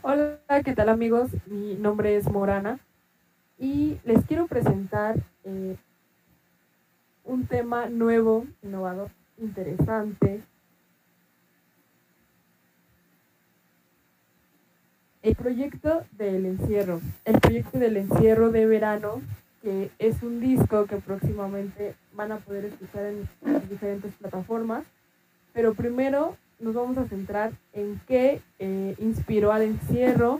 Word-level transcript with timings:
Hola, 0.00 0.38
¿qué 0.64 0.74
tal 0.76 0.90
amigos? 0.90 1.30
Mi 1.46 1.74
nombre 1.74 2.16
es 2.16 2.30
Morana 2.30 2.78
y 3.58 3.98
les 4.04 4.24
quiero 4.26 4.46
presentar 4.46 5.16
eh, 5.42 5.76
un 7.24 7.46
tema 7.46 7.88
nuevo, 7.88 8.46
innovador, 8.62 9.10
interesante. 9.38 10.40
El 15.22 15.34
proyecto 15.34 16.04
del 16.12 16.46
encierro, 16.46 17.00
el 17.24 17.40
proyecto 17.40 17.80
del 17.80 17.96
encierro 17.96 18.52
de 18.52 18.66
verano, 18.66 19.20
que 19.62 19.90
es 19.98 20.22
un 20.22 20.38
disco 20.38 20.86
que 20.86 20.98
próximamente 20.98 21.96
van 22.12 22.30
a 22.30 22.36
poder 22.36 22.66
escuchar 22.66 23.06
en 23.06 23.28
diferentes 23.68 24.14
plataformas, 24.14 24.84
pero 25.52 25.74
primero 25.74 26.36
nos 26.60 26.74
vamos 26.74 26.98
a 26.98 27.06
centrar 27.06 27.52
en 27.72 28.00
qué 28.08 28.40
eh, 28.58 28.94
inspiró 28.98 29.52
al 29.52 29.62
encierro, 29.62 30.38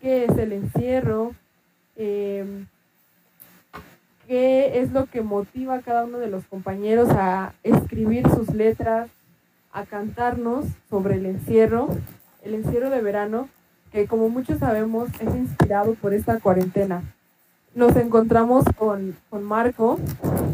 qué 0.00 0.24
es 0.24 0.38
el 0.38 0.52
encierro, 0.52 1.32
em, 1.96 2.66
qué 4.28 4.80
es 4.80 4.92
lo 4.92 5.06
que 5.06 5.22
motiva 5.22 5.76
a 5.76 5.82
cada 5.82 6.04
uno 6.04 6.18
de 6.18 6.28
los 6.28 6.44
compañeros 6.46 7.08
a 7.10 7.52
escribir 7.64 8.28
sus 8.28 8.54
letras, 8.54 9.10
a 9.72 9.84
cantarnos 9.84 10.66
sobre 10.88 11.16
el 11.16 11.26
encierro, 11.26 11.88
el 12.42 12.54
encierro 12.54 12.90
de 12.90 13.02
verano, 13.02 13.48
que 13.92 14.06
como 14.06 14.28
muchos 14.28 14.58
sabemos 14.60 15.08
es 15.20 15.34
inspirado 15.34 15.94
por 15.94 16.14
esta 16.14 16.38
cuarentena. 16.38 17.02
Nos 17.74 17.94
encontramos 17.96 18.64
con, 18.76 19.16
Marco, 19.30 19.98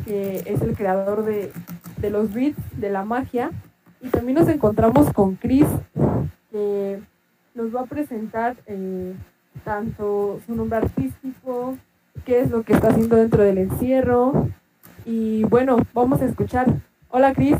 que 0.04 0.42
es 0.46 0.60
el 0.60 0.74
creador 0.74 1.24
de, 1.24 1.52
de 1.98 2.10
los 2.10 2.32
beats, 2.34 2.58
de 2.72 2.90
la 2.90 3.04
magia, 3.04 3.52
y 4.02 4.08
también 4.08 4.38
nos 4.38 4.48
encontramos 4.48 5.12
con 5.12 5.36
Chris, 5.36 5.66
que 6.50 7.00
nos 7.54 7.74
va 7.74 7.82
a 7.82 7.86
presentar 7.86 8.56
eh, 8.66 9.14
tanto 9.64 10.40
su 10.44 10.54
nombre 10.56 10.78
artístico, 10.78 11.78
qué 12.24 12.40
es 12.40 12.50
lo 12.50 12.64
que 12.64 12.72
está 12.72 12.88
haciendo 12.88 13.16
dentro 13.16 13.44
del 13.44 13.58
encierro. 13.58 14.50
Y 15.06 15.44
bueno, 15.44 15.78
vamos 15.94 16.20
a 16.20 16.26
escuchar. 16.26 16.66
Hola 17.10 17.32
Chris. 17.32 17.56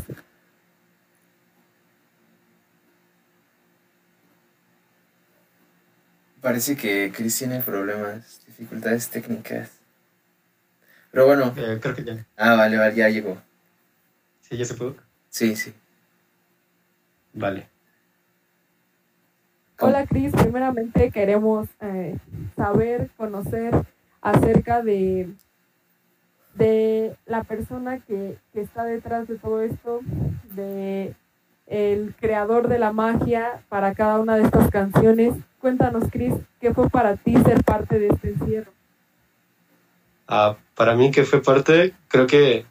Parece 6.41 6.75
que 6.75 7.09
Chris 7.15 7.37
tiene 7.37 7.61
problemas, 7.61 8.41
dificultades 8.45 9.09
técnicas. 9.09 9.71
Pero 11.11 11.25
bueno. 11.25 11.53
Eh, 11.55 11.79
creo 11.81 11.95
que 11.95 12.03
ya. 12.03 12.25
Ah, 12.35 12.55
vale, 12.55 12.77
vale, 12.77 12.95
ya 12.95 13.07
llegó. 13.07 13.41
¿Sí, 14.41 14.57
ya 14.57 14.65
se 14.65 14.73
pudo? 14.73 14.97
Sí, 15.29 15.55
sí. 15.55 15.73
Vale. 17.33 17.67
Hola 19.79 20.05
Cris, 20.05 20.31
primeramente 20.31 21.11
queremos 21.11 21.67
eh, 21.81 22.17
saber, 22.55 23.09
conocer 23.17 23.73
acerca 24.21 24.81
de, 24.81 25.29
de 26.53 27.15
la 27.25 27.43
persona 27.43 27.99
que, 27.99 28.37
está 28.53 28.85
detrás 28.85 29.27
de 29.27 29.35
todo 29.37 29.61
esto, 29.61 29.99
de 30.55 31.15
el 31.67 32.13
creador 32.19 32.67
de 32.67 32.77
la 32.77 32.93
magia 32.93 33.63
para 33.67 33.93
cada 33.93 34.19
una 34.19 34.37
de 34.37 34.43
estas 34.43 34.69
canciones. 34.69 35.33
Cuéntanos, 35.59 36.03
Cris, 36.11 36.33
¿qué 36.61 36.73
fue 36.73 36.89
para 36.89 37.15
ti 37.15 37.35
ser 37.43 37.63
parte 37.63 37.97
de 37.97 38.07
este 38.07 38.29
encierro? 38.29 38.71
Ah, 40.27 40.55
para 40.75 40.95
mí, 40.95 41.11
que 41.11 41.23
fue 41.23 41.41
parte, 41.41 41.93
creo 42.07 42.27
que 42.27 42.65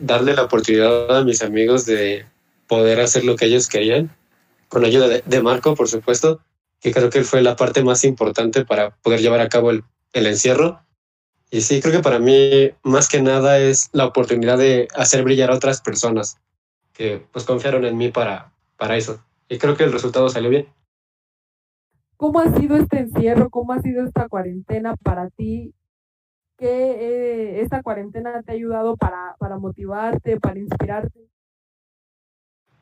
darle 0.00 0.34
la 0.34 0.44
oportunidad 0.44 1.18
a 1.18 1.24
mis 1.24 1.42
amigos 1.42 1.84
de 1.84 2.26
poder 2.68 3.00
hacer 3.00 3.24
lo 3.24 3.34
que 3.34 3.46
ellos 3.46 3.68
querían, 3.68 4.14
con 4.68 4.84
ayuda 4.84 5.08
de, 5.08 5.42
Marco, 5.42 5.74
por 5.74 5.88
supuesto, 5.88 6.40
que 6.80 6.92
creo 6.92 7.10
que 7.10 7.24
fue 7.24 7.42
la 7.42 7.56
parte 7.56 7.82
más 7.82 8.04
importante 8.04 8.64
para 8.64 8.90
poder 8.90 9.20
llevar 9.20 9.40
a 9.40 9.48
cabo 9.48 9.70
el, 9.70 9.82
encierro. 10.12 10.80
Y 11.50 11.62
sí, 11.62 11.80
creo 11.80 11.94
que 11.94 12.02
para 12.02 12.18
mí 12.18 12.70
más 12.82 13.08
que 13.08 13.22
nada 13.22 13.58
es 13.58 13.88
la 13.92 14.04
oportunidad 14.04 14.58
de 14.58 14.86
hacer 14.94 15.24
brillar 15.24 15.50
a 15.50 15.54
otras 15.54 15.80
personas 15.80 16.38
que 16.92 17.24
pues 17.32 17.44
confiaron 17.44 17.84
en 17.86 17.96
mí 17.96 18.10
para, 18.10 18.52
para 18.76 18.96
eso. 18.96 19.24
Y 19.48 19.56
creo 19.58 19.76
que 19.76 19.84
el 19.84 19.92
resultado 19.92 20.28
salió 20.28 20.50
bien. 20.50 20.68
¿Cómo 22.18 22.40
ha 22.40 22.52
sido 22.58 22.76
este 22.76 22.98
encierro? 22.98 23.48
¿Cómo 23.48 23.72
ha 23.72 23.80
sido 23.80 24.04
esta 24.04 24.28
cuarentena 24.28 24.96
para 24.96 25.30
ti? 25.30 25.72
¿Qué 26.58 26.66
eh, 26.66 27.60
esta 27.62 27.82
cuarentena 27.82 28.42
te 28.42 28.50
ha 28.50 28.54
ayudado 28.54 28.96
para, 28.96 29.36
para 29.38 29.56
motivarte, 29.58 30.38
para 30.38 30.58
inspirarte? 30.58 31.28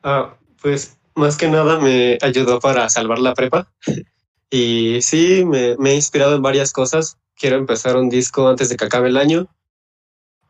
Ah, 0.09 0.37
pues 0.61 0.97
más 1.15 1.35
que 1.35 1.49
nada 1.49 1.79
me 1.79 2.17
ayudó 2.21 2.61
para 2.61 2.87
salvar 2.87 3.19
la 3.19 3.33
prepa. 3.33 3.71
Y 4.49 5.01
sí, 5.01 5.43
me, 5.43 5.75
me, 5.75 5.91
he 5.91 5.95
inspirado 5.95 6.33
en 6.33 6.41
varias 6.41 6.71
cosas. 6.71 7.17
Quiero 7.35 7.57
empezar 7.57 7.97
un 7.97 8.07
disco 8.07 8.47
antes 8.47 8.69
de 8.69 8.77
que 8.77 8.85
acabe 8.85 9.09
el 9.09 9.17
año, 9.17 9.49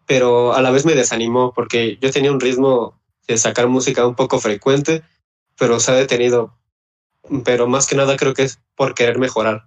pero 0.05 0.53
a 0.53 0.61
la 0.61 0.69
vez 0.69 0.85
me 0.85 0.93
desanimó 0.93 1.51
porque 1.51 1.97
yo 1.99 2.11
tenía 2.11 2.31
un 2.31 2.39
ritmo 2.39 3.01
de 3.27 3.39
sacar 3.39 3.65
música 3.65 4.05
un 4.05 4.13
poco 4.13 4.37
frecuente, 4.37 5.01
pero 5.57 5.79
se 5.79 5.89
ha 5.89 5.95
detenido. 5.95 6.55
Pero 7.43 7.65
más 7.65 7.87
que 7.87 7.95
nada 7.95 8.17
creo 8.17 8.35
que 8.35 8.43
es 8.43 8.59
por 8.75 8.93
querer 8.93 9.17
mejorar. 9.17 9.65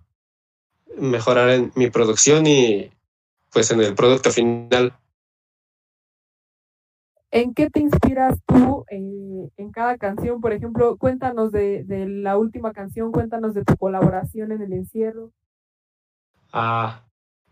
Mejorar 0.96 1.50
en 1.50 1.72
mi 1.74 1.90
producción 1.90 2.46
y 2.46 2.92
pues 3.50 3.72
en 3.72 3.80
el 3.80 3.96
producto 3.96 4.30
final. 4.30 4.96
¿En 7.32 7.54
qué 7.54 7.70
te 7.70 7.80
inspiras 7.80 8.38
tú 8.46 8.84
en, 8.88 9.70
cada 9.72 9.96
canción? 9.98 10.40
Por 10.40 10.52
ejemplo, 10.52 10.96
cuéntanos 10.96 11.52
de, 11.52 11.84
la 12.08 12.36
última 12.36 12.72
canción, 12.72 13.12
cuéntanos 13.12 13.54
de 13.54 13.64
tu 13.64 13.76
colaboración 13.76 14.50
en 14.52 14.62
el 14.62 14.72
encierro. 14.72 15.30
Ah, 16.52 17.04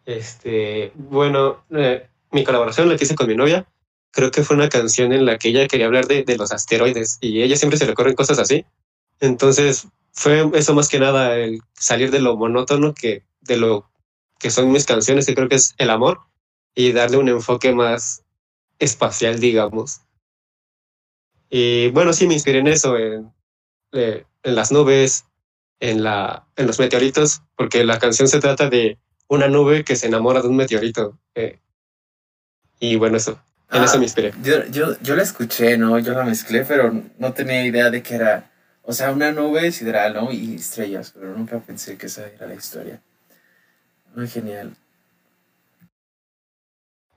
este, 0.05 0.93
bueno, 0.97 1.63
eh, 1.71 2.09
mi 2.33 2.43
colaboración 2.43 2.89
la 2.89 2.97
hice 2.97 3.15
con 3.15 3.29
mi 3.29 3.37
novia, 3.37 3.67
creo 4.11 4.33
que 4.33 4.43
fue 4.43 4.57
una 4.57 4.69
canción 4.69 5.13
en 5.13 5.25
la 5.25 5.39
que 5.39 5.51
ella 5.51 5.69
quería 5.69 5.87
hablar 5.87 6.07
de, 6.07 6.25
los 6.37 6.51
asteroides 6.51 7.19
y 7.21 7.43
ella 7.43 7.57
siempre 7.57 7.79
se 7.79 7.87
le 7.87 7.95
cosas 7.95 8.41
así. 8.41 8.67
Entonces, 9.21 9.87
fue 10.13 10.51
eso 10.55 10.75
más 10.75 10.89
que 10.89 10.99
nada, 10.99 11.37
el 11.37 11.61
salir 11.75 12.11
de 12.11 12.21
lo 12.21 12.37
monótono 12.37 12.95
que 12.95 13.23
de 13.41 13.57
lo 13.57 13.89
que 14.41 14.51
son 14.51 14.73
mis 14.73 14.87
canciones, 14.87 15.27
que 15.27 15.35
creo 15.35 15.49
que 15.49 15.57
es 15.57 15.75
el 15.79 15.91
amor, 15.91 16.21
y 16.75 16.93
darle 16.93 17.19
un 17.19 17.29
enfoque 17.29 17.73
más 17.73 18.25
espacial, 18.79 19.41
digamos. 19.41 20.03
Y 21.51 21.91
bueno, 21.91 22.13
sí 22.13 22.27
me 22.27 22.35
inspiré 22.35 22.59
en 22.59 22.69
eso, 22.69 22.97
en, 22.97 23.33
eh, 23.93 24.25
en 24.43 24.55
las 24.55 24.71
nubes, 24.71 25.25
en, 25.81 26.03
la, 26.03 26.47
en 26.57 26.67
los 26.67 26.79
meteoritos, 26.79 27.43
porque 27.57 27.85
la 27.85 27.99
canción 27.99 28.29
se 28.29 28.41
trata 28.41 28.69
de 28.69 28.99
una 29.29 29.49
nube 29.49 29.85
que 29.85 29.97
se 29.97 30.07
enamora 30.07 30.43
de 30.43 30.49
un 30.49 30.57
meteorito. 30.57 31.19
Eh, 31.35 31.59
y 32.81 32.97
bueno, 32.97 33.17
eso, 33.17 33.41
en 33.71 33.83
eso 33.83 33.95
ah, 33.97 33.99
me 33.99 34.05
inspiré. 34.05 34.33
Yo, 34.43 34.65
yo, 34.67 35.01
yo 35.01 35.17
la 35.17 35.23
escuché, 35.23 35.77
¿no? 35.79 35.99
Yo 35.99 36.13
la 36.13 36.25
mezclé, 36.25 36.65
pero 36.65 36.93
no 37.19 37.33
tenía 37.33 37.65
idea 37.65 37.91
de 37.91 38.03
que 38.03 38.15
era, 38.15 38.51
o 38.83 38.93
sea, 38.93 39.11
una 39.11 39.33
nube 39.33 39.73
sideral, 39.73 40.15
¿no? 40.15 40.31
Y 40.33 40.57
estrellas, 40.57 41.13
pero 41.15 41.37
nunca 41.37 41.59
pensé 41.61 41.97
que 41.97 42.07
esa 42.07 42.27
era 42.27 42.47
la 42.47 42.55
historia. 42.55 43.01
Muy 44.15 44.29
genial. 44.29 44.75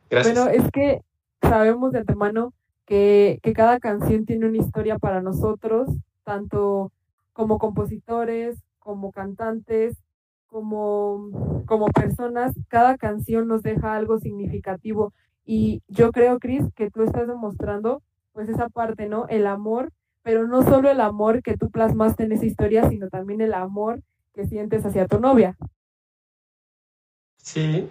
Gracias. 0.10 0.36
Bueno, 0.36 0.52
es 0.52 0.70
que 0.72 1.02
sabemos 1.42 1.92
de 1.92 2.00
antemano 2.00 2.54
que, 2.86 3.40
que 3.44 3.54
cada 3.54 3.80
canción 3.80 4.26
tiene 4.26 4.48
una 4.48 4.58
historia 4.58 4.98
para 5.00 5.22
nosotros, 5.22 5.90
tanto 6.24 6.92
como 7.34 7.58
compositores, 7.58 8.58
como 8.80 9.12
cantantes, 9.12 9.98
como, 10.48 11.64
como 11.66 11.88
personas, 11.88 12.54
cada 12.68 12.98
canción 12.98 13.48
nos 13.48 13.64
deja 13.64 13.96
algo 13.96 14.20
significativo. 14.20 15.14
Y 15.46 15.82
yo 15.88 16.12
creo, 16.12 16.40
Cris, 16.40 16.66
que 16.76 16.92
tú 16.92 17.04
estás 17.04 17.28
demostrando 17.28 18.04
pues 18.34 18.50
esa 18.50 18.70
parte, 18.70 19.08
¿no? 19.08 19.28
El 19.28 19.48
amor, 19.48 19.92
pero 20.24 20.48
no 20.48 20.64
solo 20.64 20.90
el 20.92 21.00
amor 21.00 21.42
que 21.42 21.58
tú 21.58 21.70
plasmaste 21.70 22.24
en 22.24 22.34
esa 22.34 22.46
historia, 22.46 22.90
sino 22.90 23.10
también 23.10 23.42
el 23.42 23.54
amor 23.54 24.02
que 24.34 24.46
sientes 24.46 24.86
hacia 24.86 25.08
tu 25.08 25.20
novia. 25.20 25.56
Sí, 27.38 27.90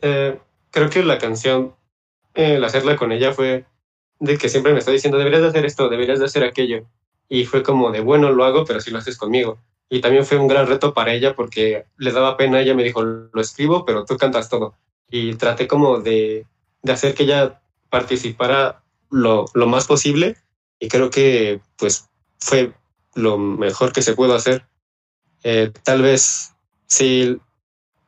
eh, 0.00 0.40
creo 0.70 0.90
que 0.90 1.02
la 1.02 1.18
canción 1.18 1.74
el 2.34 2.62
hacerla 2.64 2.96
con 2.96 3.12
ella 3.12 3.32
fue 3.32 3.64
de 4.18 4.38
que 4.38 4.48
siempre 4.48 4.72
me 4.72 4.78
está 4.78 4.90
diciendo, 4.90 5.18
deberías 5.18 5.42
de 5.42 5.48
hacer 5.48 5.64
esto, 5.64 5.88
deberías 5.88 6.18
de 6.18 6.26
hacer 6.26 6.44
aquello. 6.44 6.86
Y 7.28 7.46
fue 7.46 7.62
como 7.62 7.90
de, 7.90 8.00
bueno, 8.00 8.30
lo 8.30 8.44
hago, 8.44 8.64
pero 8.64 8.80
si 8.80 8.90
lo 8.90 8.98
haces 8.98 9.16
conmigo. 9.16 9.58
Y 9.88 10.00
también 10.00 10.24
fue 10.24 10.38
un 10.38 10.48
gran 10.48 10.66
reto 10.66 10.94
para 10.94 11.12
ella 11.12 11.34
porque 11.34 11.86
le 11.96 12.12
daba 12.12 12.36
pena, 12.36 12.60
ella 12.60 12.74
me 12.74 12.84
dijo, 12.84 13.02
lo 13.02 13.40
escribo, 13.40 13.84
pero 13.84 14.04
tú 14.04 14.16
cantas 14.16 14.48
todo. 14.48 14.74
Y 15.10 15.34
traté 15.34 15.66
como 15.66 16.00
de, 16.00 16.46
de 16.82 16.92
hacer 16.92 17.14
que 17.14 17.24
ella 17.24 17.60
participara 17.88 18.82
lo, 19.10 19.46
lo 19.54 19.66
más 19.66 19.86
posible 19.86 20.36
y 20.78 20.88
creo 20.88 21.10
que 21.10 21.60
pues 21.76 22.08
fue 22.38 22.72
lo 23.14 23.36
mejor 23.38 23.92
que 23.92 24.02
se 24.02 24.14
pudo 24.14 24.34
hacer. 24.34 24.64
Eh, 25.42 25.72
tal 25.82 26.02
vez 26.02 26.52
si 26.86 27.38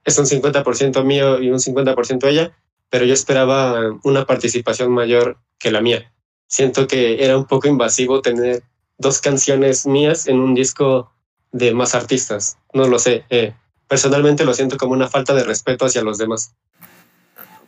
es 0.04 0.18
un 0.18 0.26
50% 0.26 1.04
mío 1.04 1.40
y 1.40 1.50
un 1.50 1.58
50% 1.58 2.26
ella, 2.26 2.56
pero 2.92 3.06
yo 3.06 3.14
esperaba 3.14 3.98
una 4.02 4.26
participación 4.26 4.92
mayor 4.92 5.38
que 5.58 5.70
la 5.70 5.80
mía. 5.80 6.12
Siento 6.46 6.86
que 6.86 7.24
era 7.24 7.38
un 7.38 7.46
poco 7.46 7.66
invasivo 7.66 8.20
tener 8.20 8.64
dos 8.98 9.22
canciones 9.22 9.86
mías 9.86 10.26
en 10.26 10.38
un 10.38 10.52
disco 10.52 11.10
de 11.52 11.72
más 11.72 11.94
artistas. 11.94 12.58
No 12.74 12.86
lo 12.88 12.98
sé. 12.98 13.24
Eh, 13.30 13.54
personalmente 13.88 14.44
lo 14.44 14.52
siento 14.52 14.76
como 14.76 14.92
una 14.92 15.08
falta 15.08 15.32
de 15.32 15.42
respeto 15.42 15.86
hacia 15.86 16.02
los 16.02 16.18
demás. 16.18 16.54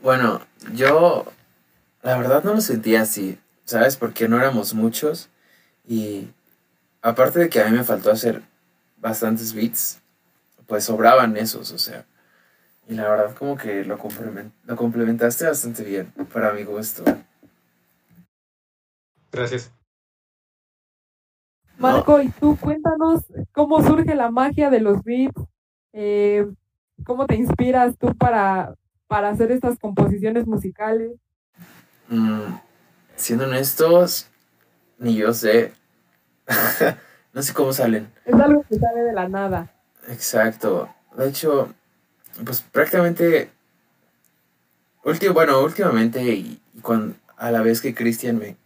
Bueno, 0.02 0.42
yo 0.74 1.24
la 2.02 2.18
verdad 2.18 2.44
no 2.44 2.52
lo 2.52 2.60
sentía 2.60 3.00
así, 3.00 3.38
¿sabes? 3.64 3.96
Porque 3.96 4.28
no 4.28 4.36
éramos 4.36 4.74
muchos 4.74 5.30
y 5.88 6.28
aparte 7.00 7.38
de 7.38 7.48
que 7.48 7.62
a 7.62 7.70
mí 7.70 7.78
me 7.78 7.84
faltó 7.84 8.10
hacer 8.10 8.42
bastantes 8.98 9.54
beats, 9.54 10.00
pues 10.66 10.84
sobraban 10.84 11.38
esos, 11.38 11.70
o 11.70 11.78
sea. 11.78 12.04
Y 12.88 12.94
la 12.94 13.08
verdad 13.08 13.34
como 13.34 13.56
que 13.56 13.84
lo, 13.84 13.98
lo 14.66 14.76
complementaste 14.76 15.46
bastante 15.46 15.84
bien, 15.84 16.12
para 16.32 16.52
mi 16.52 16.64
gusto. 16.64 17.02
Gracias. 19.32 19.72
Marco, 21.78 22.20
y 22.20 22.28
tú 22.30 22.56
cuéntanos 22.56 23.24
cómo 23.52 23.82
surge 23.82 24.14
la 24.14 24.30
magia 24.30 24.70
de 24.70 24.80
los 24.80 25.02
beats, 25.02 25.34
eh, 25.92 26.46
cómo 27.04 27.26
te 27.26 27.34
inspiras 27.34 27.96
tú 27.98 28.14
para, 28.16 28.74
para 29.06 29.30
hacer 29.30 29.50
estas 29.50 29.78
composiciones 29.78 30.46
musicales. 30.46 31.12
Mm, 32.08 32.58
siendo 33.16 33.44
honestos, 33.46 34.28
ni 34.98 35.16
yo 35.16 35.32
sé. 35.32 35.72
no 37.32 37.42
sé 37.42 37.52
cómo 37.54 37.72
salen. 37.72 38.12
Es 38.24 38.34
algo 38.34 38.62
que 38.68 38.78
sale 38.78 39.00
de 39.02 39.12
la 39.12 39.28
nada. 39.28 39.72
Exacto. 40.08 40.88
De 41.16 41.28
hecho, 41.28 41.68
pues 42.44 42.62
prácticamente, 42.62 43.50
bueno, 45.32 45.60
últimamente 45.62 46.22
y, 46.22 46.60
cuando, 46.82 47.14
a 47.36 47.50
la 47.50 47.62
vez 47.62 47.80
que 47.80 47.94
Cristian 47.94 48.38
me, 48.38 48.56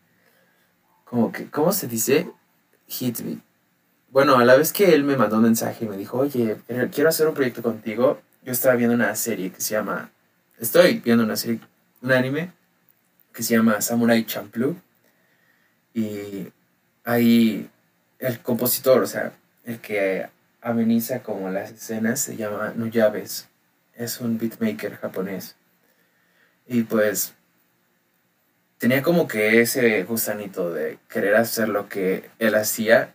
como 1.04 1.32
que, 1.32 1.50
¿cómo 1.50 1.72
se 1.72 1.88
dice? 1.88 2.30
Hit 2.86 3.20
me. 3.20 3.38
Bueno, 4.10 4.38
a 4.38 4.44
la 4.44 4.56
vez 4.56 4.72
que 4.72 4.94
él 4.94 5.04
me 5.04 5.16
mandó 5.16 5.36
un 5.36 5.42
mensaje 5.42 5.84
y 5.84 5.88
me 5.88 5.96
dijo, 5.96 6.18
oye, 6.18 6.56
quiero 6.92 7.08
hacer 7.08 7.28
un 7.28 7.34
proyecto 7.34 7.62
contigo, 7.62 8.20
yo 8.42 8.52
estaba 8.52 8.74
viendo 8.76 8.94
una 8.94 9.14
serie 9.16 9.50
que 9.50 9.60
se 9.60 9.74
llama, 9.74 10.10
estoy 10.58 11.00
viendo 11.00 11.24
una 11.24 11.36
serie, 11.36 11.60
un 12.00 12.12
anime 12.12 12.52
que 13.32 13.42
se 13.42 13.54
llama 13.54 13.80
Samurai 13.80 14.24
Champloo. 14.24 14.76
Y 15.94 16.48
ahí 17.04 17.68
el 18.18 18.40
compositor, 18.40 19.02
o 19.02 19.06
sea, 19.06 19.32
el 19.64 19.80
que 19.80 20.28
ameniza 20.60 21.22
como 21.22 21.50
las 21.50 21.70
escenas, 21.70 22.20
se 22.20 22.36
llama 22.36 22.72
Nuyabes. 22.74 23.48
Es 23.98 24.18
un 24.20 24.38
beatmaker 24.38 24.96
japonés. 24.96 25.56
Y 26.66 26.84
pues 26.84 27.34
tenía 28.78 29.02
como 29.02 29.28
que 29.28 29.60
ese 29.60 30.02
gusanito 30.04 30.72
de 30.72 30.98
querer 31.10 31.34
hacer 31.34 31.68
lo 31.68 31.90
que 31.90 32.30
él 32.38 32.54
hacía. 32.54 33.14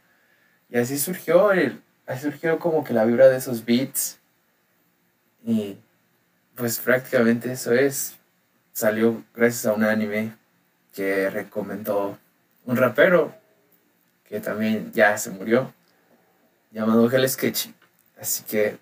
Y 0.69 0.77
así 0.77 0.99
surgió, 0.99 1.51
el, 1.51 1.81
así 2.05 2.23
surgió 2.23 2.59
como 2.59 2.83
que 2.83 2.93
la 2.93 3.05
vibra 3.05 3.29
de 3.29 3.37
esos 3.37 3.65
beats. 3.65 4.19
Y 5.43 5.77
pues 6.53 6.77
prácticamente 6.77 7.51
eso 7.51 7.73
es. 7.73 8.17
Salió 8.73 9.23
gracias 9.33 9.65
a 9.65 9.73
un 9.73 9.83
anime 9.83 10.35
que 10.93 11.29
recomendó 11.31 12.19
un 12.65 12.77
rapero 12.77 13.33
que 14.33 14.39
también 14.39 14.91
ya 14.93 15.15
se 15.17 15.29
murió, 15.29 15.71
llamado 16.71 17.11
Hell 17.11 17.29
Sketchy. 17.29 17.73
Así 18.19 18.43
que, 18.43 18.79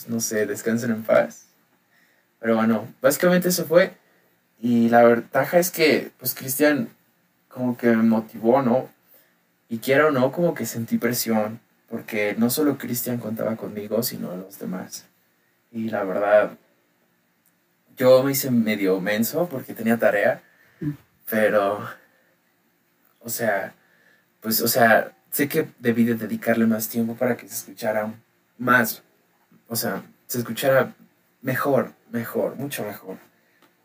pues 0.00 0.08
no 0.08 0.20
sé, 0.20 0.46
descansen 0.46 0.92
en 0.92 1.02
paz. 1.02 1.44
Pero 2.38 2.56
bueno, 2.56 2.88
básicamente 3.02 3.50
eso 3.50 3.66
fue. 3.66 3.92
Y 4.58 4.88
la 4.88 5.02
ventaja 5.02 5.58
es 5.58 5.70
que, 5.70 6.10
pues 6.18 6.34
Cristian 6.34 6.88
como 7.48 7.76
que 7.76 7.88
me 7.88 8.02
motivó, 8.02 8.62
¿no? 8.62 8.88
Y 9.68 9.78
quiero 9.78 10.08
o 10.08 10.10
no, 10.10 10.32
como 10.32 10.54
que 10.54 10.64
sentí 10.64 10.96
presión, 10.96 11.60
porque 11.88 12.34
no 12.38 12.48
solo 12.48 12.78
Cristian 12.78 13.18
contaba 13.18 13.56
conmigo, 13.56 14.02
sino 14.02 14.34
los 14.36 14.58
demás. 14.58 15.04
Y 15.70 15.90
la 15.90 16.02
verdad, 16.04 16.52
yo 17.96 18.22
me 18.22 18.32
hice 18.32 18.50
medio 18.50 19.00
menso 19.00 19.48
porque 19.50 19.74
tenía 19.74 19.98
tarea, 19.98 20.42
pero, 21.28 21.86
o 23.20 23.28
sea, 23.28 23.74
pues, 24.40 24.62
o 24.62 24.68
sea, 24.68 25.12
sé 25.30 25.46
que 25.46 25.68
debí 25.78 26.04
de 26.04 26.14
dedicarle 26.14 26.66
más 26.66 26.88
tiempo 26.88 27.16
para 27.16 27.36
que 27.36 27.46
se 27.48 27.54
escuchara 27.54 28.14
más, 28.56 29.02
o 29.70 29.76
sea, 29.76 30.02
se 30.26 30.38
escuchara 30.38 30.94
mejor, 31.42 31.92
mejor, 32.10 32.56
mucho 32.56 32.84
mejor. 32.84 33.18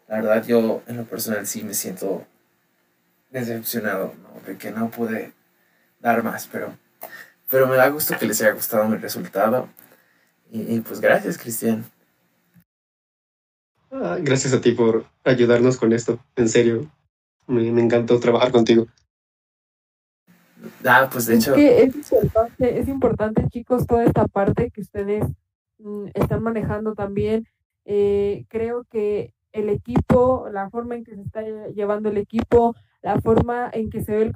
La 0.07 0.15
verdad, 0.15 0.45
yo 0.45 0.81
en 0.87 0.97
lo 0.97 1.05
personal 1.05 1.45
sí 1.45 1.63
me 1.63 1.75
siento 1.75 2.25
decepcionado, 3.29 4.13
¿no? 4.23 4.41
De 4.47 4.57
que 4.57 4.71
no 4.71 4.89
pude 4.89 5.31
dar 5.99 6.23
más, 6.23 6.49
pero, 6.51 6.75
pero 7.49 7.67
me 7.67 7.75
da 7.75 7.87
gusto 7.89 8.17
que 8.17 8.25
les 8.25 8.41
haya 8.41 8.53
gustado 8.53 8.87
mi 8.87 8.97
resultado. 8.97 9.69
Y, 10.51 10.79
pues 10.79 10.99
gracias, 10.99 11.37
Cristian. 11.37 11.85
Ah, 13.91 14.17
gracias 14.19 14.53
a 14.53 14.61
ti 14.61 14.71
por 14.71 15.05
ayudarnos 15.23 15.77
con 15.77 15.93
esto, 15.93 16.19
en 16.35 16.49
serio. 16.49 16.91
Me, 17.45 17.71
me 17.71 17.81
encantó 17.81 18.19
trabajar 18.19 18.51
contigo. 18.51 18.87
Ah, 20.83 21.09
pues 21.11 21.27
de 21.27 21.35
hecho. 21.35 21.53
Es, 21.55 21.95
importante, 21.95 22.79
es 22.79 22.87
importante, 22.87 23.47
chicos, 23.49 23.85
toda 23.85 24.03
esta 24.03 24.27
parte 24.27 24.71
que 24.71 24.81
ustedes 24.81 25.25
están 26.13 26.43
manejando 26.43 26.93
también. 26.95 27.47
Eh, 27.85 28.45
creo 28.49 28.85
que 28.89 29.33
el 29.51 29.69
equipo, 29.69 30.49
la 30.51 30.69
forma 30.69 30.95
en 30.95 31.03
que 31.03 31.15
se 31.15 31.21
está 31.21 31.41
llevando 31.73 32.09
el 32.09 32.17
equipo, 32.17 32.75
la 33.01 33.21
forma 33.21 33.69
en 33.71 33.89
que 33.89 34.03
se 34.03 34.11
ve 34.13 34.23
el 34.23 34.33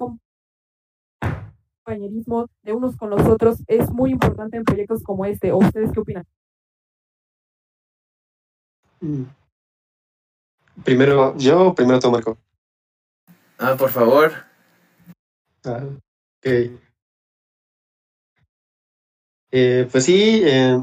compañerismo 1.86 2.48
de 2.64 2.74
unos 2.74 2.96
con 2.96 3.10
los 3.10 3.26
otros 3.28 3.64
es 3.68 3.90
muy 3.92 4.12
importante 4.12 4.58
en 4.58 4.64
proyectos 4.64 5.04
como 5.04 5.26
este. 5.26 5.52
¿O 5.52 5.58
ustedes 5.58 5.92
qué 5.92 6.00
opinan? 6.00 6.26
Mm. 9.02 9.24
Primero 10.84 11.36
yo, 11.38 11.74
primero 11.74 12.00
tú, 12.00 12.12
Marco. 12.12 12.38
Ah, 13.58 13.76
por 13.78 13.90
favor. 13.90 14.32
Ah, 15.66 15.84
ok. 15.84 16.80
Eh, 19.52 19.88
pues 19.92 20.06
sí, 20.06 20.42
eh, 20.46 20.82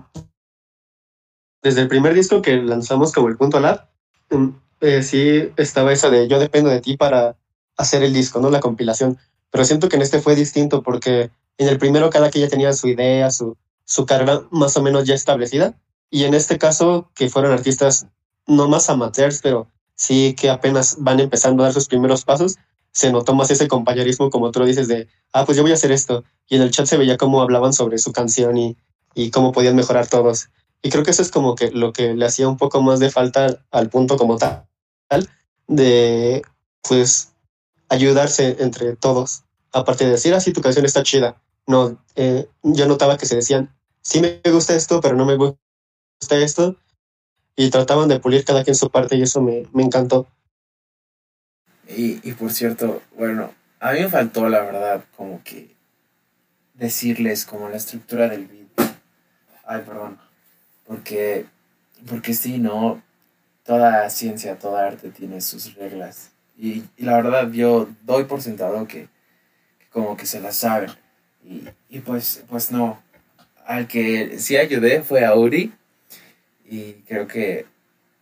desde 1.66 1.82
el 1.82 1.88
primer 1.88 2.14
disco 2.14 2.42
que 2.42 2.56
lanzamos 2.56 3.12
como 3.12 3.28
el 3.28 3.36
punto 3.36 3.60
lab, 3.60 3.88
Mm, 4.30 4.48
eh, 4.80 5.02
sí 5.02 5.52
estaba 5.56 5.92
esa 5.92 6.10
de 6.10 6.28
yo 6.28 6.38
dependo 6.38 6.70
de 6.70 6.80
ti 6.80 6.96
para 6.96 7.36
hacer 7.76 8.02
el 8.02 8.12
disco, 8.12 8.40
¿no? 8.40 8.50
La 8.50 8.60
compilación. 8.60 9.18
Pero 9.50 9.64
siento 9.64 9.88
que 9.88 9.96
en 9.96 10.02
este 10.02 10.20
fue 10.20 10.34
distinto 10.34 10.82
porque 10.82 11.30
en 11.58 11.68
el 11.68 11.78
primero 11.78 12.10
cada 12.10 12.30
que 12.30 12.40
ya 12.40 12.48
tenía 12.48 12.72
su 12.72 12.88
idea, 12.88 13.30
su, 13.30 13.56
su 13.84 14.06
carga 14.06 14.42
más 14.50 14.76
o 14.76 14.82
menos 14.82 15.04
ya 15.04 15.14
establecida. 15.14 15.74
Y 16.10 16.24
en 16.24 16.34
este 16.34 16.58
caso, 16.58 17.10
que 17.14 17.28
fueron 17.28 17.52
artistas 17.52 18.06
no 18.46 18.68
más 18.68 18.90
amateurs, 18.90 19.40
pero 19.42 19.68
sí 19.94 20.34
que 20.34 20.50
apenas 20.50 20.96
van 20.98 21.20
empezando 21.20 21.62
a 21.62 21.66
dar 21.66 21.74
sus 21.74 21.88
primeros 21.88 22.24
pasos, 22.24 22.56
se 22.92 23.12
notó 23.12 23.34
más 23.34 23.50
ese 23.50 23.68
compañerismo, 23.68 24.30
como 24.30 24.50
tú 24.50 24.60
lo 24.60 24.66
dices, 24.66 24.88
de, 24.88 25.08
ah, 25.32 25.44
pues 25.44 25.56
yo 25.56 25.62
voy 25.62 25.72
a 25.72 25.74
hacer 25.74 25.92
esto. 25.92 26.24
Y 26.48 26.56
en 26.56 26.62
el 26.62 26.70
chat 26.70 26.86
se 26.86 26.96
veía 26.96 27.16
cómo 27.16 27.42
hablaban 27.42 27.72
sobre 27.72 27.98
su 27.98 28.12
canción 28.12 28.56
y, 28.56 28.76
y 29.14 29.30
cómo 29.30 29.52
podían 29.52 29.76
mejorar 29.76 30.06
todos. 30.06 30.48
Y 30.82 30.90
creo 30.90 31.02
que 31.02 31.10
eso 31.10 31.22
es 31.22 31.30
como 31.30 31.54
que 31.54 31.70
lo 31.70 31.92
que 31.92 32.14
le 32.14 32.26
hacía 32.26 32.48
un 32.48 32.56
poco 32.56 32.80
más 32.82 33.00
de 33.00 33.10
falta 33.10 33.64
al 33.70 33.90
punto 33.90 34.16
como 34.16 34.36
tal, 34.38 34.66
de 35.66 36.42
pues 36.82 37.32
ayudarse 37.88 38.56
entre 38.60 38.96
todos. 38.96 39.42
Aparte 39.72 40.04
de 40.04 40.12
decir, 40.12 40.34
así 40.34 40.50
ah, 40.50 40.52
tu 40.52 40.60
canción 40.60 40.84
está 40.84 41.02
chida. 41.02 41.40
No, 41.66 41.98
eh, 42.14 42.48
yo 42.62 42.86
notaba 42.86 43.18
que 43.18 43.26
se 43.26 43.36
decían, 43.36 43.74
sí 44.00 44.20
me 44.20 44.40
gusta 44.50 44.74
esto, 44.74 45.00
pero 45.00 45.16
no 45.16 45.26
me 45.26 45.36
gusta 45.36 46.36
esto. 46.36 46.76
Y 47.56 47.70
trataban 47.70 48.08
de 48.08 48.20
pulir 48.20 48.44
cada 48.44 48.64
quien 48.64 48.76
su 48.76 48.90
parte 48.90 49.16
y 49.16 49.22
eso 49.22 49.40
me, 49.40 49.66
me 49.72 49.82
encantó. 49.82 50.28
Y, 51.88 52.28
y 52.28 52.32
por 52.32 52.52
cierto, 52.52 53.02
bueno, 53.16 53.50
a 53.80 53.92
mí 53.92 54.00
me 54.00 54.08
faltó 54.08 54.48
la 54.48 54.60
verdad 54.60 55.04
como 55.16 55.42
que 55.42 55.74
decirles 56.74 57.44
como 57.44 57.68
la 57.68 57.76
estructura 57.76 58.28
del 58.28 58.46
video. 58.46 58.66
Ay, 59.64 59.82
perdón. 59.86 60.18
Porque, 60.86 61.46
porque 62.08 62.34
sí, 62.34 62.58
¿no? 62.58 63.02
Toda 63.64 64.08
ciencia, 64.10 64.58
toda 64.58 64.86
arte 64.86 65.10
tiene 65.10 65.40
sus 65.40 65.74
reglas. 65.74 66.30
Y, 66.56 66.84
la 66.98 67.16
verdad 67.16 67.50
yo 67.50 67.88
doy 68.02 68.24
por 68.24 68.40
sentado 68.40 68.86
que, 68.86 69.08
como 69.90 70.16
que 70.16 70.26
se 70.26 70.40
las 70.40 70.56
saben. 70.56 70.90
Y, 71.88 72.00
pues, 72.00 72.44
pues 72.48 72.70
no. 72.70 73.02
Al 73.66 73.88
que 73.88 74.38
sí 74.38 74.56
ayudé 74.56 75.02
fue 75.02 75.24
a 75.24 75.34
Uri. 75.34 75.72
Y 76.64 76.94
creo 77.06 77.26
que 77.26 77.66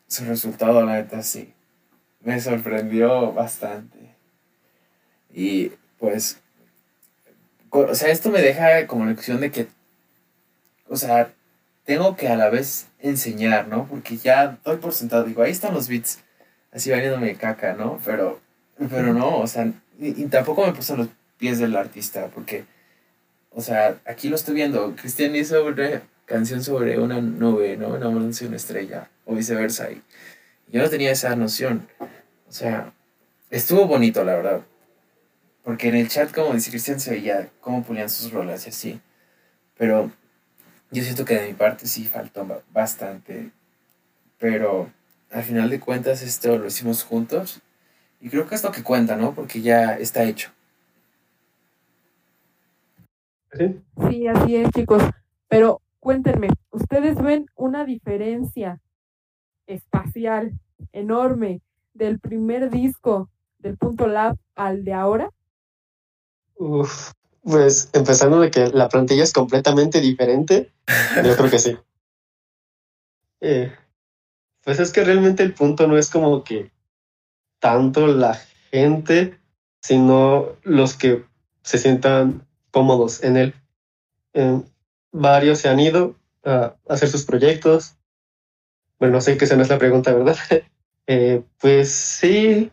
su 0.06 0.24
resultado, 0.24 0.84
la 0.84 0.96
neta, 0.96 1.22
sí. 1.22 1.52
Me 2.20 2.40
sorprendió 2.40 3.32
bastante. 3.32 4.14
Y 5.34 5.72
pues, 5.98 6.40
o 7.70 7.94
sea, 7.94 8.10
esto 8.10 8.30
me 8.30 8.40
deja 8.40 8.86
como 8.86 9.04
lección 9.04 9.40
de 9.40 9.50
que, 9.50 9.66
o 10.88 10.96
sea, 10.96 11.32
tengo 11.84 12.16
que 12.16 12.28
a 12.28 12.36
la 12.36 12.50
vez 12.50 12.86
enseñar, 12.98 13.68
¿no? 13.68 13.86
Porque 13.86 14.16
ya 14.16 14.58
doy 14.64 14.78
por 14.78 14.92
sentado, 14.92 15.24
digo, 15.24 15.42
ahí 15.42 15.50
están 15.52 15.74
los 15.74 15.88
beats, 15.88 16.20
así 16.72 16.90
valiéndome 16.90 17.34
caca, 17.36 17.74
¿no? 17.74 18.00
Pero, 18.04 18.40
pero 18.90 19.12
no, 19.12 19.38
o 19.38 19.46
sea, 19.46 19.70
y, 19.98 20.24
tampoco 20.26 20.66
me 20.66 20.72
puse 20.72 20.96
los 20.96 21.08
pies 21.38 21.58
del 21.58 21.76
artista, 21.76 22.28
porque, 22.34 22.64
o 23.50 23.60
sea, 23.60 23.98
aquí 24.06 24.28
lo 24.28 24.36
estoy 24.36 24.54
viendo. 24.54 24.94
Cristian 24.96 25.36
hizo 25.36 25.64
una 25.64 26.02
canción 26.24 26.64
sobre 26.64 26.98
una 26.98 27.20
nube, 27.20 27.76
¿no? 27.76 27.96
Enamorándose 27.96 28.44
de 28.44 28.48
una 28.48 28.56
estrella, 28.56 29.08
o 29.26 29.34
viceversa. 29.34 29.90
Y 29.90 30.02
yo 30.68 30.82
no 30.82 30.88
tenía 30.88 31.12
esa 31.12 31.36
noción. 31.36 31.86
O 32.48 32.52
sea, 32.52 32.92
estuvo 33.50 33.86
bonito, 33.86 34.24
la 34.24 34.34
verdad. 34.34 34.60
Porque 35.62 35.88
en 35.88 35.96
el 35.96 36.08
chat, 36.08 36.32
como 36.32 36.52
dice 36.54 36.70
Cristian, 36.70 37.00
se 37.00 37.12
veía 37.12 37.48
cómo 37.60 37.82
ponían 37.84 38.10
sus 38.10 38.32
rolas 38.32 38.66
y 38.66 38.70
así. 38.70 39.00
Pero 39.78 40.10
yo 40.94 41.02
siento 41.02 41.24
que 41.24 41.34
de 41.34 41.48
mi 41.48 41.54
parte 41.54 41.86
sí 41.86 42.04
faltó 42.04 42.46
bastante. 42.72 43.50
Pero 44.38 44.90
al 45.30 45.42
final 45.42 45.70
de 45.70 45.80
cuentas 45.80 46.22
esto 46.22 46.56
lo 46.58 46.66
hicimos 46.66 47.04
juntos. 47.04 47.60
Y 48.20 48.30
creo 48.30 48.46
que 48.46 48.54
es 48.54 48.64
lo 48.64 48.72
que 48.72 48.82
cuenta, 48.82 49.16
¿no? 49.16 49.34
Porque 49.34 49.60
ya 49.60 49.96
está 49.96 50.24
hecho. 50.24 50.50
Sí, 54.08 54.26
así 54.26 54.56
es, 54.56 54.70
chicos. 54.70 55.02
Pero 55.48 55.80
cuéntenme, 56.00 56.48
¿ustedes 56.70 57.20
ven 57.20 57.46
una 57.54 57.84
diferencia 57.84 58.80
espacial 59.66 60.52
enorme 60.92 61.60
del 61.92 62.18
primer 62.18 62.70
disco 62.70 63.30
del 63.58 63.76
punto 63.76 64.06
lab 64.06 64.36
al 64.54 64.84
de 64.84 64.92
ahora? 64.92 65.30
Uf, 66.56 67.12
pues 67.44 67.90
empezando 67.92 68.40
de 68.40 68.50
que 68.50 68.68
la 68.68 68.88
plantilla 68.88 69.22
es 69.22 69.32
completamente 69.32 70.00
diferente, 70.00 70.72
yo 71.22 71.36
creo 71.36 71.50
que 71.50 71.58
sí. 71.58 71.76
Eh, 73.46 73.70
pues 74.62 74.80
es 74.80 74.90
que 74.90 75.04
realmente 75.04 75.42
el 75.42 75.52
punto 75.52 75.86
no 75.86 75.98
es 75.98 76.08
como 76.08 76.44
que 76.44 76.70
tanto 77.58 78.06
la 78.06 78.40
gente, 78.70 79.38
sino 79.82 80.56
los 80.62 80.94
que 80.94 81.26
se 81.62 81.76
sientan 81.76 82.46
cómodos 82.70 83.22
en 83.22 83.36
él. 83.36 83.54
Eh, 84.32 84.62
varios 85.12 85.58
se 85.58 85.68
han 85.68 85.78
ido 85.78 86.16
a 86.42 86.74
hacer 86.88 87.10
sus 87.10 87.26
proyectos. 87.26 87.96
Bueno, 88.98 89.16
no 89.16 89.20
sé 89.20 89.36
que 89.36 89.44
esa 89.44 89.56
no 89.56 89.62
es 89.62 89.68
la 89.68 89.78
pregunta, 89.78 90.14
¿verdad? 90.14 90.36
Eh, 91.06 91.42
pues 91.58 91.90
sí, 91.90 92.72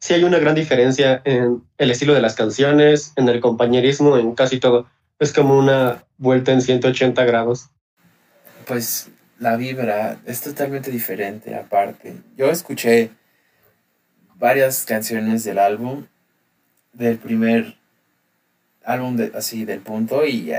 sí 0.00 0.14
hay 0.14 0.24
una 0.24 0.38
gran 0.38 0.54
diferencia 0.54 1.20
en 1.24 1.62
el 1.78 1.90
estilo 1.90 2.14
de 2.14 2.20
las 2.20 2.34
canciones, 2.34 3.12
en 3.16 3.28
el 3.28 3.40
compañerismo, 3.40 4.16
en 4.16 4.34
casi 4.34 4.58
todo. 4.58 4.88
Es 5.18 5.32
como 5.32 5.58
una 5.58 6.04
vuelta 6.16 6.52
en 6.52 6.62
180 6.62 7.24
grados. 7.24 7.70
Pues 8.66 9.10
la 9.38 9.56
vibra 9.56 10.18
es 10.26 10.40
totalmente 10.40 10.90
diferente 10.90 11.54
aparte. 11.54 12.16
Yo 12.36 12.50
escuché 12.50 13.10
varias 14.36 14.84
canciones 14.86 15.44
del 15.44 15.58
álbum, 15.58 16.06
del 16.92 17.18
primer 17.18 17.76
álbum 18.84 19.16
de, 19.16 19.30
así 19.34 19.64
del 19.64 19.80
punto 19.80 20.26
y 20.26 20.52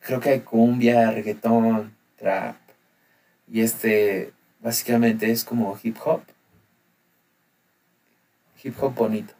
creo 0.00 0.20
que 0.20 0.30
hay 0.30 0.40
cumbia, 0.40 1.10
reggaetón, 1.10 1.94
trap 2.16 2.56
y 3.46 3.60
este 3.60 4.32
básicamente 4.60 5.30
es 5.30 5.44
como 5.44 5.78
hip 5.82 5.96
hop. 6.04 6.22
Hip 8.62 8.74
hop 8.80 8.94
bonito, 8.94 9.34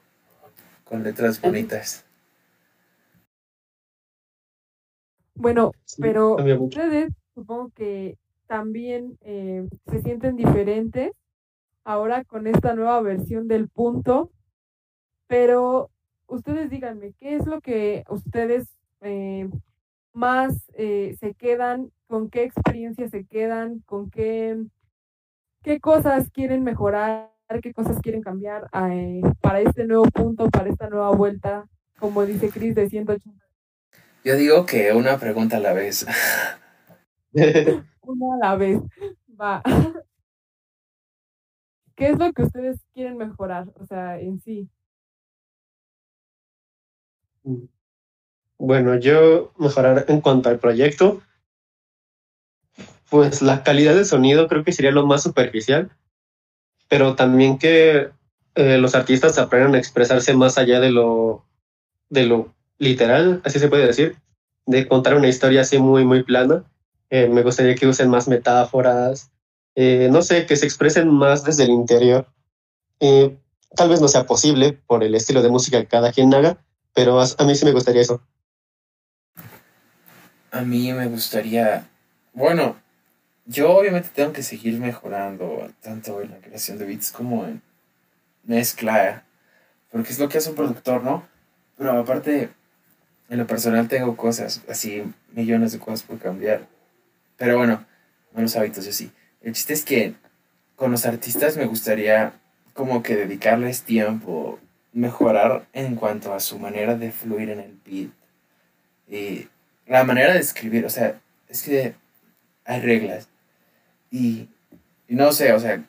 con 0.84 1.02
letras 1.02 1.40
bonitas. 1.40 2.04
Bueno, 5.34 5.72
pero 5.98 6.36
ustedes 6.60 7.12
supongo 7.34 7.70
que 7.70 8.16
también 8.46 9.18
eh, 9.20 9.68
se 9.90 10.02
sienten 10.02 10.36
diferentes 10.36 11.12
ahora 11.84 12.24
con 12.24 12.46
esta 12.46 12.74
nueva 12.74 13.00
versión 13.00 13.46
del 13.46 13.68
punto, 13.68 14.30
pero 15.26 15.90
ustedes 16.26 16.70
díganme, 16.70 17.12
¿qué 17.18 17.36
es 17.36 17.46
lo 17.46 17.60
que 17.60 18.04
ustedes 18.08 18.68
eh, 19.00 19.48
más 20.12 20.70
eh, 20.74 21.16
se 21.20 21.34
quedan, 21.34 21.92
con 22.08 22.30
qué 22.30 22.42
experiencia 22.42 23.08
se 23.08 23.24
quedan, 23.24 23.80
con 23.86 24.10
qué, 24.10 24.56
qué 25.62 25.78
cosas 25.78 26.30
quieren 26.30 26.64
mejorar, 26.64 27.30
qué 27.62 27.72
cosas 27.72 28.00
quieren 28.00 28.22
cambiar 28.22 28.68
para 29.40 29.60
este 29.60 29.84
nuevo 29.86 30.04
punto, 30.04 30.48
para 30.50 30.68
esta 30.68 30.88
nueva 30.88 31.10
vuelta, 31.10 31.66
como 31.98 32.24
dice 32.26 32.50
Cris, 32.50 32.74
de 32.74 32.88
180? 32.88 33.44
Yo 34.24 34.36
digo 34.36 34.66
que 34.66 34.92
una 34.92 35.18
pregunta 35.18 35.56
a 35.56 35.60
la 35.60 35.72
vez. 35.72 36.06
una 37.32 38.34
a 38.34 38.38
la 38.38 38.56
vez. 38.56 38.80
Va. 39.40 39.62
¿Qué 41.96 42.10
es 42.10 42.18
lo 42.18 42.32
que 42.32 42.42
ustedes 42.42 42.80
quieren 42.94 43.16
mejorar? 43.16 43.68
O 43.74 43.86
sea, 43.86 44.20
en 44.20 44.40
sí. 44.40 44.68
Bueno, 48.58 48.96
yo 48.96 49.52
mejorar 49.56 50.04
en 50.08 50.20
cuanto 50.20 50.48
al 50.48 50.58
proyecto, 50.58 51.22
pues 53.10 53.42
la 53.42 53.62
calidad 53.62 53.94
de 53.94 54.04
sonido 54.04 54.48
creo 54.48 54.64
que 54.64 54.72
sería 54.72 54.92
lo 54.92 55.06
más 55.06 55.22
superficial, 55.22 55.90
pero 56.88 57.14
también 57.14 57.58
que 57.58 58.10
eh, 58.54 58.78
los 58.78 58.94
artistas 58.94 59.38
aprendan 59.38 59.74
a 59.74 59.78
expresarse 59.78 60.34
más 60.34 60.58
allá 60.58 60.80
de 60.80 60.90
lo, 60.90 61.44
de 62.08 62.26
lo 62.26 62.54
literal, 62.78 63.40
así 63.44 63.58
se 63.58 63.68
puede 63.68 63.86
decir, 63.86 64.16
de 64.66 64.88
contar 64.88 65.14
una 65.14 65.28
historia 65.28 65.62
así 65.62 65.78
muy, 65.78 66.04
muy 66.04 66.22
plana 66.22 66.64
eh, 67.10 67.26
me 67.26 67.42
gustaría 67.42 67.74
que 67.74 67.86
usen 67.86 68.10
más 68.10 68.28
metáforas, 68.28 69.30
eh, 69.74 70.08
no 70.10 70.20
sé, 70.20 70.44
que 70.44 70.56
se 70.56 70.66
expresen 70.66 71.08
más 71.08 71.42
desde 71.42 71.64
el 71.64 71.70
interior. 71.70 72.26
Tal 73.76 73.88
vez 73.88 74.00
no 74.00 74.08
sea 74.08 74.26
posible 74.26 74.72
por 74.86 75.04
el 75.04 75.14
estilo 75.14 75.42
de 75.42 75.50
música 75.50 75.80
que 75.80 75.86
cada 75.86 76.12
quien 76.12 76.32
haga, 76.34 76.58
pero 76.94 77.20
a, 77.20 77.44
mí 77.44 77.54
sí 77.54 77.64
me 77.64 77.72
gustaría 77.72 78.02
eso. 78.02 78.20
A 80.50 80.62
mí 80.62 80.92
me 80.92 81.06
gustaría, 81.06 81.88
bueno, 82.32 82.76
yo 83.48 83.74
obviamente 83.74 84.10
tengo 84.14 84.34
que 84.34 84.42
seguir 84.42 84.78
mejorando 84.78 85.72
tanto 85.80 86.20
en 86.20 86.30
la 86.30 86.36
creación 86.36 86.76
de 86.76 86.84
beats 86.84 87.10
como 87.10 87.46
en 87.46 87.62
mezcla, 88.44 89.24
porque 89.90 90.12
es 90.12 90.18
lo 90.18 90.28
que 90.28 90.36
hace 90.36 90.50
un 90.50 90.54
productor, 90.54 91.02
¿no? 91.02 91.26
Pero 91.78 91.98
aparte, 91.98 92.50
en 93.30 93.38
lo 93.38 93.46
personal 93.46 93.88
tengo 93.88 94.16
cosas, 94.18 94.62
así 94.68 95.02
millones 95.32 95.72
de 95.72 95.78
cosas 95.78 96.02
por 96.02 96.18
cambiar. 96.18 96.66
Pero 97.38 97.56
bueno, 97.56 97.86
malos 98.34 98.54
hábitos, 98.54 98.84
yo 98.84 98.92
sí. 98.92 99.10
El 99.40 99.54
chiste 99.54 99.72
es 99.72 99.84
que 99.84 100.14
con 100.76 100.90
los 100.90 101.06
artistas 101.06 101.56
me 101.56 101.64
gustaría 101.64 102.34
como 102.74 103.02
que 103.02 103.16
dedicarles 103.16 103.82
tiempo, 103.82 104.58
mejorar 104.92 105.66
en 105.72 105.96
cuanto 105.96 106.34
a 106.34 106.40
su 106.40 106.58
manera 106.58 106.96
de 106.96 107.12
fluir 107.12 107.48
en 107.48 107.60
el 107.60 107.78
beat. 107.82 108.10
Y 109.08 109.48
la 109.86 110.04
manera 110.04 110.34
de 110.34 110.40
escribir, 110.40 110.84
o 110.84 110.90
sea, 110.90 111.18
es 111.48 111.62
que 111.62 111.94
hay 112.66 112.80
reglas. 112.82 113.28
Y, 114.10 114.48
no 115.08 115.32
sé, 115.32 115.52
o 115.52 115.60
sea, 115.60 115.84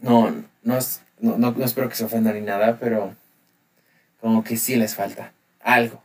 no, 0.00 0.30
no, 0.62 0.78
no, 1.20 1.38
no 1.38 1.64
espero 1.64 1.88
que 1.88 1.94
se 1.94 2.04
ofendan 2.04 2.34
ni 2.34 2.40
nada, 2.42 2.78
pero 2.78 3.14
como 4.20 4.44
que 4.44 4.56
sí 4.56 4.76
les 4.76 4.94
falta 4.94 5.32
algo. 5.60 6.02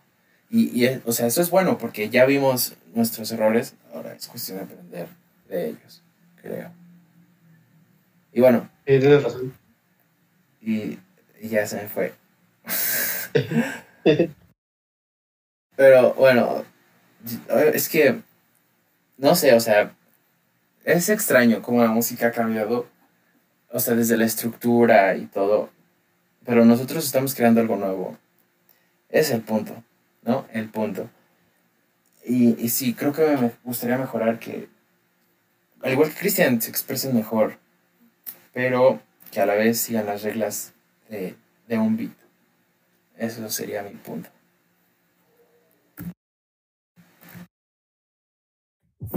Y, 0.50 0.84
y, 0.86 1.02
o 1.06 1.12
sea, 1.12 1.28
eso 1.28 1.42
es 1.42 1.50
bueno 1.50 1.78
porque 1.78 2.10
ya 2.10 2.26
vimos 2.26 2.76
nuestros 2.94 3.32
errores, 3.32 3.76
ahora 3.94 4.14
es 4.14 4.28
cuestión 4.28 4.58
de 4.58 4.64
aprender 4.66 5.08
de 5.48 5.70
ellos, 5.70 6.02
creo. 6.42 6.72
Y 8.34 8.42
bueno. 8.42 8.70
tienes 8.86 9.24
razón. 9.24 9.54
Y, 10.62 11.00
ya 11.42 11.66
se 11.66 11.78
me 11.78 11.88
fue. 11.88 12.14
Pero 15.76 16.14
bueno, 16.14 16.64
es 17.74 17.90
que, 17.90 18.22
no 19.18 19.36
sé, 19.36 19.54
o 19.54 19.60
sea, 19.60 19.96
es 20.84 21.10
extraño 21.10 21.62
cómo 21.62 21.82
la 21.84 21.90
música 21.90 22.28
ha 22.28 22.32
cambiado, 22.32 22.88
o 23.70 23.80
sea, 23.80 23.96
desde 23.96 24.18
la 24.18 24.26
estructura 24.26 25.16
y 25.16 25.26
todo, 25.26 25.70
pero 26.46 26.66
nosotros 26.66 27.06
estamos 27.06 27.36
creando 27.36 27.62
algo 27.62 27.76
nuevo. 27.78 28.18
Es 29.10 29.32
el 29.32 29.42
punto. 29.42 29.84
¿no? 30.22 30.46
El 30.52 30.70
punto. 30.70 31.10
Y, 32.26 32.64
y 32.64 32.70
sí, 32.70 32.94
creo 32.94 33.14
que 33.14 33.26
me 33.38 33.52
gustaría 33.64 33.98
mejorar 33.98 34.40
que, 34.40 34.70
al 35.82 35.92
igual 35.92 36.10
que 36.10 36.20
Cristian, 36.20 36.62
se 36.62 36.70
expresen 36.70 37.16
mejor, 37.16 37.58
pero 38.54 39.02
que 39.32 39.42
a 39.42 39.46
la 39.46 39.56
vez 39.56 39.80
sigan 39.80 40.06
las 40.06 40.24
reglas 40.24 40.74
de, 41.10 41.36
de 41.68 41.78
un 41.78 41.98
beat. 41.98 42.12
Eso 43.18 43.50
sería 43.50 43.84
mi 43.84 43.92
punto. 43.92 44.30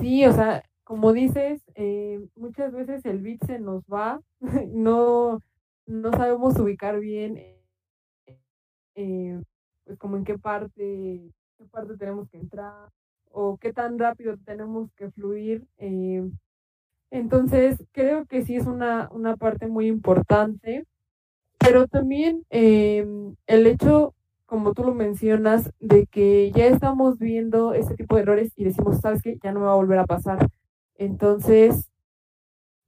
Sí, 0.00 0.26
o 0.26 0.32
sea, 0.32 0.62
como 0.84 1.12
dices, 1.12 1.62
eh, 1.74 2.24
muchas 2.36 2.72
veces 2.72 3.04
el 3.06 3.20
beat 3.20 3.44
se 3.46 3.58
nos 3.58 3.82
va, 3.84 4.20
no, 4.68 5.40
no 5.86 6.10
sabemos 6.12 6.58
ubicar 6.58 7.00
bien 7.00 7.38
eh, 8.94 9.40
pues 9.84 9.98
como 9.98 10.16
en 10.16 10.24
qué 10.24 10.38
parte, 10.38 11.20
qué 11.58 11.64
parte 11.70 11.96
tenemos 11.96 12.28
que 12.30 12.38
entrar 12.38 12.90
o 13.30 13.56
qué 13.58 13.72
tan 13.72 13.98
rápido 13.98 14.36
tenemos 14.44 14.90
que 14.96 15.10
fluir. 15.10 15.66
Eh, 15.78 16.22
entonces, 17.10 17.84
creo 17.92 18.26
que 18.26 18.44
sí 18.44 18.56
es 18.56 18.66
una, 18.66 19.08
parte 19.38 19.66
muy 19.66 19.86
importante, 19.88 20.84
pero 21.58 21.86
también 21.88 22.44
em, 22.50 23.36
el 23.46 23.66
hecho, 23.66 24.14
como 24.46 24.74
tú 24.74 24.84
lo 24.84 24.94
mencionas, 24.94 25.70
de 25.80 26.06
que 26.06 26.52
ya 26.52 26.66
estamos 26.66 27.18
viendo 27.18 27.74
este 27.74 27.94
tipo 27.96 28.16
de 28.16 28.22
errores 28.22 28.52
y 28.56 28.64
decimos, 28.64 29.00
¿sabes 29.00 29.22
qué? 29.22 29.38
Ya 29.42 29.52
no 29.52 29.60
me 29.60 29.66
va 29.66 29.72
a 29.72 29.76
volver 29.76 29.98
a 29.98 30.06
pasar. 30.06 30.48
Entonces, 30.96 31.90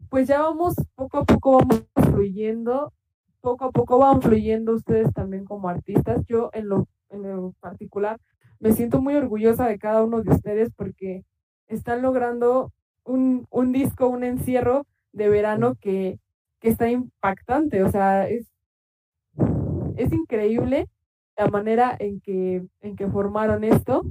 pues 0.08 0.28
ya 0.28 0.40
vamos, 0.40 0.75
poco 0.94 1.18
a 1.18 1.25
poco 1.25 1.58
vamos 1.58 1.84
fluyendo, 2.12 2.92
poco 3.40 3.66
a 3.66 3.70
poco 3.72 3.98
van 3.98 4.22
fluyendo 4.22 4.75
ustedes 4.75 5.12
también 5.12 5.44
como 5.44 5.68
artistas. 5.68 6.25
Yo 6.26 6.50
en 6.52 6.68
lo, 6.68 6.88
en 7.10 7.22
lo 7.22 7.52
particular 7.60 8.18
me 8.60 8.72
siento 8.72 9.00
muy 9.00 9.14
orgullosa 9.14 9.66
de 9.66 9.78
cada 9.78 10.02
uno 10.02 10.22
de 10.22 10.30
ustedes 10.30 10.70
porque 10.75 11.25
están 11.68 12.02
logrando 12.02 12.72
un, 13.04 13.46
un 13.50 13.72
disco, 13.72 14.08
un 14.08 14.25
encierro 14.25 14.86
de 15.12 15.28
verano 15.28 15.76
que, 15.80 16.18
que 16.60 16.68
está 16.68 16.90
impactante, 16.90 17.82
o 17.82 17.90
sea, 17.90 18.28
es, 18.28 18.46
es 19.96 20.12
increíble 20.12 20.88
la 21.36 21.48
manera 21.48 21.94
en 21.98 22.20
que, 22.20 22.66
en 22.80 22.96
que 22.96 23.08
formaron 23.08 23.64
esto 23.64 24.02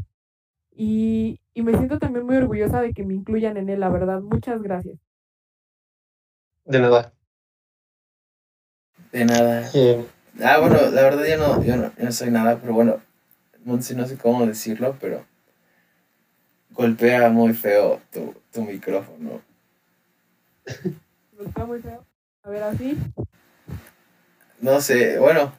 y, 0.71 1.39
y 1.55 1.63
me 1.63 1.73
siento 1.75 1.97
también 1.97 2.25
muy 2.27 2.35
orgullosa 2.37 2.81
de 2.81 2.93
que 2.93 3.03
me 3.03 3.15
incluyan 3.15 3.57
en 3.57 3.69
él, 3.69 3.79
la 3.79 3.89
verdad. 3.89 4.21
Muchas 4.21 4.61
gracias. 4.61 4.99
De 6.65 6.79
nada. 6.79 7.13
De 9.11 9.25
nada. 9.25 9.69
Eh, 9.73 10.05
Ah, 10.43 10.59
bueno, 10.59 10.75
la 10.91 11.01
verdad 11.03 11.25
yo 11.25 11.37
no, 11.37 11.63
yo 11.63 11.77
no, 11.77 11.93
yo 11.97 12.03
no 12.03 12.11
soy 12.11 12.29
nada, 12.29 12.59
pero 12.59 12.73
bueno, 12.73 13.01
no 13.63 13.81
sé, 13.81 13.95
no 13.95 14.05
sé 14.05 14.17
cómo 14.17 14.45
decirlo, 14.45 14.97
pero 14.99 15.25
golpea 16.71 17.29
muy 17.29 17.53
feo 17.53 18.01
tu, 18.11 18.35
tu 18.51 18.63
micrófono. 18.63 19.41
¿Nos 21.37 21.47
está 21.47 21.65
muy 21.65 21.79
feo? 21.81 22.05
A 22.43 22.49
ver, 22.49 22.63
así, 22.63 22.97
No 24.61 24.81
sé, 24.81 25.17
bueno, 25.19 25.53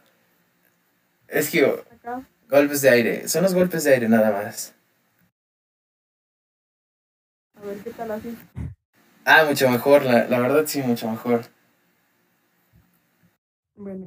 es 1.29 1.51
que 1.51 1.65
acá. 1.91 2.27
golpes 2.49 2.83
de 2.83 2.91
aire, 2.91 3.29
son 3.29 3.43
los 3.43 3.55
golpes 3.55 3.85
de 3.85 3.95
aire 3.95 4.09
nada 4.09 4.31
más. 4.31 4.75
A 7.57 7.67
ver, 7.67 7.79
¿qué 7.83 7.91
tal 7.91 8.11
así? 8.11 8.37
Ah, 9.25 9.45
mucho 9.49 9.69
mejor, 9.69 10.05
la, 10.05 10.27
la 10.27 10.39
verdad 10.39 10.65
sí, 10.67 10.83
mucho 10.83 11.11
mejor. 11.11 11.43
Bueno, 13.75 14.07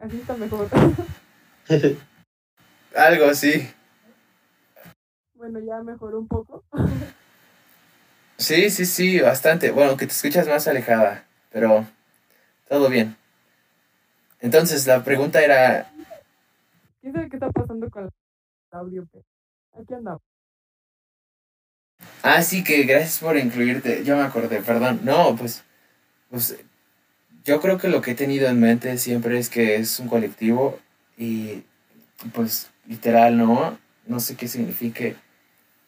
así 0.00 0.20
está 0.20 0.34
mejor. 0.36 0.68
Algo 2.96 3.26
así. 3.26 3.68
bueno, 5.34 5.60
ya 5.60 5.82
mejoró 5.82 6.18
un 6.18 6.28
poco. 6.28 6.64
Sí, 8.36 8.70
sí, 8.70 8.86
sí, 8.86 9.20
bastante. 9.20 9.70
Bueno, 9.70 9.96
que 9.96 10.06
te 10.06 10.12
escuchas 10.12 10.48
más 10.48 10.66
alejada, 10.68 11.26
pero 11.50 11.86
todo 12.68 12.88
bien. 12.88 13.16
Entonces, 14.40 14.86
la 14.86 15.02
pregunta 15.02 15.42
era, 15.42 15.90
¿Quién 17.00 17.12
sabe 17.12 17.28
qué 17.28 17.36
está 17.36 17.50
pasando 17.50 17.90
con 17.90 18.04
el 18.04 18.10
audio? 18.70 19.06
Aquí 19.72 19.94
andamos. 19.94 20.27
Ah, 22.22 22.42
sí, 22.42 22.64
que 22.64 22.82
gracias 22.84 23.18
por 23.18 23.36
incluirte. 23.36 24.04
Yo 24.04 24.16
me 24.16 24.22
acordé, 24.22 24.62
perdón. 24.62 25.00
No, 25.04 25.36
pues, 25.36 25.62
pues, 26.30 26.56
yo 27.44 27.60
creo 27.60 27.78
que 27.78 27.88
lo 27.88 28.00
que 28.00 28.12
he 28.12 28.14
tenido 28.14 28.48
en 28.48 28.60
mente 28.60 28.98
siempre 28.98 29.38
es 29.38 29.48
que 29.48 29.76
es 29.76 29.98
un 29.98 30.08
colectivo 30.08 30.78
y, 31.16 31.62
pues, 32.32 32.70
literal, 32.86 33.36
¿no? 33.38 33.78
No 34.06 34.20
sé 34.20 34.36
qué 34.36 34.48
signifique, 34.48 35.16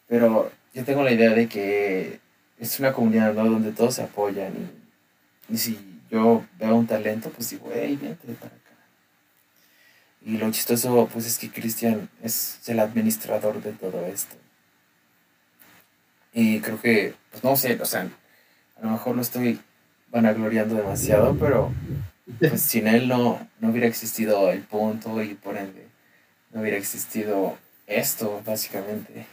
pero 0.07 0.51
yo 0.73 0.83
tengo 0.85 1.03
la 1.03 1.11
idea 1.11 1.31
de 1.31 1.47
que 1.47 2.19
es 2.59 2.79
una 2.79 2.93
comunidad. 2.93 3.33
Donde 3.33 3.71
todos 3.71 3.95
se 3.95 4.03
apoyan 4.03 4.53
y, 5.49 5.53
y 5.53 5.57
si 5.57 5.79
yo 6.09 6.45
veo 6.59 6.75
un 6.75 6.87
talento, 6.87 7.29
pues 7.29 7.49
digo, 7.49 7.71
hey, 7.73 7.97
vente 8.01 8.33
para 8.33 8.55
acá. 8.55 8.71
Y 10.23 10.37
lo 10.37 10.51
chistoso, 10.51 11.09
pues, 11.11 11.25
es 11.25 11.37
que 11.37 11.49
Cristian 11.49 12.09
es 12.21 12.59
el 12.67 12.79
administrador 12.79 13.61
de 13.61 13.71
todo 13.71 14.05
esto. 14.05 14.40
Y 16.33 16.59
creo 16.61 16.79
que, 16.81 17.13
pues 17.31 17.43
no 17.43 17.55
sé, 17.55 17.79
o 17.81 17.85
sea, 17.85 18.09
a 18.77 18.85
lo 18.85 18.91
mejor 18.91 19.15
lo 19.15 19.21
estoy 19.21 19.59
vanagloriando 20.09 20.75
demasiado, 20.75 21.35
pero 21.39 21.71
pues 22.39 22.61
sin 22.61 22.87
él 22.87 23.07
no, 23.07 23.47
no 23.59 23.69
hubiera 23.71 23.87
existido 23.87 24.51
el 24.51 24.61
punto 24.63 25.21
y 25.23 25.35
por 25.35 25.57
ende 25.57 25.87
no 26.53 26.61
hubiera 26.61 26.77
existido 26.77 27.57
esto, 27.87 28.41
básicamente. 28.45 29.27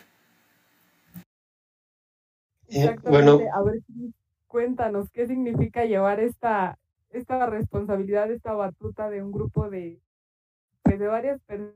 eh, 2.68 2.96
Exactamente. 3.02 3.04
bueno, 3.04 3.48
A 3.50 3.62
ver, 3.62 3.80
cuéntanos, 4.46 5.11
¿qué 5.11 5.26
significa 5.26 5.84
llevar 5.84 6.20
esta, 6.20 6.78
esta 7.11 7.46
responsabilidad, 7.46 8.30
esta 8.30 8.52
batuta 8.54 9.11
de 9.11 9.22
un 9.22 9.32
grupo 9.32 9.70
de, 9.70 10.00
pues, 10.84 10.98
de 11.00 11.06
varias 11.08 11.40
per- 11.42 11.74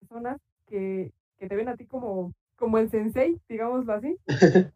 personas 0.00 0.38
que, 0.66 1.12
que 1.38 1.48
te 1.48 1.56
ven 1.56 1.68
a 1.68 1.76
ti 1.76 1.86
como, 1.86 2.32
como 2.62 2.78
el 2.78 2.88
sensei, 2.88 3.40
digámoslo 3.48 3.92
así? 3.92 4.16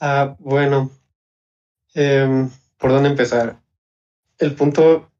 ah, 0.00 0.36
bueno, 0.38 0.90
em, 1.94 2.50
¿por 2.76 2.90
dónde 2.90 3.08
empezar? 3.08 3.58
El 4.36 4.54
punto 4.54 5.10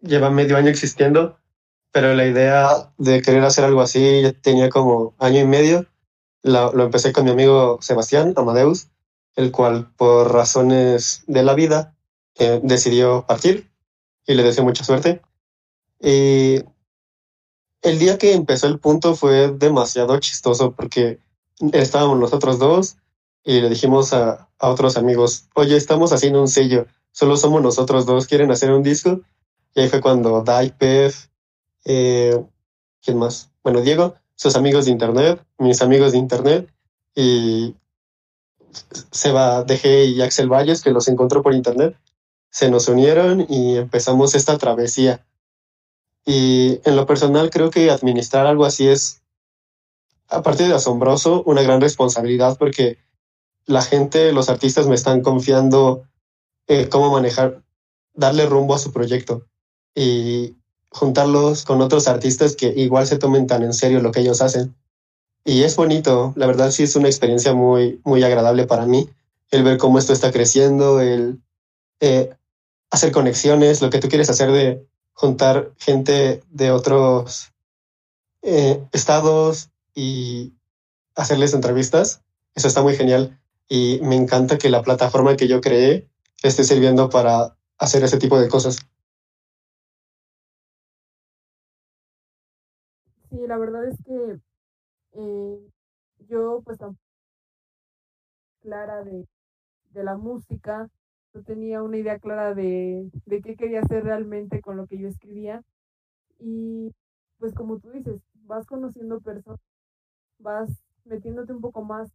lleva 0.00 0.28
medio 0.28 0.58
año 0.58 0.68
existiendo, 0.68 1.38
pero 1.90 2.12
la 2.12 2.26
idea 2.26 2.68
de 2.98 3.22
querer 3.22 3.44
hacer 3.44 3.64
algo 3.64 3.80
así 3.80 4.20
ya 4.20 4.32
tenía 4.34 4.68
como 4.68 5.14
año 5.18 5.40
y 5.40 5.46
medio. 5.46 5.86
La- 6.42 6.70
lo 6.74 6.84
empecé 6.84 7.14
con 7.14 7.24
mi 7.24 7.30
amigo 7.30 7.78
Sebastián 7.80 8.34
Amadeus, 8.36 8.90
el 9.36 9.50
cual 9.52 9.90
por 9.96 10.30
razones 10.34 11.24
de 11.26 11.42
la 11.44 11.54
vida 11.54 11.96
eh, 12.38 12.60
decidió 12.62 13.24
partir 13.26 13.70
y 14.26 14.34
le 14.34 14.42
deseo 14.42 14.64
mucha 14.64 14.84
suerte. 14.84 15.22
Y 15.98 16.62
el 17.86 18.00
día 18.00 18.18
que 18.18 18.32
empezó 18.32 18.66
el 18.66 18.80
punto 18.80 19.14
fue 19.14 19.52
demasiado 19.52 20.18
chistoso 20.18 20.72
porque 20.72 21.20
estábamos 21.72 22.18
nosotros 22.18 22.58
dos 22.58 22.96
y 23.44 23.60
le 23.60 23.68
dijimos 23.68 24.12
a, 24.12 24.48
otros 24.58 24.96
amigos, 24.96 25.48
oye, 25.54 25.76
estamos 25.76 26.12
haciendo 26.12 26.40
un 26.40 26.48
sello, 26.48 26.86
solo 27.12 27.36
somos 27.36 27.62
nosotros 27.62 28.06
dos, 28.06 28.26
¿quieren 28.26 28.50
hacer 28.50 28.72
un 28.72 28.82
disco? 28.82 29.20
Y 29.74 29.82
ahí 29.82 29.88
fue 29.88 30.00
cuando 30.00 30.42
Daipev, 30.42 31.14
eh, 31.84 32.42
¿quién 33.04 33.18
más? 33.18 33.50
Bueno, 33.62 33.82
Diego, 33.82 34.14
sus 34.34 34.56
amigos 34.56 34.86
de 34.86 34.92
internet, 34.92 35.44
mis 35.58 35.82
amigos 35.82 36.12
de 36.12 36.18
internet 36.18 36.72
y 37.14 37.76
Seba 39.12 39.62
DG 39.62 40.06
y 40.06 40.22
Axel 40.22 40.48
Valles, 40.48 40.82
que 40.82 40.90
los 40.90 41.06
encontró 41.06 41.42
por 41.42 41.54
internet, 41.54 41.96
se 42.50 42.70
nos 42.70 42.88
unieron 42.88 43.46
y 43.48 43.76
empezamos 43.76 44.34
esta 44.34 44.58
travesía. 44.58 45.24
Y 46.26 46.80
en 46.84 46.96
lo 46.96 47.06
personal 47.06 47.50
creo 47.50 47.70
que 47.70 47.90
administrar 47.90 48.46
algo 48.46 48.64
así 48.64 48.88
es, 48.88 49.22
aparte 50.28 50.66
de 50.66 50.74
asombroso, 50.74 51.44
una 51.46 51.62
gran 51.62 51.80
responsabilidad 51.80 52.58
porque 52.58 52.98
la 53.64 53.80
gente, 53.80 54.32
los 54.32 54.48
artistas 54.48 54.88
me 54.88 54.96
están 54.96 55.22
confiando 55.22 56.02
cómo 56.90 57.12
manejar, 57.12 57.62
darle 58.12 58.46
rumbo 58.46 58.74
a 58.74 58.78
su 58.78 58.92
proyecto 58.92 59.46
y 59.94 60.56
juntarlos 60.90 61.64
con 61.64 61.80
otros 61.80 62.08
artistas 62.08 62.56
que 62.56 62.72
igual 62.76 63.06
se 63.06 63.18
tomen 63.18 63.46
tan 63.46 63.62
en 63.62 63.72
serio 63.72 64.00
lo 64.00 64.10
que 64.10 64.20
ellos 64.20 64.42
hacen. 64.42 64.74
Y 65.44 65.62
es 65.62 65.76
bonito, 65.76 66.32
la 66.34 66.46
verdad 66.46 66.72
sí 66.72 66.82
es 66.82 66.96
una 66.96 67.06
experiencia 67.06 67.54
muy, 67.54 68.00
muy 68.04 68.24
agradable 68.24 68.66
para 68.66 68.84
mí, 68.84 69.08
el 69.52 69.62
ver 69.62 69.78
cómo 69.78 69.98
esto 69.98 70.12
está 70.12 70.32
creciendo, 70.32 71.00
el 71.00 71.40
eh, 72.00 72.34
hacer 72.90 73.12
conexiones, 73.12 73.80
lo 73.80 73.90
que 73.90 74.00
tú 74.00 74.08
quieres 74.08 74.28
hacer 74.28 74.50
de 74.50 74.84
juntar 75.16 75.72
gente 75.78 76.44
de 76.50 76.70
otros 76.70 77.52
eh, 78.42 78.86
estados 78.92 79.70
y 79.94 80.52
hacerles 81.16 81.54
entrevistas. 81.54 82.22
Eso 82.54 82.68
está 82.68 82.82
muy 82.82 82.94
genial 82.94 83.40
y 83.66 83.98
me 84.02 84.14
encanta 84.14 84.58
que 84.58 84.68
la 84.68 84.82
plataforma 84.82 85.36
que 85.36 85.48
yo 85.48 85.60
creé 85.60 86.08
esté 86.42 86.64
sirviendo 86.64 87.08
para 87.08 87.56
hacer 87.78 88.04
ese 88.04 88.18
tipo 88.18 88.38
de 88.38 88.48
cosas. 88.48 88.78
Sí, 93.30 93.38
la 93.48 93.58
verdad 93.58 93.88
es 93.88 93.96
que 94.04 94.38
eh, 95.12 95.58
yo 96.28 96.60
pues 96.62 96.78
clara 98.60 99.02
de, 99.02 99.26
de 99.90 100.04
la 100.04 100.16
música, 100.16 100.90
no 101.34 101.42
tenía 101.42 101.82
una 101.82 101.98
idea 101.98 102.18
clara 102.18 102.54
de, 102.54 103.10
de 103.26 103.42
qué 103.42 103.56
quería 103.56 103.80
hacer 103.80 104.04
realmente 104.04 104.60
con 104.60 104.76
lo 104.76 104.86
que 104.86 104.98
yo 104.98 105.08
escribía. 105.08 105.62
Y 106.40 106.92
pues 107.38 107.54
como 107.54 107.78
tú 107.78 107.90
dices, 107.90 108.20
vas 108.44 108.66
conociendo 108.66 109.20
personas, 109.20 109.60
vas 110.38 110.70
metiéndote 111.04 111.52
un 111.52 111.60
poco 111.60 111.82
más 111.84 112.10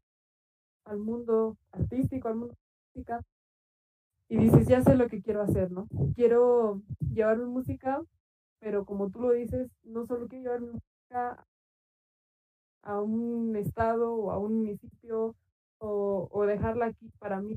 al 0.86 1.00
mundo 1.00 1.58
artístico, 1.71 2.28
al 2.28 2.36
mundo 2.36 2.56
música, 2.93 3.21
y 4.30 4.38
dices, 4.38 4.67
ya 4.67 4.82
sé 4.82 4.95
lo 4.95 5.08
que 5.10 5.21
quiero 5.21 5.41
hacer, 5.41 5.71
¿no? 5.71 5.88
Quiero 6.15 6.82
llevar 7.13 7.38
mi 7.38 7.45
música, 7.45 8.02
pero 8.60 8.86
como 8.86 9.10
tú 9.10 9.21
lo 9.21 9.32
dices, 9.32 9.69
no 9.84 10.06
solo 10.06 10.28
quiero 10.28 10.43
llevar 10.43 10.62
mi 10.62 10.67
música 10.67 11.45
a 12.84 13.00
un 13.02 13.56
estado 13.56 14.13
o 14.13 14.32
a 14.32 14.38
un 14.38 14.58
municipio 14.60 15.36
o, 15.80 16.28
o 16.32 16.45
dejarla 16.45 16.88
aquí 16.88 17.10
para 17.19 17.41
mí. 17.41 17.56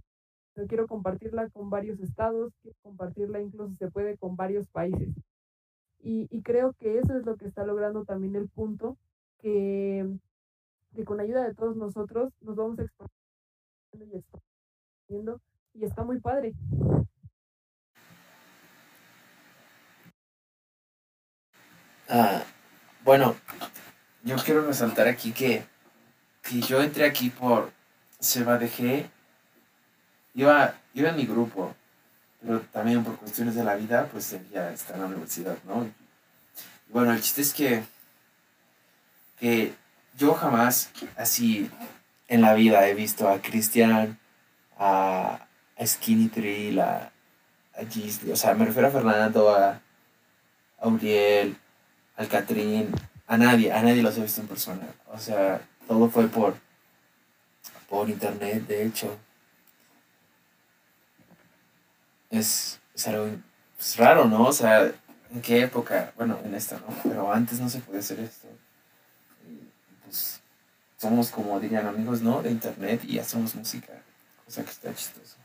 Yo 0.57 0.67
quiero 0.69 0.87
compartirla 0.87 1.49
con 1.51 1.69
varios 1.69 1.99
estados, 2.01 2.53
quiero 2.63 2.77
compartirla 2.83 3.41
incluso 3.41 3.71
si 3.71 3.77
se 3.77 3.91
puede 3.91 4.17
con 4.17 4.37
varios 4.37 4.69
países. 4.69 5.09
Y, 6.01 6.29
y 6.31 6.43
creo 6.43 6.75
que 6.75 6.99
eso 6.99 7.17
es 7.17 7.25
lo 7.27 7.37
que 7.37 7.47
está 7.47 7.65
logrando 7.65 8.05
también 8.05 8.37
el 8.37 8.49
punto, 8.49 8.97
que, 9.41 10.07
que 10.95 11.05
con 11.05 11.19
ayuda 11.19 11.45
de 11.45 11.55
todos 11.55 11.77
nosotros 11.77 12.33
nos 12.41 12.57
vamos 12.57 12.79
expandiendo 12.79 14.17
y 14.17 14.19
expandiendo, 14.19 15.41
y 15.75 15.85
está 15.85 16.05
muy 16.05 16.21
padre. 16.21 16.55
Ah, 22.09 22.45
bueno, 23.03 23.35
yo 24.23 24.37
quiero 24.45 24.67
resaltar 24.67 25.09
aquí 25.09 25.33
que, 25.33 25.65
que 26.43 26.61
yo 26.61 26.83
entré 26.83 27.07
aquí 27.07 27.31
por 27.31 27.73
Seba 28.21 28.59
dejé, 28.59 29.11
iba, 30.35 30.75
iba 30.95 31.11
en 31.11 31.17
mi 31.17 31.27
grupo, 31.27 31.75
pero 32.41 32.61
también 32.73 33.05
por 33.05 33.17
cuestiones 33.17 33.55
de 33.55 33.65
la 33.65 33.75
vida, 33.75 34.09
pues 34.11 34.37
ya 34.53 34.71
está 34.71 34.95
en 34.95 35.01
la 35.01 35.07
universidad, 35.07 35.57
¿no? 35.65 35.87
Bueno, 36.89 37.13
el 37.13 37.21
chiste 37.21 37.43
es 37.43 37.55
que, 37.55 37.83
que 39.39 39.75
yo 40.17 40.35
jamás 40.35 40.91
así 41.17 41.71
en 42.29 42.41
la 42.41 42.55
vida 42.55 42.87
he 42.89 42.95
visto 42.95 43.29
a 43.29 43.41
Cristian, 43.41 44.19
a, 44.79 45.47
a 45.79 45.87
Skinny 45.87 46.29
Trill, 46.29 46.81
a, 46.81 47.11
a 47.77 47.85
Gisli, 47.89 48.31
o 48.31 48.37
sea, 48.37 48.55
me 48.55 48.65
refiero 48.65 48.89
a 48.89 48.91
Fernando, 48.91 49.55
a, 49.55 49.81
a 50.79 50.89
Uriel, 50.89 51.57
al 52.17 52.29
Catrín, 52.29 52.93
a 53.27 53.37
nadie, 53.37 53.73
a 53.73 53.83
nadie 53.83 54.03
los 54.03 54.17
he 54.19 54.23
visto 54.23 54.41
en 54.41 54.49
persona. 54.49 54.87
O 55.13 55.19
sea, 55.19 55.61
todo 55.89 56.09
fue 56.09 56.29
por, 56.29 56.57
por 57.89 58.09
internet, 58.09 58.67
de 58.67 58.87
hecho. 58.87 59.17
Es, 62.35 62.81
es 62.95 63.07
algo 63.07 63.29
pues, 63.77 63.97
raro, 63.97 64.25
¿no? 64.25 64.49
O 64.49 64.53
sea, 64.53 64.93
¿en 65.31 65.41
qué 65.41 65.63
época? 65.63 66.13
Bueno, 66.17 66.39
en 66.45 66.55
esta, 66.55 66.77
¿no? 66.79 66.87
Pero 67.05 67.33
antes 67.33 67.61
no 67.61 67.69
se 67.69 67.79
podía 67.79 68.01
hacer 68.01 68.19
esto. 68.19 68.49
Pues 70.05 70.41
somos 70.99 71.31
como 71.31 71.61
dirían 71.61 71.87
amigos, 71.87 72.23
¿no? 72.23 72.43
De 72.43 72.51
internet 72.51 73.05
y 73.05 73.21
hacemos 73.21 73.55
música. 73.55 73.93
Cosa 74.45 74.65
que 74.65 74.71
está 74.71 74.93
chistoso. 74.95 75.37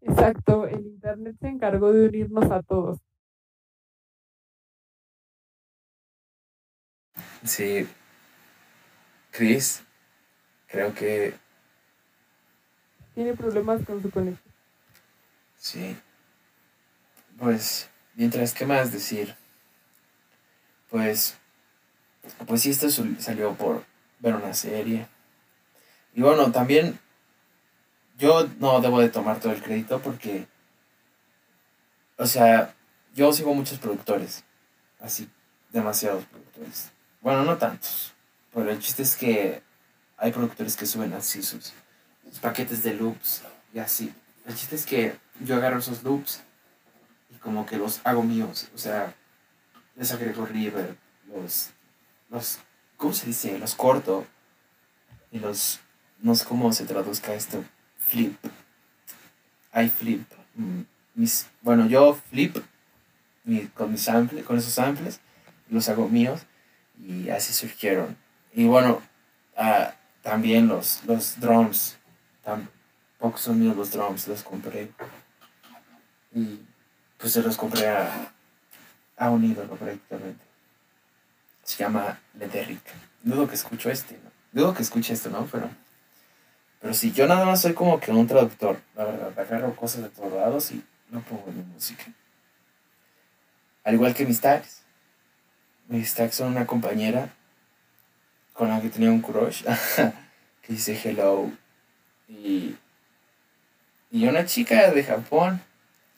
Exacto, 0.00 0.66
el 0.66 0.86
Internet 0.86 1.36
se 1.40 1.48
encargó 1.48 1.92
de 1.92 2.08
unirnos 2.08 2.50
a 2.50 2.62
todos. 2.62 2.98
Sí. 7.44 7.86
Chris, 9.30 9.82
creo 10.70 10.94
que 10.94 11.34
Tiene 13.14 13.34
problemas 13.34 13.84
con 13.84 14.00
su 14.02 14.10
conexión. 14.10 14.52
sí. 15.58 15.96
Pues, 17.38 17.88
mientras, 18.16 18.52
¿qué 18.52 18.66
más 18.66 18.92
decir? 18.92 19.34
Pues, 20.90 21.38
pues 22.46 22.60
sí, 22.60 22.70
esto 22.70 22.88
salió 23.18 23.54
por 23.54 23.84
ver 24.18 24.34
una 24.34 24.52
serie. 24.52 25.06
Y 26.14 26.20
bueno, 26.20 26.52
también 26.52 26.98
yo 28.18 28.46
no 28.58 28.80
debo 28.82 29.00
de 29.00 29.08
tomar 29.08 29.40
todo 29.40 29.52
el 29.52 29.62
crédito 29.62 30.00
porque, 30.00 30.46
o 32.18 32.26
sea, 32.26 32.74
yo 33.14 33.32
sigo 33.32 33.54
muchos 33.54 33.78
productores, 33.78 34.44
así, 35.00 35.30
demasiados 35.70 36.26
productores. 36.26 36.90
Bueno, 37.22 37.44
no 37.44 37.56
tantos, 37.56 38.12
pero 38.52 38.70
el 38.70 38.80
chiste 38.80 39.02
es 39.02 39.16
que 39.16 39.62
hay 40.20 40.32
productores 40.32 40.76
que 40.76 40.86
suben 40.86 41.12
así 41.14 41.42
sus, 41.42 41.72
paquetes 42.40 42.82
de 42.82 42.94
loops 42.94 43.42
y 43.74 43.78
así. 43.78 44.12
El 44.46 44.54
chiste 44.54 44.76
es 44.76 44.86
que 44.86 45.16
yo 45.40 45.56
agarro 45.56 45.78
esos 45.78 46.02
loops 46.02 46.42
y 47.30 47.34
como 47.36 47.66
que 47.66 47.76
los 47.76 48.00
hago 48.04 48.22
míos, 48.22 48.68
o 48.74 48.78
sea, 48.78 49.14
les 49.96 50.12
agrego 50.12 50.46
reverb, 50.46 50.96
los, 51.34 51.70
los, 52.28 52.58
¿cómo 52.96 53.12
se 53.12 53.26
dice? 53.26 53.58
Los 53.58 53.74
corto 53.74 54.26
y 55.32 55.38
los, 55.38 55.80
no 56.20 56.34
sé 56.34 56.44
cómo 56.44 56.72
se 56.72 56.84
traduzca 56.84 57.34
esto, 57.34 57.64
flip. 57.98 58.36
I 59.74 59.88
flip. 59.88 60.24
mm, 60.54 60.82
Mis, 61.14 61.46
bueno, 61.62 61.86
yo 61.86 62.14
flip 62.30 62.56
mi- 63.44 63.66
con 63.68 63.90
mis 63.92 64.02
samples, 64.02 64.44
con 64.44 64.58
esos 64.58 64.72
samples, 64.72 65.20
los 65.68 65.88
hago 65.88 66.08
míos 66.08 66.42
y 66.98 67.28
así 67.30 67.52
surgieron. 67.52 68.16
Y 68.52 68.64
bueno, 68.66 69.00
ah, 69.56 69.94
también 70.22 70.68
los, 70.68 71.02
los 71.04 71.40
drums, 71.40 71.96
tampoco 72.42 73.38
son 73.38 73.60
míos 73.60 73.76
los 73.76 73.90
drums, 73.90 74.28
los 74.28 74.42
compré. 74.42 74.90
Y 76.34 76.60
pues 77.18 77.32
se 77.32 77.42
los 77.42 77.56
compré 77.56 77.88
a, 77.88 78.32
a 79.16 79.30
un 79.30 79.44
ídolo 79.44 79.76
prácticamente. 79.76 80.44
Se 81.62 81.78
llama 81.78 82.18
Lederick. 82.38 82.82
Dudo 83.22 83.48
que 83.48 83.54
escucho 83.54 83.90
este, 83.90 84.18
¿no? 84.24 84.30
Dudo 84.52 84.74
que 84.74 84.82
escuche 84.82 85.12
esto, 85.12 85.30
¿no? 85.30 85.46
Pero, 85.46 85.68
pero 86.80 86.94
sí, 86.94 87.12
yo 87.12 87.26
nada 87.26 87.44
más 87.44 87.60
soy 87.60 87.74
como 87.74 88.00
que 88.00 88.10
un 88.10 88.26
traductor, 88.26 88.80
la 88.96 89.04
verdad. 89.04 89.38
Agarro 89.38 89.76
cosas 89.76 90.02
de 90.02 90.08
todos 90.08 90.32
lados 90.32 90.72
y 90.72 90.82
lo 91.10 91.20
pongo 91.20 91.52
mi 91.52 91.62
música. 91.62 92.04
Al 93.84 93.94
igual 93.94 94.14
que 94.14 94.26
mis 94.26 94.40
tags. 94.40 94.82
Mis 95.88 96.14
tags 96.14 96.36
son 96.36 96.48
una 96.48 96.66
compañera 96.66 97.32
con 98.52 98.68
la 98.68 98.80
que 98.80 98.88
tenía 98.90 99.10
un 99.10 99.22
crush 99.22 99.64
que 100.62 100.72
dice 100.72 100.98
hello. 101.02 101.50
Y, 102.28 102.76
y 104.10 104.26
una 104.26 104.44
chica 104.46 104.90
de 104.90 105.02
Japón 105.04 105.60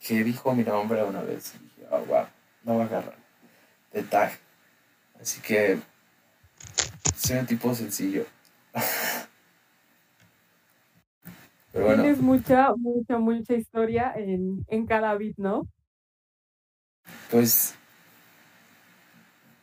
que 0.05 0.23
dijo 0.23 0.53
mi 0.53 0.63
nombre 0.63 1.03
una 1.03 1.21
vez. 1.21 1.55
Y 1.55 1.59
dije, 1.63 1.87
oh, 1.91 2.05
wow, 2.05 2.27
no 2.63 2.77
va 2.77 2.83
a 2.83 2.87
agarrar. 2.87 3.17
De 3.91 4.03
tag. 4.03 4.31
Así 5.19 5.41
que 5.41 5.79
soy 7.15 7.37
un 7.37 7.45
tipo 7.45 7.73
sencillo. 7.73 8.25
Pero 11.71 11.85
bueno, 11.85 12.03
Tienes 12.03 12.21
mucha, 12.21 12.75
mucha, 12.75 13.17
mucha 13.17 13.53
historia 13.55 14.13
en, 14.15 14.65
en 14.67 14.85
cada 14.85 15.15
beat, 15.15 15.35
¿no? 15.37 15.67
pues 17.29 17.75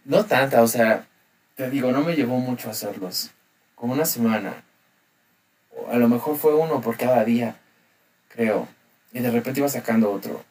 no 0.05 0.25
tanta, 0.25 0.63
o 0.63 0.67
sea, 0.67 1.07
te 1.61 1.69
digo, 1.69 1.93
no 1.93 2.01
me 2.01 2.17
llevó 2.17 2.39
mucho 2.39 2.71
hacerlos. 2.71 3.33
Como 3.75 3.93
una 3.93 4.07
semana. 4.07 4.65
O 5.77 5.91
a 5.91 5.97
lo 5.97 6.09
mejor 6.09 6.39
fue 6.39 6.55
uno 6.55 6.81
por 6.81 6.97
cada 6.97 7.23
día, 7.23 7.61
creo. 8.29 8.67
Y 9.13 9.21
de 9.21 9.31
repente 9.31 9.61
iba 9.61 9.69
sacando 9.69 10.11
otro 10.11 10.43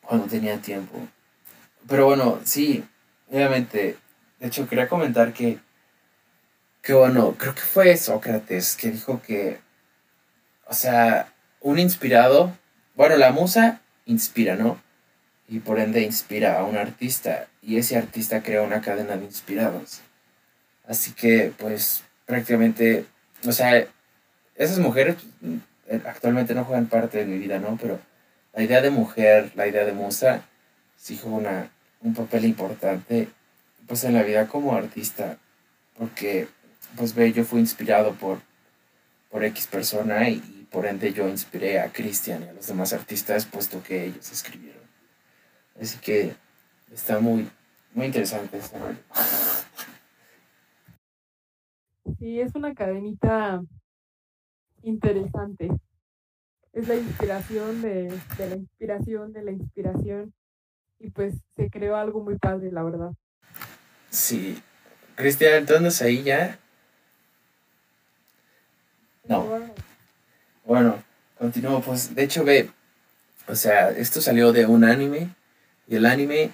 cuando 0.00 0.26
tenía 0.26 0.60
tiempo. 0.60 0.98
Pero 1.88 2.06
bueno, 2.06 2.40
sí, 2.42 2.84
obviamente. 3.30 3.96
De 4.40 4.48
hecho, 4.48 4.68
quería 4.68 4.88
comentar 4.88 5.32
que, 5.32 5.60
que 6.82 6.92
bueno, 6.92 7.36
creo 7.38 7.54
que 7.54 7.60
fue 7.60 7.96
Sócrates 7.96 8.74
que 8.74 8.90
dijo 8.90 9.22
que, 9.22 9.60
o 10.66 10.74
sea, 10.74 11.32
un 11.60 11.78
inspirado, 11.78 12.52
bueno, 12.96 13.16
la 13.16 13.30
musa 13.30 13.80
inspira, 14.06 14.56
¿no? 14.56 14.80
Y 15.46 15.60
por 15.60 15.78
ende 15.78 16.00
inspira 16.00 16.58
a 16.58 16.64
un 16.64 16.76
artista 16.76 17.46
y 17.62 17.76
ese 17.76 17.96
artista 17.96 18.42
crea 18.42 18.62
una 18.62 18.80
cadena 18.80 19.16
de 19.16 19.24
inspirados. 19.24 20.02
Así 20.86 21.12
que, 21.12 21.52
pues, 21.58 22.02
prácticamente, 22.26 23.06
o 23.46 23.52
sea, 23.52 23.86
esas 24.56 24.78
mujeres 24.78 25.16
eh, 25.88 26.00
actualmente 26.06 26.54
no 26.54 26.64
juegan 26.64 26.86
parte 26.86 27.18
de 27.18 27.26
mi 27.26 27.38
vida, 27.38 27.58
¿no? 27.58 27.78
Pero 27.80 28.00
la 28.52 28.62
idea 28.62 28.80
de 28.80 28.90
mujer, 28.90 29.52
la 29.54 29.66
idea 29.66 29.84
de 29.84 29.92
musa, 29.92 30.42
sí 30.96 31.18
juega 31.20 31.36
una, 31.36 31.70
un 32.00 32.14
papel 32.14 32.44
importante, 32.44 33.28
pues, 33.86 34.04
en 34.04 34.14
la 34.14 34.22
vida 34.22 34.48
como 34.48 34.74
artista. 34.74 35.38
Porque, 35.96 36.48
pues, 36.96 37.14
ve, 37.14 37.32
yo 37.32 37.44
fui 37.44 37.60
inspirado 37.60 38.14
por, 38.14 38.40
por 39.30 39.44
X 39.44 39.66
persona 39.66 40.28
y, 40.28 40.66
por 40.72 40.86
ende 40.86 41.12
yo 41.12 41.28
inspiré 41.28 41.80
a 41.80 41.92
Christian 41.92 42.42
y 42.42 42.48
a 42.48 42.52
los 42.54 42.66
demás 42.66 42.94
artistas, 42.94 43.44
puesto 43.44 43.82
que 43.82 44.06
ellos 44.06 44.32
escribieron. 44.32 44.82
Así 45.80 45.98
que 45.98 46.34
está 46.92 47.20
muy, 47.20 47.48
muy 47.94 48.06
interesante 48.06 48.58
este. 48.58 48.78
Sí, 52.22 52.40
es 52.40 52.54
una 52.54 52.72
cadenita 52.72 53.64
interesante. 54.84 55.72
Es 56.72 56.86
la 56.86 56.94
inspiración 56.94 57.82
de, 57.82 58.16
de 58.38 58.48
la 58.48 58.54
inspiración 58.54 59.32
de 59.32 59.42
la 59.42 59.50
inspiración. 59.50 60.32
Y 61.00 61.10
pues 61.10 61.34
se 61.56 61.68
creó 61.68 61.96
algo 61.96 62.22
muy 62.22 62.38
padre, 62.38 62.70
la 62.70 62.84
verdad. 62.84 63.10
Sí. 64.10 64.62
Cristian, 65.16 65.54
entonces 65.54 66.00
ahí 66.00 66.22
ya. 66.22 66.60
No. 69.26 69.58
Bueno, 70.64 71.02
continúo. 71.36 71.80
Pues 71.80 72.14
de 72.14 72.22
hecho, 72.22 72.44
ve. 72.44 72.70
O 73.48 73.56
sea, 73.56 73.90
esto 73.90 74.20
salió 74.20 74.52
de 74.52 74.66
un 74.66 74.84
anime. 74.84 75.34
Y 75.88 75.96
el 75.96 76.06
anime 76.06 76.52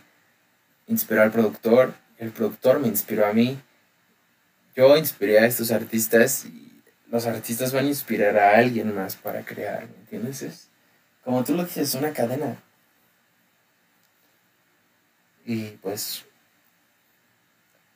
inspiró 0.86 1.20
al 1.20 1.30
productor. 1.30 1.92
El 2.16 2.30
productor 2.30 2.80
me 2.80 2.88
inspiró 2.88 3.26
a 3.26 3.34
mí. 3.34 3.60
Yo 4.78 4.96
inspiré 4.96 5.40
a 5.40 5.46
estos 5.46 5.72
artistas. 5.72 6.44
Y 6.44 6.84
los 7.10 7.26
artistas 7.26 7.72
van 7.72 7.86
a 7.86 7.88
inspirar 7.88 8.38
a 8.38 8.56
alguien 8.56 8.94
más 8.94 9.16
para 9.16 9.44
crear. 9.44 9.88
¿Me 9.88 9.96
entiendes? 10.02 10.42
Es 10.42 10.68
como 11.24 11.42
tú 11.42 11.56
lo 11.56 11.64
dices, 11.64 11.96
una 11.96 12.12
cadena. 12.12 12.62
Y 15.44 15.70
pues 15.82 16.24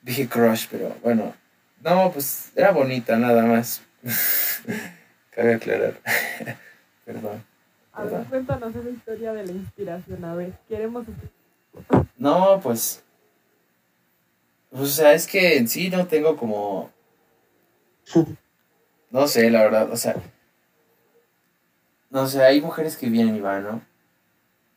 dije 0.01 0.29
crush, 0.29 0.67
pero 0.69 0.97
bueno, 1.05 1.37
no, 1.83 2.11
pues 2.11 2.51
era 2.57 2.73
bonita 2.73 3.17
nada 3.17 3.45
más. 3.45 3.81
Cabe 5.31 5.55
aclarar. 5.55 6.01
Perdón. 7.05 7.45
A 7.93 8.03
ver, 8.03 8.25
cuéntanos 8.25 8.75
esa 8.75 8.91
historia 8.91 9.33
de 9.33 9.47
la 9.47 9.53
inspiración. 9.53 10.25
A 10.25 10.35
ver, 10.35 10.53
queremos. 10.69 11.07
No, 12.17 12.59
pues. 12.61 13.05
Pues, 14.73 14.83
o 14.83 14.87
sea, 14.87 15.13
es 15.13 15.27
que 15.29 15.57
en 15.59 15.69
sí 15.69 15.89
no 15.89 16.07
tengo 16.09 16.37
como. 16.37 16.91
No 19.11 19.29
sé, 19.29 19.51
la 19.51 19.63
verdad, 19.63 19.91
o 19.93 19.97
sea. 19.97 20.17
No 22.11 22.27
sé, 22.27 22.43
hay 22.43 22.61
mujeres 22.61 22.97
que 22.97 23.09
vienen 23.09 23.37
y 23.37 23.41
van, 23.41 23.63
¿no? 23.65 23.83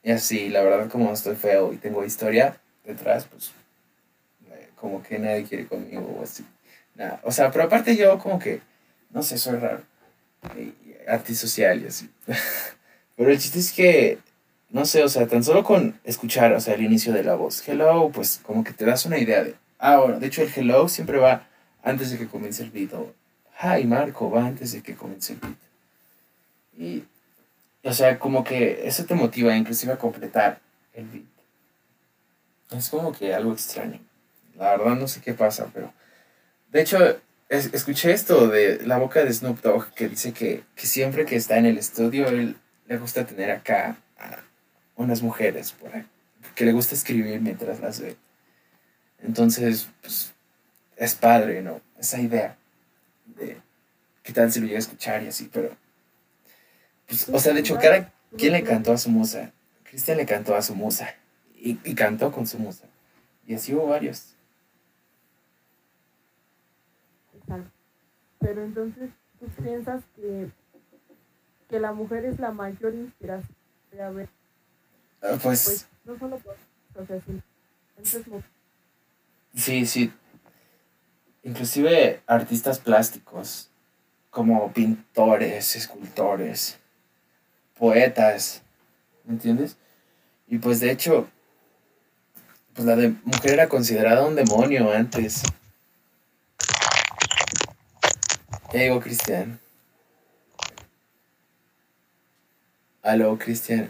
Y 0.04 0.12
así, 0.12 0.50
la 0.50 0.64
verdad, 0.64 0.90
como 0.90 1.12
estoy 1.12 1.36
feo 1.36 1.74
y 1.74 1.78
tengo 1.78 2.06
historia 2.06 2.62
detrás, 2.84 3.26
pues. 3.26 3.52
eh, 4.52 4.70
Como 4.76 5.02
que 5.04 5.20
nadie 5.20 5.44
quiere 5.44 5.68
conmigo 5.68 6.18
o 6.20 6.24
así. 6.24 6.46
Nada. 6.96 7.20
O 7.24 7.32
sea, 7.32 7.52
pero 7.52 7.66
aparte 7.66 7.96
yo, 7.96 8.18
como 8.20 8.40
que. 8.40 8.62
No 9.12 9.24
sé, 9.24 9.38
soy 9.38 9.58
raro. 9.60 9.82
Antisocial 11.08 11.82
y 11.84 11.88
así. 11.88 12.10
Pero 13.16 13.32
el 13.32 13.40
chiste 13.40 13.60
es 13.60 13.72
que, 13.72 14.20
no 14.70 14.86
sé, 14.86 15.04
o 15.04 15.08
sea, 15.10 15.28
tan 15.28 15.44
solo 15.44 15.64
con 15.64 16.00
escuchar, 16.04 16.52
o 16.54 16.60
sea, 16.60 16.74
el 16.74 16.84
inicio 16.84 17.14
de 17.14 17.24
la 17.24 17.36
voz, 17.36 17.66
hello, 17.68 18.10
pues 18.14 18.42
como 18.44 18.64
que 18.64 18.74
te 18.74 18.86
das 18.86 19.06
una 19.06 19.18
idea 19.18 19.44
de, 19.44 19.56
ah, 19.86 19.98
bueno, 20.00 20.20
de 20.20 20.28
hecho 20.28 20.42
el 20.42 20.52
hello 20.56 20.88
siempre 20.88 21.18
va 21.18 21.48
antes 21.84 22.10
de 22.12 22.18
que 22.18 22.28
comience 22.28 22.64
el 22.64 22.72
beat, 22.72 22.94
o 22.94 23.14
hi 23.62 23.86
Marco, 23.86 24.30
va 24.32 24.46
antes 24.46 24.72
de 24.72 24.82
que 24.82 24.96
comience 24.96 25.34
el 25.34 25.40
beat. 25.40 25.58
Y, 26.78 27.04
o 27.88 27.94
sea, 27.94 28.18
como 28.20 28.44
que 28.44 28.88
eso 28.88 29.06
te 29.06 29.16
motiva 29.16 29.56
inclusive 29.56 29.94
a 29.94 29.98
completar 29.98 30.60
el 30.94 31.06
beat. 31.06 31.26
Es 32.72 32.90
como 32.90 33.12
que 33.14 33.34
algo 33.34 33.54
extraño. 33.54 34.00
La 34.58 34.76
verdad 34.76 34.96
no 34.96 35.08
sé 35.08 35.22
qué 35.22 35.34
pasa, 35.34 35.70
pero... 35.74 35.94
De 36.72 36.82
hecho, 36.82 36.98
es- 37.50 37.74
escuché 37.74 38.12
esto 38.12 38.48
de 38.48 38.82
la 38.86 38.98
boca 38.98 39.24
de 39.24 39.32
Snoop 39.32 39.62
Dogg 39.62 39.94
que 39.94 40.10
dice 40.10 40.34
que, 40.34 40.64
que 40.76 40.88
siempre 40.88 41.26
que 41.26 41.36
está 41.36 41.58
en 41.58 41.68
el 41.68 41.78
estudio, 41.78 42.28
él 42.28 42.58
le 42.88 42.98
gusta 42.98 43.26
tener 43.26 43.52
acá 43.52 43.98
a 44.18 44.40
unas 44.96 45.22
mujeres 45.22 45.72
por 45.74 45.94
ahí, 45.96 46.06
que 46.56 46.66
le 46.66 46.72
gusta 46.72 46.96
escribir 46.96 47.40
mientras 47.40 47.80
las 47.80 48.00
ve. 48.00 48.16
Entonces, 49.26 49.90
pues, 50.02 50.34
es 50.98 51.16
padre, 51.16 51.62
¿no? 51.62 51.82
Esa 52.00 52.20
idea 52.22 52.58
de 53.26 53.58
qué 54.24 54.34
tal 54.34 54.52
si 54.52 54.60
lo 54.60 54.66
llega 54.68 54.78
a 54.78 54.80
escuchar 54.80 55.24
y 55.24 55.28
así, 55.28 55.50
pero... 55.52 55.76
Pues, 57.08 57.30
o 57.30 57.40
sea, 57.40 57.54
de 57.54 57.60
hecho, 57.60 57.78
quien 58.38 58.54
le 58.54 58.64
cantó 58.64 58.92
a 58.94 58.98
su 58.98 59.10
musa. 59.10 59.52
Cristian 59.84 60.18
le 60.18 60.26
cantó 60.26 60.56
a 60.56 60.62
su 60.62 60.76
musa 60.76 61.16
y, 61.56 61.80
y 61.84 61.96
cantó 61.96 62.32
con 62.32 62.48
su 62.48 62.58
musa. 62.60 62.86
Y 63.48 63.54
así 63.56 63.74
hubo 63.74 63.88
varios. 63.88 64.36
Exacto. 67.38 67.70
Pero 68.40 68.64
entonces, 68.64 69.10
¿tú 69.40 69.48
piensas 69.64 70.04
que, 70.16 70.50
que 71.70 71.80
la 71.80 71.94
mujer 71.94 72.26
es 72.26 72.40
la 72.40 72.52
mayor 72.52 72.94
inspiración? 72.94 73.56
A 74.00 74.10
ver, 74.10 74.28
Ah, 75.22 75.38
Pues, 75.42 75.64
pues 75.64 75.88
no 76.04 76.20
solo 76.20 76.38
por 76.38 76.56
o 76.96 77.06
sea, 77.06 77.22
sino 77.22 77.42
entonces, 77.98 78.26
Sí, 79.56 79.86
sí. 79.86 80.12
Inclusive 81.44 82.22
artistas 82.28 82.80
plásticos, 82.80 83.70
como 84.30 84.72
pintores, 84.74 85.76
escultores, 85.76 86.78
poetas, 87.78 88.64
¿me 89.24 89.34
entiendes? 89.34 89.78
Y 90.48 90.58
pues 90.58 90.80
de 90.80 90.92
hecho, 90.92 91.30
pues 92.74 92.86
la 92.86 92.96
de 92.96 93.16
mujer 93.24 93.54
era 93.54 93.70
considerada 93.70 94.26
un 94.26 94.36
demonio 94.36 94.92
antes. 94.92 95.44
Ya 98.74 98.80
llegó 98.80 99.00
Cristian. 99.00 99.60
Aló, 103.02 103.38
Cristian. 103.38 103.88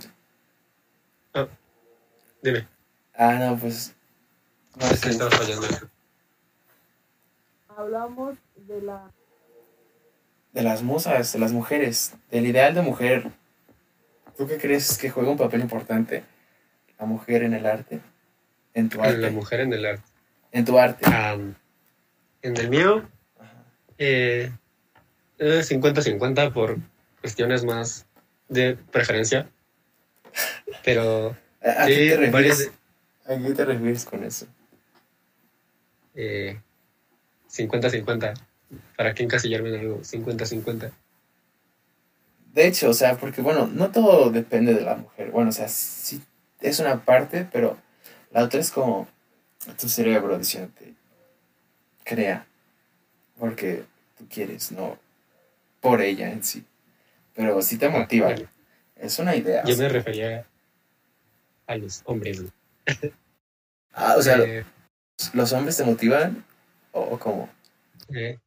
Dime, 2.44 2.68
Ah, 3.16 3.34
no, 3.40 3.58
pues... 3.58 3.95
No 4.80 4.86
es 4.86 4.92
que 4.92 4.98
sé. 4.98 5.10
estaba 5.12 5.32
fallando. 5.32 5.68
hablamos 7.78 8.38
de 8.56 8.82
la 8.82 9.12
de 10.54 10.64
las 10.64 10.84
musas, 10.84 11.34
de 11.34 11.40
las 11.40 11.52
mujeres, 11.52 12.14
del 12.32 12.48
ideal 12.48 12.74
de 12.74 12.82
mujer. 12.82 13.30
¿Tú 14.38 14.48
qué 14.48 14.58
crees 14.58 14.98
que 14.98 15.10
juega 15.10 15.30
un 15.30 15.38
papel 15.38 15.60
importante 15.62 16.24
la 16.98 17.06
mujer 17.06 17.44
en 17.44 17.54
el 17.54 17.66
arte? 17.66 18.00
En 18.74 18.88
tu 18.90 18.98
La 19.00 19.06
arte. 19.10 19.30
mujer 19.32 19.60
en 19.62 19.74
el 19.74 19.86
arte. 19.86 20.04
En 20.54 20.64
tu 20.66 20.78
arte. 20.80 21.06
En 22.42 22.58
el 22.58 22.70
mío, 22.70 23.06
Ajá. 23.40 23.64
eh, 23.98 24.50
es 25.38 25.70
50-50 25.72 26.54
por 26.54 26.78
cuestiones 27.20 27.66
más 27.66 28.06
de 28.48 28.76
preferencia. 28.92 29.50
Pero 30.86 31.36
¿A, 31.62 31.84
a 31.84 31.86
sí, 31.88 31.94
qué 31.96 32.18
te 32.18 32.30
varias 32.32 32.58
refieres? 32.60 32.72
¿A 33.26 33.48
qué 33.48 33.54
te 33.54 33.66
refieres 33.66 34.06
con 34.06 34.24
eso? 34.24 34.48
Eh, 36.16 36.60
50-50. 37.52 38.34
¿Para 38.98 39.14
qué 39.14 39.24
encasillarme 39.24 39.70
en 39.70 39.80
algo? 39.82 40.00
50-50. 40.02 40.92
De 42.54 42.68
hecho, 42.68 42.90
o 42.90 42.94
sea, 42.94 43.18
porque 43.18 43.42
bueno, 43.42 43.68
no 43.68 43.92
todo 43.92 44.30
depende 44.32 44.74
de 44.74 44.82
la 44.82 44.96
mujer. 44.96 45.32
Bueno, 45.32 45.50
o 45.50 45.54
sea, 45.54 45.68
sí 45.68 46.22
es 46.62 46.80
una 46.80 47.04
parte, 47.04 47.48
pero 47.52 47.78
la 48.32 48.44
otra 48.44 48.60
es 48.60 48.72
como 48.72 49.08
tu 49.80 49.90
cerebro 49.90 50.38
diciéndote, 50.38 50.94
crea, 52.04 52.46
porque 53.38 53.84
tú 54.18 54.26
quieres, 54.30 54.72
no 54.72 54.98
por 55.82 56.02
ella 56.02 56.32
en 56.32 56.44
sí. 56.44 56.64
Pero 57.36 57.62
sí 57.62 57.78
te 57.78 57.90
motiva. 57.90 58.28
Bueno, 58.28 58.48
Es 58.96 59.20
una 59.20 59.36
idea. 59.36 59.62
o 59.64 59.68
yo 59.68 59.76
sea. 59.76 59.88
me 59.88 59.94
refería 59.94 60.46
a 61.68 61.76
los 61.76 62.02
hombres. 62.06 62.44
Ah, 63.92 64.16
o 64.18 64.22
sea, 64.22 64.38
Eh, 64.40 64.64
¿los 65.34 65.54
hombres 65.54 65.78
te 65.78 65.84
motivan? 65.84 66.44
¿O, 66.92 67.18
cómo? 67.20 67.50
Eh, 68.10 68.40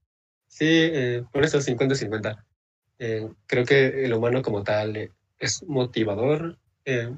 sí, 0.46 0.66
eh, 0.68 1.24
por 1.32 1.44
eso 1.44 1.58
50-50. 1.58 2.44
Eh, 2.98 3.28
creo 3.46 3.64
que 3.64 4.04
el 4.04 4.14
humano 4.14 4.42
como 4.42 4.64
tal 4.64 5.12
es 5.38 5.62
motivador, 5.64 6.58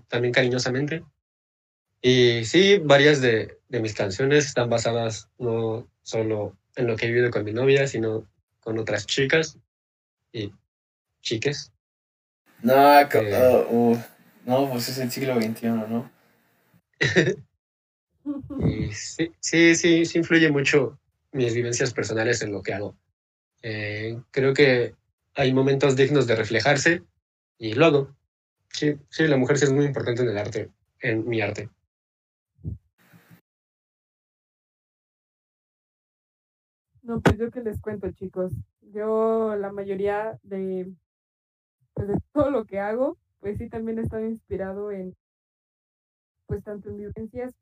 también 0.08 0.34
cariñosamente. 0.34 1.04
Y 2.02 2.44
sí, 2.44 2.78
varias 2.78 3.20
de, 3.20 3.58
de 3.68 3.80
mis 3.80 3.94
canciones 3.94 4.46
están 4.46 4.68
basadas 4.68 5.28
no 5.38 5.86
solo 6.02 6.56
en 6.74 6.86
lo 6.86 6.96
que 6.96 7.06
he 7.06 7.08
vivido 7.08 7.30
con 7.30 7.44
mi 7.44 7.52
novia, 7.52 7.86
sino 7.86 8.26
con 8.60 8.78
otras 8.78 9.06
chicas 9.06 9.58
y 10.32 10.52
chiques. 11.22 11.72
No, 12.62 13.00
uh, 13.70 13.98
no, 14.44 14.70
pues 14.70 14.88
es 14.88 14.98
el 14.98 15.10
siglo 15.10 15.40
XXI, 15.40 15.68
¿no? 15.68 16.10
Y 18.60 18.92
sí, 18.92 19.32
sí, 19.40 19.74
sí, 19.74 20.04
sí 20.04 20.18
influye 20.18 20.50
mucho 20.50 20.98
mis 21.32 21.54
vivencias 21.54 21.92
personales 21.92 22.42
en 22.42 22.52
lo 22.52 22.62
que 22.62 22.74
hago. 22.74 22.96
Eh, 23.62 24.20
creo 24.30 24.54
que 24.54 24.94
hay 25.34 25.52
momentos 25.52 25.96
dignos 25.96 26.26
de 26.26 26.36
reflejarse 26.36 27.02
y 27.58 27.74
lo 27.74 27.86
hago. 27.86 28.16
Sí, 28.68 28.96
sí, 29.08 29.26
la 29.26 29.36
mujer 29.36 29.58
sí 29.58 29.64
es 29.64 29.72
muy 29.72 29.84
importante 29.84 30.22
en 30.22 30.28
el 30.28 30.38
arte, 30.38 30.70
en 31.00 31.28
mi 31.28 31.40
arte. 31.40 31.68
No, 37.02 37.20
pues 37.20 37.38
yo 37.38 37.50
que 37.50 37.60
les 37.60 37.80
cuento, 37.80 38.10
chicos. 38.12 38.52
Yo 38.80 39.56
la 39.56 39.72
mayoría 39.72 40.38
de, 40.42 40.92
pues 41.94 42.08
de 42.08 42.14
todo 42.32 42.50
lo 42.50 42.64
que 42.66 42.78
hago, 42.78 43.18
pues 43.40 43.58
sí 43.58 43.68
también 43.68 43.98
he 43.98 44.02
estado 44.02 44.24
inspirado 44.26 44.92
en, 44.92 45.16
pues 46.46 46.62
tanto 46.62 46.90
en 46.90 46.98
vivencias 46.98 47.52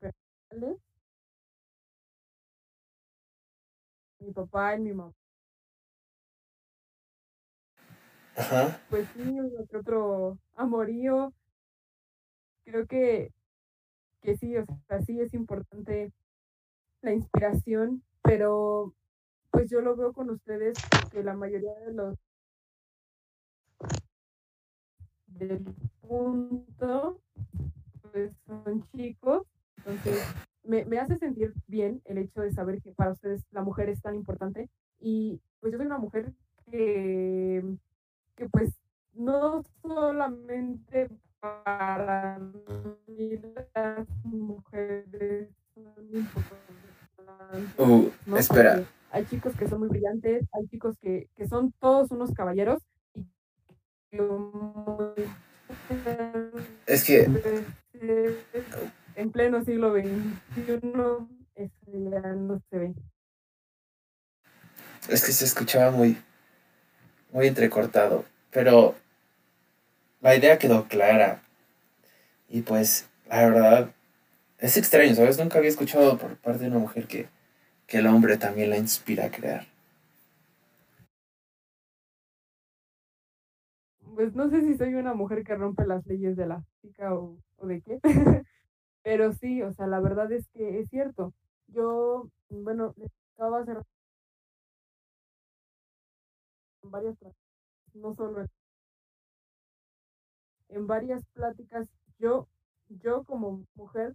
mi 4.20 4.32
papá 4.32 4.76
y 4.76 4.80
mi 4.80 4.92
mamá. 4.92 5.12
Ajá. 8.36 8.80
Pues 8.88 9.08
sí, 9.14 9.22
que 9.68 9.76
otro 9.76 10.38
amorío. 10.54 11.32
Creo 12.64 12.86
que, 12.86 13.32
que 14.22 14.36
sí, 14.36 14.56
o 14.56 14.64
sea, 14.86 15.00
sí 15.02 15.20
es 15.20 15.34
importante 15.34 16.12
la 17.02 17.12
inspiración, 17.12 18.02
pero 18.22 18.94
pues 19.50 19.70
yo 19.70 19.80
lo 19.80 19.96
veo 19.96 20.12
con 20.12 20.30
ustedes 20.30 20.76
porque 20.90 21.22
la 21.22 21.34
mayoría 21.34 21.74
de 21.74 21.92
los 21.92 22.16
del 25.26 25.64
punto 26.00 27.20
pues 28.12 28.32
son 28.46 28.86
chicos, 28.92 29.46
entonces 29.90 30.24
me, 30.64 30.84
me 30.84 30.98
hace 30.98 31.16
sentir 31.18 31.54
bien 31.66 32.02
el 32.04 32.18
hecho 32.18 32.40
de 32.40 32.52
saber 32.52 32.80
que 32.82 32.92
para 32.92 33.12
ustedes 33.12 33.44
la 33.50 33.62
mujer 33.62 33.88
es 33.88 34.02
tan 34.02 34.14
importante 34.14 34.68
y 35.00 35.40
pues 35.60 35.72
yo 35.72 35.78
soy 35.78 35.86
una 35.86 35.98
mujer 35.98 36.32
que, 36.70 37.64
que 38.36 38.48
pues 38.48 38.72
no 39.14 39.62
solamente 39.82 41.08
para 41.40 42.38
mí 43.06 43.40
las 43.74 44.08
mujeres 44.24 45.48
son 45.74 46.04
importantes. 46.12 46.58
Uh, 47.78 48.10
¿no? 48.26 48.36
espera. 48.36 48.74
Porque 48.74 48.88
hay 49.10 49.24
chicos 49.26 49.54
que 49.56 49.68
son 49.68 49.80
muy 49.80 49.88
brillantes, 49.88 50.46
hay 50.52 50.66
chicos 50.68 50.96
que, 50.98 51.28
que 51.36 51.46
son 51.46 51.72
todos 51.80 52.10
unos 52.10 52.32
caballeros 52.32 52.82
y 54.10 54.18
Es 56.86 57.04
que 57.04 57.28
en 59.18 59.32
pleno 59.32 59.64
siglo 59.64 59.92
XXI 59.92 60.70
eso 61.56 61.74
ya 61.92 62.20
no 62.34 62.62
se 62.70 62.78
ve. 62.78 62.94
Es 65.08 65.24
que 65.24 65.32
se 65.32 65.44
escuchaba 65.44 65.90
muy, 65.90 66.16
muy 67.32 67.48
entrecortado, 67.48 68.24
pero 68.52 68.94
la 70.20 70.36
idea 70.36 70.58
quedó 70.58 70.86
clara. 70.86 71.42
Y 72.48 72.62
pues, 72.62 73.08
la 73.28 73.48
verdad, 73.48 73.90
es 74.58 74.76
extraño, 74.76 75.14
¿sabes? 75.14 75.38
Nunca 75.38 75.58
había 75.58 75.70
escuchado 75.70 76.16
por 76.16 76.36
parte 76.36 76.60
de 76.62 76.70
una 76.70 76.78
mujer 76.78 77.06
que, 77.06 77.28
que 77.88 77.98
el 77.98 78.06
hombre 78.06 78.36
también 78.36 78.70
la 78.70 78.78
inspira 78.78 79.26
a 79.26 79.30
crear. 79.30 79.66
Pues 84.14 84.34
no 84.34 84.48
sé 84.48 84.62
si 84.62 84.76
soy 84.76 84.94
una 84.94 85.14
mujer 85.14 85.42
que 85.42 85.56
rompe 85.56 85.84
las 85.86 86.06
leyes 86.06 86.36
de 86.36 86.46
la 86.46 86.62
física 86.80 87.14
o, 87.14 87.38
o 87.56 87.66
de 87.66 87.80
qué, 87.82 88.00
pero 89.08 89.32
sí, 89.32 89.62
o 89.62 89.72
sea, 89.72 89.86
la 89.86 90.00
verdad 90.00 90.30
es 90.32 90.46
que 90.48 90.80
es 90.80 90.90
cierto. 90.90 91.32
Yo, 91.68 92.28
bueno, 92.50 92.94
estaba 93.32 93.60
hacer 93.60 93.78
varias 96.82 97.16
pláticas, 97.16 97.42
no 97.94 98.14
solo 98.14 98.42
en, 98.42 98.48
en 100.68 100.86
varias 100.86 101.24
pláticas, 101.32 101.88
yo, 102.18 102.48
yo 103.02 103.24
como 103.24 103.64
mujer 103.76 104.14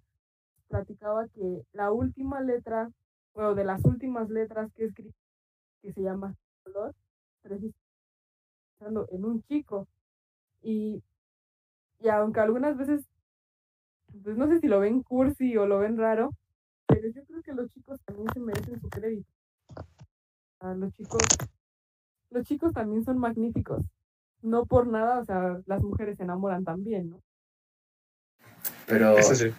platicaba 0.67 1.27
que 1.29 1.63
la 1.73 1.91
última 1.91 2.41
letra, 2.41 2.91
o 3.33 3.55
de 3.55 3.63
las 3.63 3.83
últimas 3.85 4.29
letras 4.29 4.71
que 4.75 4.85
escribí, 4.85 5.15
que 5.81 5.91
se 5.91 6.01
llama 6.03 6.35
color, 6.63 6.93
en 9.09 9.25
un 9.25 9.41
chico. 9.41 9.87
Y, 10.61 11.01
y 11.99 12.09
aunque 12.09 12.41
algunas 12.41 12.77
veces, 12.77 13.07
pues 14.23 14.37
no 14.37 14.47
sé 14.47 14.59
si 14.59 14.67
lo 14.67 14.79
ven 14.79 15.01
cursi 15.03 15.57
o 15.57 15.65
lo 15.65 15.79
ven 15.79 15.97
raro, 15.97 16.31
pero 16.87 17.07
yo 17.09 17.23
creo 17.25 17.41
que 17.43 17.53
los 17.53 17.69
chicos 17.71 17.99
también 18.05 18.27
se 18.33 18.39
merecen 18.39 18.79
su 18.81 18.89
crédito. 18.89 19.29
Los 20.77 20.93
chicos, 20.93 21.21
los 22.31 22.45
chicos 22.47 22.73
también 22.73 23.03
son 23.03 23.17
magníficos. 23.19 23.83
No 24.41 24.65
por 24.65 24.87
nada, 24.87 25.19
o 25.19 25.25
sea, 25.25 25.61
las 25.65 25.81
mujeres 25.83 26.17
se 26.17 26.23
enamoran 26.23 26.63
también, 26.63 27.09
¿no? 27.11 27.21
Pero 28.87 29.17
Eso 29.17 29.35
sí. 29.35 29.53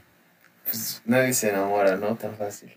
pues, 0.65 1.03
nadie 1.05 1.33
se 1.33 1.51
enamora, 1.51 1.97
¿no? 1.97 2.17
Tan 2.17 2.35
fácil. 2.37 2.73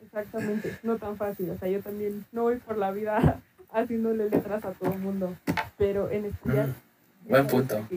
Exactamente, 0.00 0.78
no 0.82 0.98
tan 0.98 1.16
fácil. 1.16 1.50
O 1.50 1.58
sea, 1.58 1.68
yo 1.68 1.82
también 1.82 2.24
no 2.32 2.42
voy 2.42 2.58
por 2.58 2.78
la 2.78 2.90
vida 2.92 3.42
haciéndole 3.70 4.28
letras 4.30 4.64
a 4.64 4.72
todo 4.72 4.92
el 4.92 4.98
mundo, 5.00 5.36
pero 5.76 6.10
en 6.10 6.26
especial 6.26 6.74
Mm, 7.24 7.28
buen 7.28 7.46
punto. 7.46 7.88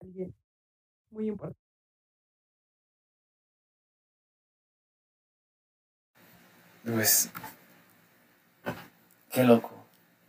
alguien 0.00 0.34
muy 1.12 1.28
importante. 1.28 1.58
Pues, 6.84 7.30
qué 9.30 9.44
loco. 9.44 9.72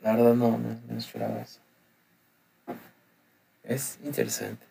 La 0.01 0.15
verdad 0.15 0.33
no, 0.33 0.57
no, 0.57 0.79
no 0.87 0.97
esperaba 0.97 1.41
eso. 1.41 1.59
Es 3.63 3.99
interesante. 4.03 4.65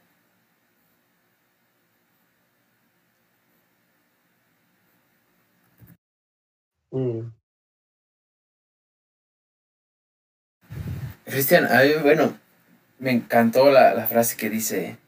Mm. 6.93 7.33
Cristian, 11.25 11.65
a 11.67 11.83
mí, 11.83 11.91
bueno, 12.03 12.37
me 12.99 13.13
encantó 13.13 13.71
la, 13.71 13.95
la 13.95 14.07
frase 14.07 14.37
que 14.37 14.51
dice, 14.51 14.99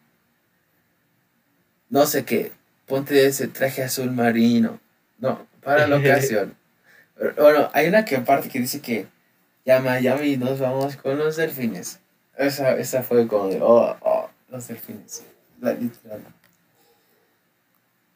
no 1.95 2.07
sé 2.07 2.25
qué, 2.25 2.51
ponte 2.87 3.25
ese 3.25 3.47
traje 3.47 3.85
azul 3.85 4.11
marino. 4.11 4.81
No, 5.21 5.47
para 5.63 5.87
la 5.87 5.97
ocasión. 6.01 6.57
Bueno, 7.37 7.71
hay 7.73 7.87
una 7.87 8.05
que 8.05 8.17
aparte 8.17 8.49
que 8.49 8.59
dice 8.59 8.81
que 8.81 9.07
ya 9.65 9.81
Miami 9.81 10.37
nos 10.37 10.59
vamos 10.59 10.97
con 10.97 11.17
los 11.17 11.37
delfines. 11.37 12.01
Esa, 12.37 12.77
esa 12.77 13.05
fue 13.05 13.29
como 13.29 13.47
de, 13.47 13.61
oh, 13.63 13.97
oh, 14.01 14.29
los 14.49 14.67
delfines. 14.67 15.23
La, 15.61 15.73
literal. 15.73 16.21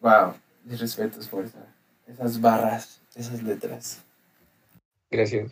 Wow, 0.00 0.34
mis 0.64 0.80
respetos 0.80 1.28
por 1.28 1.44
esa- 1.44 1.72
esas 2.08 2.40
barras, 2.40 3.00
esas 3.14 3.40
letras. 3.44 4.02
Gracias. 5.08 5.50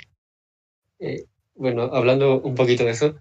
Eh, 0.99 1.27
bueno, 1.55 1.83
hablando 1.95 2.41
un 2.41 2.57
poquito 2.57 2.83
de 2.85 2.91
eso, 2.91 3.15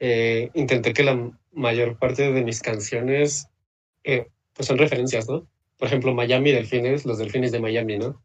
eh, 0.00 0.50
intenté 0.52 0.92
que 0.92 1.02
la 1.02 1.30
mayor 1.52 1.98
parte 1.98 2.30
de 2.30 2.44
mis 2.44 2.60
canciones 2.60 3.46
eh, 4.04 4.28
pues 4.60 4.66
son 4.66 4.76
referencias, 4.76 5.26
¿no? 5.26 5.46
Por 5.78 5.88
ejemplo, 5.88 6.12
Miami 6.12 6.52
Delfines, 6.52 7.06
los 7.06 7.16
delfines 7.16 7.50
de 7.50 7.60
Miami, 7.60 7.96
¿no? 7.96 8.22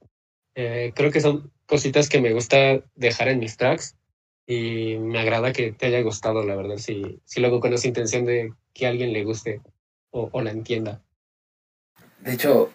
Eh, 0.53 0.91
creo 0.93 1.09
que 1.09 1.21
son 1.21 1.49
cositas 1.65 2.09
que 2.09 2.19
me 2.19 2.33
gusta 2.33 2.83
dejar 2.95 3.29
en 3.29 3.39
mis 3.39 3.55
tracks 3.55 3.95
y 4.45 4.97
me 4.97 5.19
agrada 5.19 5.53
que 5.53 5.71
te 5.71 5.85
haya 5.85 6.01
gustado, 6.01 6.43
la 6.43 6.57
verdad, 6.57 6.75
si, 6.75 7.21
si 7.23 7.39
lo 7.39 7.47
hago 7.47 7.61
con 7.61 7.73
esa 7.73 7.87
intención 7.87 8.25
de 8.25 8.51
que 8.73 8.85
a 8.85 8.89
alguien 8.89 9.13
le 9.13 9.23
guste 9.23 9.61
o, 10.11 10.27
o 10.29 10.41
la 10.41 10.51
entienda. 10.51 11.01
De 12.19 12.33
hecho, 12.33 12.69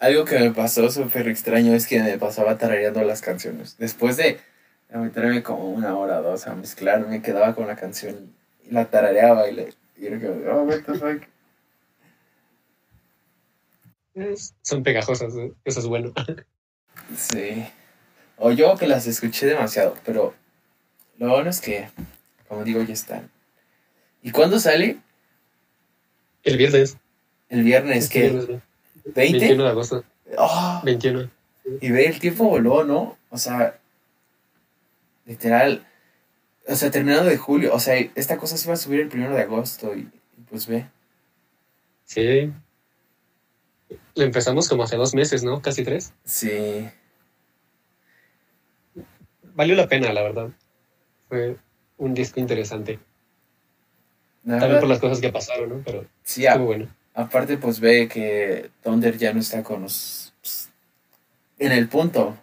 algo 0.00 0.24
que 0.24 0.38
me 0.38 0.52
pasó 0.52 0.88
súper 0.88 1.28
extraño 1.28 1.74
es 1.74 1.86
que 1.86 2.00
me 2.00 2.16
pasaba 2.16 2.56
tarareando 2.56 3.02
las 3.02 3.20
canciones. 3.20 3.76
Después 3.76 4.16
de 4.16 4.38
meterme 4.90 5.42
como 5.42 5.70
una 5.70 5.98
hora 5.98 6.20
o 6.20 6.22
dos 6.22 6.46
a 6.46 6.54
mezclar, 6.54 7.06
me 7.06 7.20
quedaba 7.20 7.54
con 7.54 7.66
la 7.66 7.76
canción 7.76 8.34
y 8.64 8.70
la 8.70 8.86
tarareaba 8.86 9.50
y, 9.50 9.54
le, 9.54 9.74
y 9.98 10.06
era 10.06 10.18
como, 10.18 10.50
oh, 10.50 10.62
what 10.62 10.80
the 10.86 10.94
fuck. 10.94 11.35
Son 14.62 14.82
pegajosas, 14.82 15.34
¿eh? 15.34 15.52
eso 15.64 15.80
es 15.80 15.86
bueno. 15.86 16.12
Sí. 17.16 17.66
O 18.38 18.50
yo 18.50 18.76
que 18.76 18.86
las 18.86 19.06
escuché 19.06 19.46
demasiado, 19.46 19.96
pero 20.04 20.34
lo 21.18 21.28
bueno 21.28 21.50
es 21.50 21.60
que, 21.60 21.88
como 22.48 22.64
digo, 22.64 22.82
ya 22.82 22.94
están. 22.94 23.30
¿Y 24.22 24.30
cuándo 24.30 24.58
sale? 24.58 24.98
El 26.42 26.56
viernes. 26.56 26.96
El 27.48 27.62
viernes, 27.62 28.04
este 28.04 28.12
que 28.12 28.28
viernes, 28.30 28.62
20. 29.04 29.38
21 29.38 29.62
de 29.64 29.70
agosto. 29.70 30.04
Oh, 30.36 30.80
21. 30.84 31.30
Y 31.80 31.90
ve, 31.90 32.06
el 32.06 32.18
tiempo 32.18 32.44
voló, 32.44 32.84
¿no? 32.84 33.16
O 33.30 33.38
sea, 33.38 33.78
literal. 35.26 35.86
O 36.66 36.74
sea, 36.74 36.90
terminando 36.90 37.28
de 37.28 37.36
julio. 37.36 37.72
O 37.74 37.78
sea, 37.78 37.96
esta 38.14 38.36
cosa 38.36 38.56
se 38.56 38.66
iba 38.66 38.74
a 38.74 38.78
subir 38.78 39.00
el 39.00 39.08
primero 39.08 39.34
de 39.34 39.42
agosto 39.42 39.94
y, 39.94 40.00
y 40.00 40.42
pues 40.48 40.66
ve. 40.66 40.86
Sí. 42.04 42.52
Lo 44.14 44.24
empezamos 44.24 44.68
como 44.68 44.82
hace 44.82 44.96
dos 44.96 45.14
meses, 45.14 45.42
¿no? 45.44 45.60
Casi 45.62 45.84
tres. 45.84 46.12
Sí. 46.24 46.88
Valió 49.54 49.74
la 49.74 49.88
pena, 49.88 50.12
la 50.12 50.22
verdad. 50.22 50.48
Fue 51.28 51.56
un 51.98 52.14
disco 52.14 52.40
interesante. 52.40 52.98
La 54.44 54.58
También 54.58 54.60
verdad, 54.68 54.80
por 54.80 54.88
las 54.88 54.98
cosas 55.00 55.20
que 55.20 55.32
pasaron, 55.32 55.68
¿no? 55.68 55.82
Pero 55.84 56.06
sí, 56.22 56.46
a- 56.46 56.50
estuvo 56.52 56.66
bueno. 56.66 56.88
aparte, 57.14 57.56
pues 57.58 57.80
ve 57.80 58.08
que 58.08 58.70
Thunder 58.82 59.16
ya 59.18 59.32
no 59.32 59.40
está 59.40 59.62
con 59.62 59.82
los. 59.82 60.32
pues, 60.40 60.68
en 61.58 61.72
el 61.72 61.88
punto. 61.88 62.36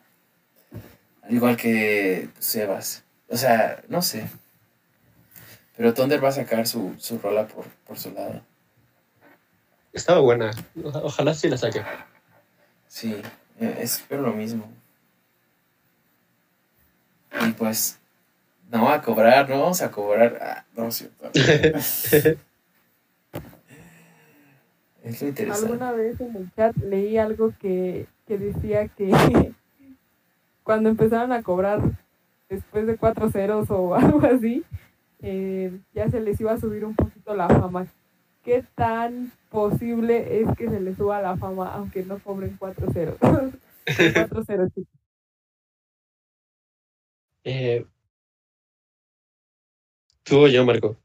Al 1.22 1.34
igual 1.34 1.56
que 1.56 2.30
Sebas. 2.40 3.04
O 3.30 3.38
sea, 3.38 3.82
no 3.88 4.02
sé. 4.02 4.28
Pero 5.78 5.94
Thunder 5.94 6.24
va 6.24 6.30
a 6.30 6.34
sacar 6.34 6.68
su, 6.68 6.94
su 7.00 7.18
rola 7.20 7.48
por, 7.48 7.66
por 7.88 7.98
su 7.98 8.12
lado. 8.12 8.42
Estaba 9.94 10.20
buena. 10.22 10.52
Ojalá 10.84 11.34
sí 11.36 11.48
la 11.48 11.58
saque. 11.58 11.84
Sí, 12.88 13.16
eh, 13.60 13.78
espero 13.80 14.24
lo 14.24 14.34
mismo. 14.34 14.68
Y 17.48 17.52
pues, 17.52 18.00
no 18.72 18.90
a 18.90 19.02
cobrar, 19.02 19.48
no 19.50 19.62
vamos 19.62 19.82
a 19.84 19.92
cobrar. 19.92 20.40
Ah, 20.42 20.66
no, 20.76 20.92
cierto. 20.92 21.30
es 25.04 25.22
lo 25.22 25.28
interesante. 25.28 25.72
Alguna 25.72 25.92
vez 25.92 26.20
en 26.20 26.36
el 26.36 26.52
chat 26.56 26.76
leí 26.78 27.18
algo 27.18 27.54
que, 27.60 28.08
que 28.28 28.38
decía 28.40 28.88
que 28.88 29.12
cuando 30.64 30.90
empezaron 30.90 31.32
a 31.32 31.44
cobrar 31.44 31.82
después 32.50 32.88
de 32.88 32.98
cuatro 32.98 33.30
ceros 33.30 33.70
o 33.70 33.94
algo 33.96 34.26
así, 34.26 34.64
eh, 35.22 35.72
ya 35.94 36.10
se 36.10 36.20
les 36.20 36.42
iba 36.42 36.52
a 36.52 36.60
subir 36.60 36.84
un 36.84 36.96
poquito 36.96 37.36
la 37.36 37.48
fama. 37.48 37.86
¿Qué 38.44 38.64
tan 38.76 39.32
posible 39.50 40.42
es 40.42 40.48
que 40.58 40.70
se 40.70 40.80
les 40.80 40.98
suba 40.98 41.22
la 41.22 41.38
fama 41.38 41.74
aunque 41.74 42.04
no 42.04 42.20
cobren 42.20 42.58
cuatro 42.58 42.92
ceros? 42.92 43.18
cuatro 44.14 44.44
ceros, 44.44 44.70
chicos. 44.74 44.94
Eh, 47.46 47.86
tú 50.24 50.46
o 50.46 50.48
yo, 50.48 50.66
Marco. 50.66 50.98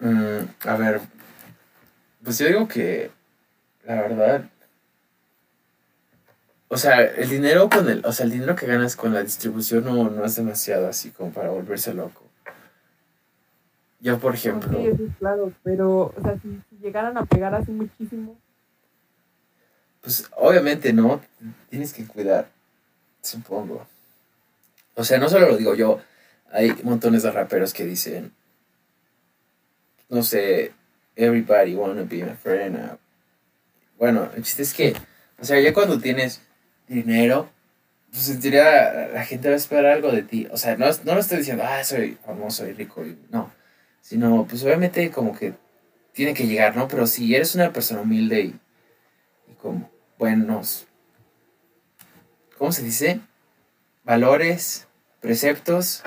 Mm, 0.00 0.68
a 0.68 0.76
ver, 0.76 1.00
pues 2.22 2.38
yo 2.38 2.46
digo 2.46 2.68
que 2.68 3.10
la 3.84 3.94
verdad, 4.02 4.50
o 6.68 6.76
sea, 6.76 7.00
el 7.04 7.28
dinero 7.28 7.68
con 7.68 7.88
el, 7.88 8.04
o 8.04 8.12
sea, 8.12 8.26
el 8.26 8.32
dinero 8.32 8.54
que 8.54 8.66
ganas 8.66 8.94
con 8.94 9.12
la 9.14 9.22
distribución 9.22 9.84
no, 9.84 10.10
no 10.10 10.24
es 10.24 10.36
demasiado 10.36 10.88
así 10.88 11.10
como 11.10 11.32
para 11.32 11.50
volverse 11.50 11.94
loco. 11.94 12.22
Yo, 14.00 14.18
por 14.18 14.34
ejemplo, 14.34 14.78
Sí, 14.78 14.86
eso 14.86 15.04
es 15.04 15.16
claro, 15.18 15.52
pero, 15.64 16.14
o 16.16 16.22
sea, 16.22 16.38
si 16.38 16.60
llegaran 16.80 17.16
a 17.16 17.24
pegar 17.24 17.54
así 17.54 17.70
muchísimo, 17.70 18.36
pues 20.00 20.28
obviamente 20.36 20.92
no, 20.92 21.20
tienes 21.68 21.92
que 21.92 22.06
cuidar, 22.06 22.48
supongo. 23.20 23.86
O 24.94 25.04
sea, 25.04 25.18
no 25.18 25.28
solo 25.28 25.48
lo 25.48 25.56
digo 25.56 25.74
yo, 25.74 26.00
hay 26.50 26.72
montones 26.82 27.22
de 27.22 27.30
raperos 27.30 27.72
que 27.74 27.84
dicen, 27.84 28.32
no 30.08 30.22
sé, 30.22 30.72
everybody 31.16 31.74
wanna 31.74 32.04
be 32.04 32.24
my 32.24 32.34
friend. 32.34 32.76
uh, 32.76 32.96
Bueno, 33.98 34.30
el 34.34 34.42
chiste 34.44 34.62
es 34.62 34.72
que, 34.72 34.94
o 35.38 35.44
sea, 35.44 35.60
ya 35.60 35.74
cuando 35.74 35.98
tienes 35.98 36.40
dinero, 36.86 37.50
pues 38.10 38.30
en 38.30 39.14
la 39.14 39.24
gente 39.24 39.48
va 39.48 39.54
a 39.54 39.58
esperar 39.58 39.86
algo 39.86 40.10
de 40.10 40.22
ti. 40.22 40.48
O 40.50 40.56
sea, 40.56 40.76
no, 40.76 40.86
no 41.04 41.14
lo 41.14 41.20
estoy 41.20 41.38
diciendo, 41.38 41.64
ah, 41.66 41.84
soy 41.84 42.16
famoso 42.24 42.66
y 42.66 42.72
rico, 42.72 43.04
no. 43.30 43.52
Sino, 44.00 44.46
pues 44.48 44.62
obviamente 44.64 45.10
como 45.10 45.36
que 45.36 45.52
tiene 46.18 46.34
que 46.34 46.48
llegar, 46.48 46.76
¿no? 46.76 46.88
Pero 46.88 47.06
si 47.06 47.32
eres 47.36 47.54
una 47.54 47.72
persona 47.72 48.00
humilde 48.00 48.40
y, 48.40 48.60
y 49.48 49.54
con 49.54 49.88
buenos, 50.18 50.88
¿cómo 52.58 52.72
se 52.72 52.82
dice? 52.82 53.20
Valores, 54.02 54.88
preceptos, 55.20 56.02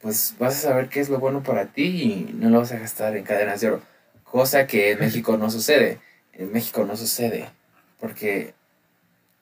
pues 0.00 0.34
vas 0.38 0.56
a 0.56 0.68
saber 0.70 0.88
qué 0.88 1.00
es 1.00 1.10
lo 1.10 1.18
bueno 1.18 1.42
para 1.42 1.66
ti 1.66 1.82
y 2.02 2.32
no 2.32 2.48
lo 2.48 2.60
vas 2.60 2.72
a 2.72 2.78
gastar 2.78 3.14
en 3.14 3.24
cadenas 3.24 3.60
de 3.60 3.68
oro. 3.68 3.82
Cosa 4.24 4.66
que 4.66 4.92
en 4.92 5.00
México 5.00 5.36
no 5.36 5.50
sucede. 5.50 6.00
En 6.32 6.50
México 6.50 6.86
no 6.86 6.96
sucede. 6.96 7.50
Porque, 7.98 8.54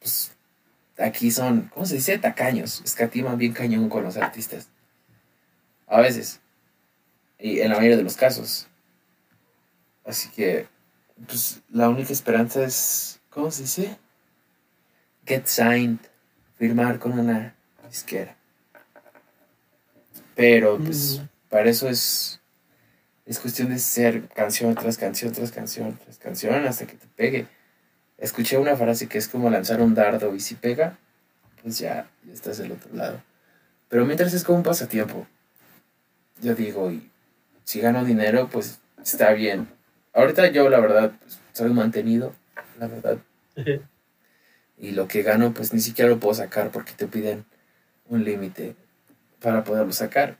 pues, 0.00 0.32
aquí 0.98 1.30
son, 1.30 1.70
¿cómo 1.72 1.86
se 1.86 1.94
dice? 1.94 2.18
Tacaños. 2.18 2.82
Escatiman 2.84 3.38
bien 3.38 3.52
cañón 3.52 3.88
con 3.88 4.02
los 4.02 4.16
artistas. 4.16 4.70
A 5.86 6.00
veces. 6.00 6.40
Y 7.38 7.60
en 7.60 7.68
la 7.68 7.76
mayoría 7.76 7.96
de 7.96 8.02
los 8.02 8.16
casos. 8.16 8.66
Así 10.08 10.30
que, 10.30 10.66
pues, 11.26 11.60
la 11.70 11.90
única 11.90 12.14
esperanza 12.14 12.64
es, 12.64 13.20
¿cómo 13.28 13.50
se 13.50 13.62
dice? 13.62 13.98
Get 15.26 15.44
signed. 15.44 15.98
Firmar 16.56 16.98
con 16.98 17.16
una 17.18 17.54
disquera. 17.88 18.34
Pero, 20.34 20.78
pues, 20.78 21.20
para 21.50 21.68
eso 21.68 21.90
es, 21.90 22.40
es 23.26 23.38
cuestión 23.38 23.68
de 23.68 23.78
ser 23.78 24.26
canción 24.28 24.74
tras 24.74 24.96
canción, 24.96 25.32
tras 25.32 25.52
canción, 25.52 25.98
tras 26.02 26.16
canción, 26.16 26.66
hasta 26.66 26.86
que 26.86 26.94
te 26.94 27.06
pegue. 27.08 27.46
Escuché 28.16 28.56
una 28.56 28.76
frase 28.76 29.08
que 29.08 29.18
es 29.18 29.28
como 29.28 29.50
lanzar 29.50 29.82
un 29.82 29.94
dardo 29.94 30.34
y 30.34 30.40
si 30.40 30.54
pega, 30.54 30.96
pues 31.62 31.78
ya, 31.78 32.08
ya 32.24 32.32
estás 32.32 32.56
del 32.56 32.72
otro 32.72 32.94
lado. 32.94 33.22
Pero 33.90 34.06
mientras 34.06 34.32
es 34.32 34.42
como 34.42 34.58
un 34.58 34.64
pasatiempo. 34.64 35.26
Yo 36.40 36.54
digo, 36.54 36.90
y 36.90 37.10
si 37.64 37.80
gano 37.80 38.04
dinero, 38.06 38.48
pues 38.48 38.80
está 39.02 39.32
bien. 39.32 39.77
Ahorita 40.18 40.48
yo, 40.48 40.68
la 40.68 40.80
verdad, 40.80 41.12
pues, 41.20 41.38
soy 41.52 41.70
mantenido, 41.70 42.34
la 42.80 42.88
verdad. 42.88 43.18
Y 44.76 44.90
lo 44.90 45.06
que 45.06 45.22
gano, 45.22 45.54
pues 45.54 45.72
ni 45.72 45.80
siquiera 45.80 46.10
lo 46.10 46.18
puedo 46.18 46.34
sacar 46.34 46.72
porque 46.72 46.92
te 46.92 47.06
piden 47.06 47.44
un 48.08 48.24
límite 48.24 48.74
para 49.40 49.62
poderlo 49.62 49.92
sacar. 49.92 50.36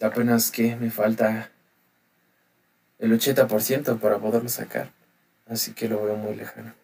Apenas 0.00 0.52
que 0.52 0.76
me 0.76 0.92
falta 0.92 1.50
el 3.00 3.12
80% 3.12 3.98
para 3.98 4.18
poderlo 4.18 4.48
sacar. 4.48 4.92
Así 5.48 5.72
que 5.72 5.88
lo 5.88 6.04
veo 6.04 6.14
muy 6.14 6.36
lejano. 6.36 6.74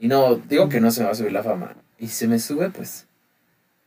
Y 0.00 0.08
no, 0.08 0.34
digo 0.34 0.68
que 0.68 0.80
no 0.80 0.90
se 0.90 1.00
me 1.00 1.06
va 1.06 1.12
a 1.12 1.14
subir 1.14 1.32
la 1.32 1.44
fama. 1.44 1.76
Y 1.96 2.08
si 2.08 2.14
se 2.14 2.26
me 2.26 2.40
sube, 2.40 2.70
pues 2.70 3.06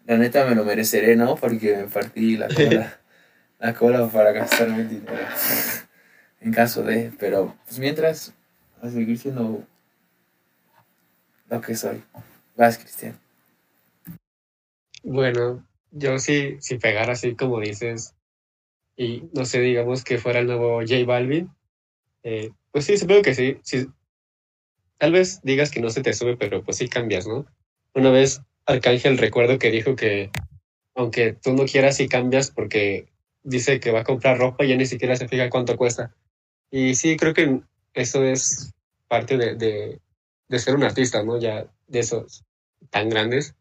la 0.06 0.18
neta 0.18 0.46
me 0.46 0.56
lo 0.56 0.64
mereceré, 0.64 1.18
¿no? 1.18 1.36
Porque 1.36 1.76
me 1.76 1.84
partí 1.88 2.38
la 2.38 2.48
cola, 2.48 3.00
la 3.60 3.74
cola 3.74 4.08
para 4.08 4.32
gastarme 4.32 4.86
dinero. 4.86 5.28
En 6.42 6.54
caso 6.54 6.84
de, 6.84 7.12
pero 7.20 7.56
pues 7.66 7.80
mientras, 7.80 8.34
a 8.82 8.90
seguir 8.90 9.18
siendo 9.18 9.64
lo 11.50 11.62
que 11.62 11.76
soy. 11.76 12.04
Vas, 12.56 12.78
Cristian. 12.78 13.20
Bueno, 15.04 15.66
yo 15.92 16.20
sí, 16.20 16.58
si 16.60 16.78
pegara 16.78 17.14
así 17.14 17.36
como 17.36 17.60
dices, 17.60 18.16
y 18.96 19.30
no 19.34 19.46
sé, 19.46 19.62
digamos 19.62 20.04
que 20.04 20.18
fuera 20.18 20.40
el 20.40 20.48
nuevo 20.48 20.80
J 20.82 21.06
Balvin, 21.06 21.50
eh, 22.24 22.52
pues 22.72 22.86
sí, 22.86 22.98
supongo 22.98 23.22
que 23.22 23.34
sí, 23.34 23.58
sí. 23.64 23.88
Tal 24.98 25.14
vez 25.14 25.42
digas 25.44 25.72
que 25.72 25.80
no 25.80 25.90
se 25.90 26.02
te 26.02 26.14
sube, 26.14 26.36
pero 26.36 26.64
pues 26.64 26.78
sí 26.78 26.90
cambias, 26.90 27.26
¿no? 27.26 27.46
Una 27.94 28.12
vez 28.12 28.42
Arcángel 28.66 29.18
recuerdo 29.18 29.58
que 29.58 29.72
dijo 29.72 29.96
que 29.96 30.30
aunque 30.96 31.34
tú 31.34 31.54
no 31.54 31.66
quieras, 31.66 31.96
sí 31.96 32.10
cambias 32.10 32.52
porque 32.52 33.08
dice 33.44 33.80
que 33.80 33.92
va 33.92 34.02
a 34.02 34.04
comprar 34.04 34.38
ropa 34.38 34.66
y 34.66 34.70
ya 34.70 34.76
ni 34.76 34.86
siquiera 34.86 35.16
se 35.16 35.28
fija 35.30 35.50
cuánto 35.50 35.78
cuesta. 35.78 36.14
Y 36.72 36.96
sí, 36.96 37.18
creo 37.18 37.34
que 37.34 37.62
eso 37.94 38.24
es 38.24 38.74
parte 39.08 39.38
de, 39.38 39.56
de, 39.56 40.00
de 40.48 40.60
ser 40.60 40.76
un 40.76 40.84
artista, 40.84 41.24
¿no? 41.24 41.40
Ya 41.40 41.68
de 41.88 42.00
esos 42.00 42.44
tan 42.90 43.10
grandes. 43.10 43.56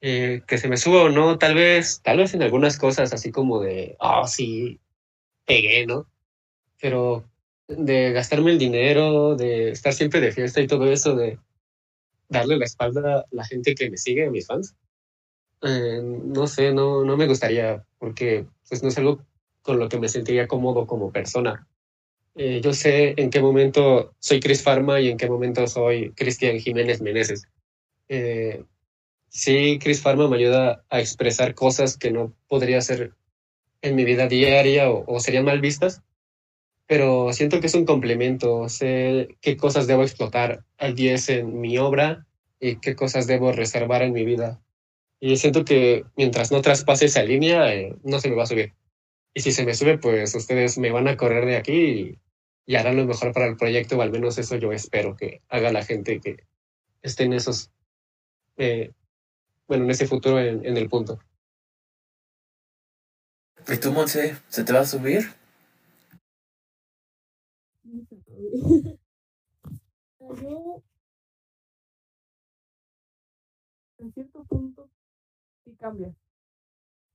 Eh, 0.00 0.42
que 0.46 0.58
se 0.58 0.68
me 0.68 0.76
suba 0.76 1.04
o 1.04 1.08
no, 1.08 1.38
tal 1.38 1.54
vez, 1.54 2.02
tal 2.02 2.18
vez 2.18 2.34
en 2.34 2.42
algunas 2.42 2.78
cosas 2.78 3.14
así 3.14 3.32
como 3.32 3.60
de, 3.60 3.96
ah, 4.00 4.26
sí, 4.26 4.78
pegué, 5.46 5.86
¿no? 5.86 6.06
Pero 6.78 7.24
de 7.68 8.12
gastarme 8.12 8.50
el 8.50 8.58
dinero, 8.58 9.34
de 9.34 9.70
estar 9.70 9.94
siempre 9.94 10.20
de 10.20 10.32
fiesta 10.32 10.60
y 10.60 10.66
todo 10.66 10.92
eso, 10.92 11.16
de 11.16 11.38
darle 12.28 12.58
la 12.58 12.66
espalda 12.66 13.20
a 13.20 13.24
la 13.30 13.44
gente 13.46 13.74
que 13.74 13.88
me 13.88 13.96
sigue, 13.96 14.26
a 14.26 14.30
mis 14.30 14.46
fans, 14.46 14.74
eh, 15.62 16.02
no 16.02 16.46
sé, 16.46 16.74
no, 16.74 17.02
no 17.04 17.16
me 17.16 17.26
gustaría, 17.26 17.86
porque 17.98 18.46
pues 18.68 18.82
no 18.82 18.90
es 18.90 18.98
algo 18.98 19.20
con 19.62 19.78
lo 19.78 19.88
que 19.88 19.98
me 19.98 20.08
sentiría 20.08 20.46
cómodo 20.46 20.86
como 20.86 21.10
persona. 21.12 21.66
Eh, 22.36 22.60
yo 22.62 22.72
sé 22.72 23.14
en 23.16 23.30
qué 23.30 23.40
momento 23.40 24.14
soy 24.18 24.40
Chris 24.40 24.62
Farma 24.62 25.00
y 25.00 25.08
en 25.08 25.16
qué 25.16 25.28
momento 25.28 25.66
soy 25.68 26.10
Cristian 26.12 26.58
Jiménez 26.58 27.00
Meneses. 27.00 27.46
Eh, 28.08 28.64
sí, 29.28 29.78
Chris 29.80 30.02
Farma 30.02 30.28
me 30.28 30.36
ayuda 30.36 30.84
a 30.90 31.00
expresar 31.00 31.54
cosas 31.54 31.96
que 31.96 32.10
no 32.10 32.34
podría 32.48 32.78
hacer 32.78 33.12
en 33.82 33.94
mi 33.94 34.04
vida 34.04 34.26
diaria 34.26 34.90
o, 34.90 35.04
o 35.06 35.20
serían 35.20 35.44
mal 35.44 35.60
vistas, 35.60 36.02
pero 36.86 37.32
siento 37.32 37.60
que 37.60 37.68
es 37.68 37.74
un 37.74 37.84
complemento. 37.84 38.68
Sé 38.68 39.36
qué 39.40 39.56
cosas 39.56 39.86
debo 39.86 40.02
explotar 40.02 40.64
al 40.78 40.94
10 40.94 41.28
en 41.28 41.60
mi 41.60 41.78
obra 41.78 42.26
y 42.58 42.76
qué 42.76 42.96
cosas 42.96 43.26
debo 43.26 43.52
reservar 43.52 44.02
en 44.02 44.12
mi 44.12 44.24
vida. 44.24 44.60
Y 45.20 45.36
siento 45.36 45.64
que 45.64 46.04
mientras 46.16 46.50
no 46.50 46.62
traspase 46.62 47.06
esa 47.06 47.22
línea, 47.22 47.72
eh, 47.74 47.94
no 48.02 48.20
se 48.20 48.28
me 48.28 48.36
va 48.36 48.42
a 48.42 48.46
subir. 48.46 48.72
Y 49.34 49.40
si 49.40 49.52
se 49.52 49.64
me 49.64 49.74
sube, 49.74 49.98
pues 49.98 50.34
ustedes 50.34 50.78
me 50.78 50.90
van 50.90 51.08
a 51.08 51.16
correr 51.16 51.46
de 51.46 51.56
aquí 51.56 51.72
y, 51.72 52.18
y 52.66 52.76
harán 52.76 52.96
lo 52.96 53.04
mejor 53.04 53.32
para 53.32 53.46
el 53.46 53.56
proyecto, 53.56 53.98
o 53.98 54.02
al 54.02 54.10
menos 54.10 54.38
eso 54.38 54.56
yo 54.56 54.72
espero 54.72 55.16
que 55.16 55.42
haga 55.48 55.72
la 55.72 55.84
gente 55.84 56.20
que 56.20 56.46
esté 57.02 57.24
en 57.24 57.34
esos, 57.34 57.70
eh, 58.56 58.92
bueno, 59.68 59.84
en 59.84 59.90
ese 59.90 60.06
futuro 60.06 60.38
en, 60.38 60.64
en 60.64 60.76
el 60.76 60.88
punto. 60.88 61.18
¿Y 63.66 63.78
tú, 63.78 63.92
Monse? 63.92 64.36
¿Se 64.48 64.64
te 64.64 64.72
va 64.72 64.80
a 64.80 64.86
subir? 64.86 65.24
yo, 70.42 70.82
en 73.98 74.12
cierto 74.12 74.44
punto, 74.44 74.90
sí 75.64 75.74
cambia. 75.76 76.14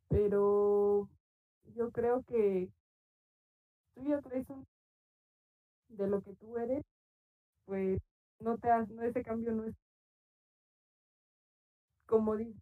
Pero 0.10 1.08
yo 1.76 1.92
creo 1.92 2.24
que 2.24 2.70
tú 3.94 4.10
ya 4.10 4.20
traes 4.22 4.50
un 4.50 4.66
de 5.90 6.08
lo 6.08 6.22
que 6.22 6.34
tú 6.36 6.58
eres, 6.58 6.84
pues 7.66 8.00
no 8.40 8.58
te 8.58 8.70
has, 8.72 8.90
no 8.90 9.04
ese 9.04 9.24
cambio 9.24 9.52
no 9.54 9.66
es 9.66 9.76
como 12.06 12.36
di 12.36 12.54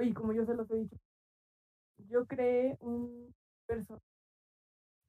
y 0.00 0.12
como 0.14 0.32
yo 0.32 0.44
se 0.46 0.54
los 0.54 0.70
he 0.70 0.76
dicho, 0.76 0.96
yo 2.08 2.24
creé 2.26 2.76
un 2.80 3.34
personaje 3.66 4.04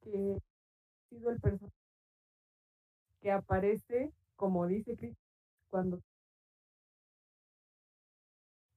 que 0.02 0.36
ha 0.36 1.08
sido 1.08 1.30
el 1.30 1.40
personaje 1.40 1.74
que 3.20 3.30
aparece, 3.30 4.12
como 4.36 4.66
dice 4.66 4.96
Chris, 4.96 5.16
cuando 5.70 6.00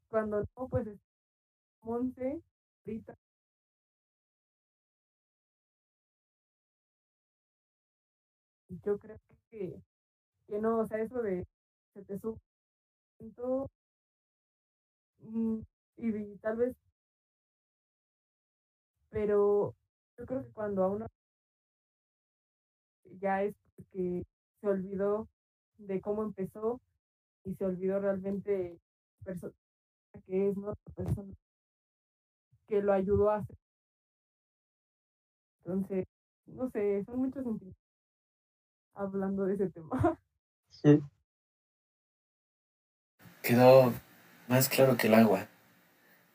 cuando 0.10 0.44
no, 0.56 0.68
pues 0.68 0.86
es 0.88 1.00
Monse, 1.82 2.42
yo 8.86 8.98
creo 9.00 9.20
que, 9.50 9.82
que 10.48 10.60
no, 10.60 10.80
o 10.80 10.86
sea, 10.88 11.00
eso 11.02 11.22
de 11.22 11.46
se 11.94 12.04
te 12.06 12.20
sube 12.20 12.40
tanto, 13.20 13.70
mm, 15.22 15.60
y, 15.98 16.08
y 16.16 16.38
tal 16.38 16.58
vez 16.58 16.76
pero 19.10 19.76
yo 20.18 20.26
creo 20.26 20.44
que 20.44 20.52
cuando 20.52 20.84
a 20.84 20.90
uno 20.90 21.08
ya 23.22 23.44
es 23.44 23.56
porque 23.76 24.24
se 24.60 24.68
olvidó 24.68 25.28
de 25.78 26.02
cómo 26.02 26.24
empezó 26.24 26.82
y 27.46 27.56
se 27.56 27.66
olvidó 27.66 28.00
realmente 28.00 28.80
persona 29.24 29.54
que 30.26 30.50
es, 30.50 30.58
¿no? 30.58 30.70
La 30.70 30.94
persona 30.96 31.34
que 32.68 32.82
lo 32.82 32.92
ayudó 32.92 33.30
a 33.30 33.38
hacer. 33.38 33.56
Entonces, 35.66 36.06
no 36.46 36.70
sé, 36.70 37.04
son 37.06 37.18
muchos 37.20 37.44
sentimientos 37.44 37.83
hablando 38.96 39.46
de 39.46 39.56
ese 39.56 39.70
tema. 39.70 40.20
Quedó 43.42 43.94
más 44.48 44.70
claro 44.70 44.96
que 44.98 45.08
el 45.08 45.14
agua, 45.16 45.48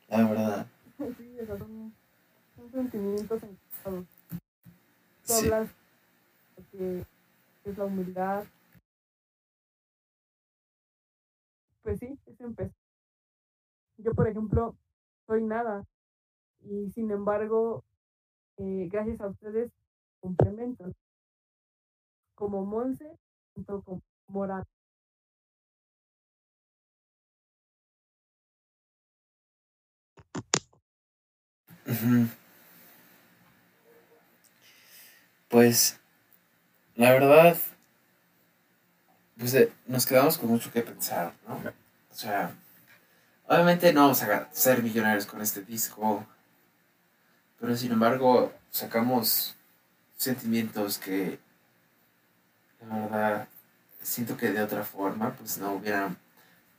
la 0.07 0.27
verdad. 0.27 0.67
Sí, 1.17 1.39
o 1.39 1.45
sea, 1.45 1.57
son, 1.57 1.93
son 2.55 2.71
sentimientos 2.71 3.43
encontrados. 3.43 4.05
Tú 5.25 5.33
Sí. 5.33 5.45
hablas 5.45 5.69
de 6.55 6.63
que 6.71 7.05
es 7.69 7.77
la 7.77 7.85
humildad. 7.85 8.45
Pues 11.81 11.99
sí, 11.99 12.19
es 12.25 12.39
empezar. 12.41 12.71
Yo, 13.97 14.13
por 14.13 14.27
ejemplo, 14.27 14.75
soy 15.25 15.43
nada. 15.43 15.83
Y 16.61 16.91
sin 16.91 17.11
embargo, 17.11 17.83
eh, 18.57 18.87
gracias 18.91 19.19
a 19.21 19.27
ustedes, 19.27 19.71
complemento. 20.19 20.85
Como 22.39 22.65
Monse, 22.65 23.05
junto 23.53 23.81
con. 23.81 24.01
Ujú. 31.85 32.29
Pues, 35.49 35.99
la 36.95 37.11
verdad, 37.11 37.57
pues 39.37 39.53
eh, 39.55 39.73
nos 39.85 40.05
quedamos 40.05 40.37
con 40.37 40.49
mucho 40.49 40.71
que 40.71 40.81
pensar, 40.81 41.33
¿no? 41.45 41.55
O 41.55 42.15
sea, 42.15 42.55
obviamente 43.47 43.91
no 43.91 44.03
vamos 44.03 44.23
a 44.23 44.49
ser 44.53 44.81
millonarios 44.81 45.25
con 45.25 45.41
este 45.41 45.61
disco, 45.61 46.25
pero 47.59 47.75
sin 47.75 47.91
embargo 47.91 48.53
sacamos 48.69 49.57
sentimientos 50.15 50.97
que, 50.97 51.37
la 52.87 52.95
verdad, 52.99 53.47
siento 54.01 54.37
que 54.37 54.51
de 54.51 54.61
otra 54.61 54.83
forma, 54.83 55.33
pues 55.33 55.57
no 55.57 55.73
hubieran 55.73 56.17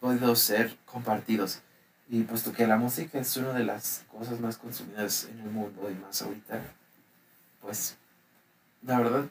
podido 0.00 0.34
ser 0.36 0.76
compartidos. 0.86 1.60
Y 2.08 2.22
puesto 2.22 2.52
que 2.52 2.66
la 2.66 2.76
música 2.76 3.18
es 3.18 3.36
una 3.36 3.52
de 3.52 3.64
las 3.64 4.04
cosas 4.10 4.40
más 4.40 4.56
consumidas 4.56 5.28
en 5.30 5.40
el 5.40 5.50
mundo 5.50 5.88
y 5.90 5.94
más 5.94 6.20
ahorita, 6.22 6.60
pues 7.60 7.96
la 8.82 8.98
verdad, 8.98 9.24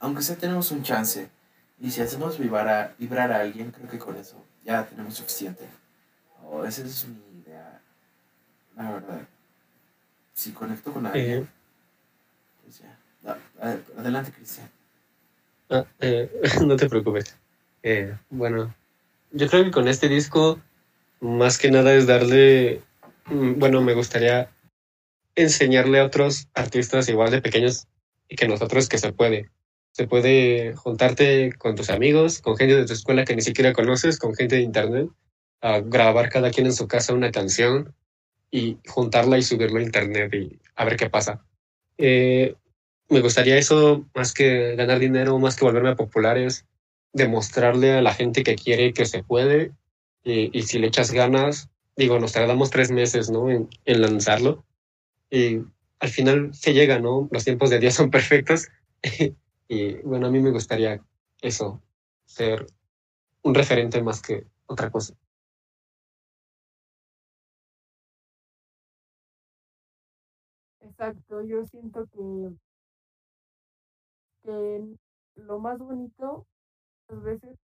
aunque 0.00 0.22
sea 0.22 0.36
tenemos 0.36 0.70
un 0.72 0.82
chance, 0.82 1.30
y 1.80 1.90
si 1.90 2.00
hacemos 2.00 2.38
vibrar 2.38 2.68
a, 2.68 2.94
vibrar 2.98 3.32
a 3.32 3.40
alguien, 3.40 3.70
creo 3.70 3.88
que 3.88 3.98
con 3.98 4.16
eso 4.16 4.36
ya 4.64 4.86
tenemos 4.86 5.14
suficiente. 5.14 5.66
O 6.44 6.64
esa 6.64 6.82
es 6.82 7.06
mi 7.06 7.40
idea, 7.40 7.80
la 8.76 8.90
verdad. 8.92 9.20
Si 10.34 10.52
conecto 10.52 10.92
con 10.92 11.06
alguien, 11.06 11.42
Eh, 11.42 11.46
pues 12.62 12.80
ya. 12.80 12.98
Adelante, 13.96 14.32
Cristian. 14.32 14.68
Ah, 15.72 15.86
eh, 16.00 16.30
no 16.66 16.76
te 16.76 16.88
preocupes. 16.88 17.36
Eh, 17.82 18.14
bueno, 18.30 18.74
yo 19.32 19.48
creo 19.48 19.64
que 19.64 19.70
con 19.70 19.88
este 19.88 20.08
disco, 20.08 20.60
más 21.20 21.58
que 21.58 21.70
nada 21.70 21.94
es 21.94 22.06
darle, 22.06 22.80
mm, 23.26 23.58
bueno, 23.58 23.80
me 23.82 23.94
gustaría 23.94 24.50
enseñarle 25.34 26.00
a 26.00 26.04
otros 26.04 26.48
artistas 26.54 27.08
igual 27.08 27.30
de 27.30 27.42
pequeños 27.42 27.86
que 28.28 28.48
nosotros 28.48 28.88
que 28.88 28.98
se 28.98 29.12
puede. 29.12 29.50
Se 29.92 30.06
puede 30.06 30.74
juntarte 30.74 31.52
con 31.58 31.76
tus 31.76 31.90
amigos, 31.90 32.40
con 32.40 32.56
gente 32.56 32.76
de 32.76 32.86
tu 32.86 32.92
escuela 32.92 33.24
que 33.24 33.36
ni 33.36 33.42
siquiera 33.42 33.72
conoces, 33.72 34.18
con 34.18 34.34
gente 34.34 34.56
de 34.56 34.62
internet, 34.62 35.08
a 35.60 35.80
grabar 35.80 36.28
cada 36.28 36.50
quien 36.50 36.66
en 36.66 36.72
su 36.72 36.88
casa 36.88 37.12
una 37.12 37.30
canción 37.30 37.94
y 38.50 38.78
juntarla 38.86 39.38
y 39.38 39.42
subirla 39.42 39.80
a 39.80 39.82
internet 39.82 40.32
y 40.34 40.58
a 40.76 40.84
ver 40.84 40.96
qué 40.96 41.10
pasa. 41.10 41.44
Eh, 41.98 42.54
me 43.08 43.20
gustaría 43.20 43.58
eso 43.58 44.06
más 44.14 44.32
que 44.32 44.74
ganar 44.76 44.98
dinero, 44.98 45.38
más 45.38 45.56
que 45.56 45.64
volverme 45.64 45.96
populares, 45.96 46.66
demostrarle 47.12 47.92
a 47.92 48.02
la 48.02 48.14
gente 48.14 48.42
que 48.42 48.56
quiere 48.56 48.92
que 48.92 49.04
se 49.06 49.22
puede 49.22 49.72
y, 50.24 50.62
si 50.62 50.78
le 50.78 50.86
echas 50.86 51.10
ganas, 51.12 51.68
digo, 51.96 52.18
nos 52.18 52.32
tardamos 52.32 52.70
tres 52.70 52.90
meses, 52.90 53.30
¿no? 53.30 53.50
En, 53.50 53.68
en 53.84 54.00
lanzarlo 54.00 54.64
y 55.30 55.60
al 56.00 56.08
final 56.08 56.54
se 56.54 56.74
llega, 56.74 56.98
¿no? 56.98 57.28
Los 57.30 57.44
tiempos 57.44 57.70
de 57.70 57.78
Dios 57.78 57.94
son 57.94 58.10
perfectos 58.10 58.68
y 59.68 59.94
bueno, 60.02 60.26
a 60.26 60.30
mí 60.30 60.40
me 60.40 60.50
gustaría 60.50 61.02
eso, 61.40 61.82
ser 62.24 62.66
un 63.42 63.54
referente 63.54 64.02
más 64.02 64.22
que 64.22 64.46
otra 64.66 64.90
cosa. 64.90 65.14
Exacto, 70.80 71.42
yo 71.42 71.64
siento 71.66 72.06
que, 72.12 72.54
que 74.42 74.96
lo 75.36 75.58
más 75.58 75.78
bonito 75.78 76.46
a 77.08 77.14
veces 77.14 77.58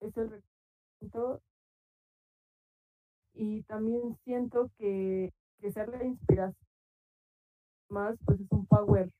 es 0.00 0.16
el 0.16 0.30
reconocimiento 0.30 1.42
y 3.34 3.62
también 3.62 4.16
siento 4.24 4.70
que, 4.78 5.32
que 5.60 5.72
ser 5.72 5.88
la 5.88 6.04
inspiración 6.04 6.68
más 7.88 8.16
pues 8.24 8.40
es 8.40 8.46
un 8.50 8.66
power 8.66 9.10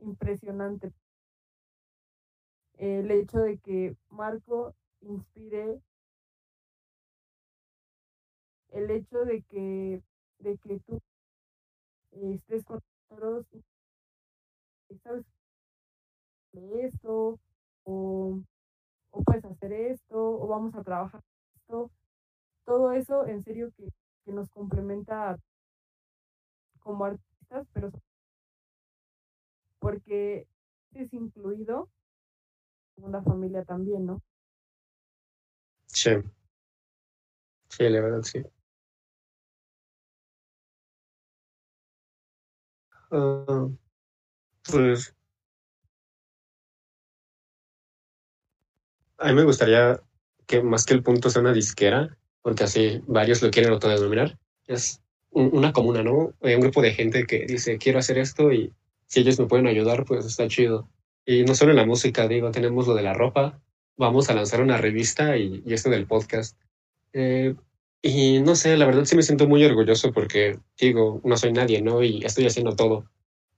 impresionante. 0.00 0.92
El 2.76 3.10
hecho 3.10 3.38
de 3.38 3.58
que 3.58 3.96
Marco 4.10 4.74
inspire, 5.00 5.80
el 8.70 8.90
hecho 8.90 9.24
de 9.24 9.42
que, 9.42 10.02
de 10.40 10.58
que 10.58 10.80
tú 10.80 11.00
estés 12.12 12.64
con 12.64 12.80
nosotros, 13.10 13.46
sabes 15.02 15.24
esto, 16.84 17.38
o, 17.84 18.40
o 19.10 19.22
puedes 19.22 19.44
hacer 19.44 19.72
esto, 19.72 20.16
o 20.18 20.46
vamos 20.46 20.74
a 20.74 20.82
trabajar 20.82 21.22
esto, 21.56 21.90
todo 22.64 22.92
eso 22.92 23.26
en 23.26 23.42
serio 23.42 23.70
que, 23.76 23.88
que 24.24 24.32
nos 24.32 24.50
complementa 24.50 25.38
como 26.80 27.04
artistas, 27.04 27.66
pero 27.72 27.90
porque 29.78 30.46
es 30.94 31.12
incluido 31.12 31.88
una 32.96 33.22
familia 33.22 33.64
también, 33.64 34.06
¿no? 34.06 34.22
Sí. 35.86 36.10
Sí, 37.68 37.88
la 37.88 38.00
verdad, 38.00 38.22
sí. 38.22 38.42
Ah, 43.10 43.68
pues 44.70 45.14
a 49.24 49.28
mí 49.28 49.34
me 49.34 49.44
gustaría 49.44 50.00
que 50.46 50.62
más 50.62 50.84
que 50.84 50.94
el 50.94 51.02
punto 51.02 51.30
sea 51.30 51.40
una 51.42 51.52
disquera, 51.52 52.16
porque 52.42 52.64
así 52.64 53.00
varios 53.06 53.42
lo 53.42 53.50
quieren 53.50 53.72
autodenominar. 53.72 54.38
Es 54.66 55.00
un- 55.30 55.50
una 55.52 55.72
comuna, 55.72 56.02
¿no? 56.02 56.34
Eh, 56.42 56.54
Un 56.56 56.60
grupo 56.62 56.82
de 56.82 56.92
gente 56.92 57.24
que 57.26 57.46
dice, 57.46 57.78
quiero 57.78 57.98
hacer 57.98 58.18
esto 58.18 58.52
y 58.52 58.72
si 59.06 59.20
ellos 59.20 59.38
me 59.40 59.46
pueden 59.46 59.66
ayudar, 59.66 60.04
pues 60.04 60.24
está 60.26 60.46
chido. 60.48 60.88
Y 61.26 61.44
no 61.44 61.54
solo 61.54 61.70
en 61.70 61.78
la 61.78 61.86
música, 61.86 62.28
digo, 62.28 62.50
tenemos 62.50 62.86
lo 62.86 62.94
de 62.94 63.02
la 63.02 63.14
ropa, 63.14 63.60
vamos 63.96 64.28
a 64.28 64.34
lanzar 64.34 64.60
una 64.60 64.76
revista 64.76 65.36
y, 65.38 65.62
y 65.64 65.72
esto 65.72 65.88
del 65.90 66.06
podcast. 66.06 66.58
Eh, 67.12 67.54
y 68.02 68.40
no 68.40 68.54
sé, 68.56 68.76
la 68.76 68.84
verdad 68.86 69.06
sí 69.06 69.16
me 69.16 69.22
siento 69.22 69.48
muy 69.48 69.64
orgulloso 69.64 70.12
porque, 70.12 70.58
digo, 70.78 71.20
no 71.24 71.36
soy 71.38 71.52
nadie, 71.52 71.80
¿no? 71.80 72.02
Y 72.02 72.22
estoy 72.24 72.46
haciendo 72.46 72.76
todo. 72.76 73.10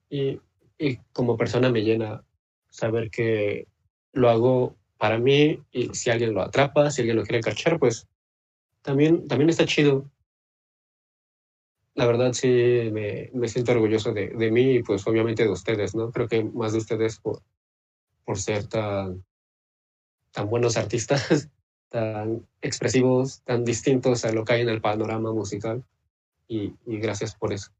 Y, 0.09 0.39
y 0.77 0.97
como 1.11 1.35
persona 1.35 1.69
me 1.69 1.81
llena 1.83 2.23
saber 2.69 3.09
que 3.09 3.67
lo 4.13 4.29
hago 4.29 4.77
para 4.97 5.17
mí 5.17 5.59
y 5.71 5.93
si 5.93 6.09
alguien 6.09 6.33
lo 6.33 6.41
atrapa, 6.41 6.91
si 6.91 7.01
alguien 7.01 7.17
lo 7.17 7.23
quiere 7.23 7.41
cachar, 7.41 7.79
pues 7.79 8.07
también, 8.81 9.27
también 9.27 9.49
está 9.49 9.65
chido. 9.65 10.09
La 11.93 12.05
verdad 12.05 12.33
sí 12.33 12.47
me, 12.91 13.31
me 13.33 13.47
siento 13.47 13.71
orgulloso 13.71 14.13
de, 14.13 14.29
de 14.29 14.51
mí 14.51 14.75
y 14.75 14.83
pues 14.83 15.05
obviamente 15.07 15.43
de 15.43 15.49
ustedes, 15.49 15.95
¿no? 15.95 16.11
Creo 16.11 16.27
que 16.27 16.43
más 16.43 16.73
de 16.73 16.79
ustedes 16.79 17.19
por, 17.19 17.41
por 18.23 18.37
ser 18.37 18.67
tan, 18.67 19.23
tan 20.31 20.49
buenos 20.49 20.77
artistas, 20.77 21.49
tan 21.89 22.47
expresivos, 22.61 23.41
tan 23.43 23.63
distintos 23.63 24.25
a 24.25 24.31
lo 24.31 24.45
que 24.45 24.53
hay 24.53 24.61
en 24.61 24.69
el 24.69 24.81
panorama 24.81 25.31
musical 25.33 25.83
y, 26.47 26.73
y 26.85 26.99
gracias 26.99 27.35
por 27.35 27.53
eso. 27.53 27.71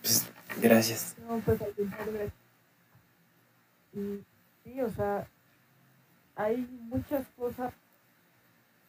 Pues, 0.00 0.26
gracias. 0.62 1.16
No, 1.26 1.40
pues 1.40 1.60
al 1.60 1.74
gracias. 1.76 2.47
Y 3.92 4.24
sí, 4.62 4.80
o 4.80 4.90
sea, 4.90 5.28
hay 6.36 6.56
muchas 6.56 7.26
cosas 7.36 7.74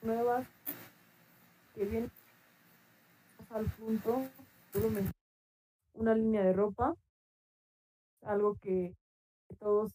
nuevas 0.02 0.48
que 1.74 1.86
vienen 1.86 2.12
al 3.50 3.66
punto, 3.66 4.22
una 5.94 6.14
línea 6.14 6.44
de 6.44 6.54
ropa, 6.54 6.94
algo 8.22 8.56
que 8.62 8.96
todos, 9.60 9.92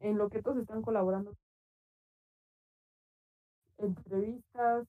en 0.00 0.16
lo 0.16 0.30
que 0.30 0.42
todos 0.42 0.58
están 0.58 0.82
colaborando. 0.82 1.34
Entrevistas, 3.78 4.86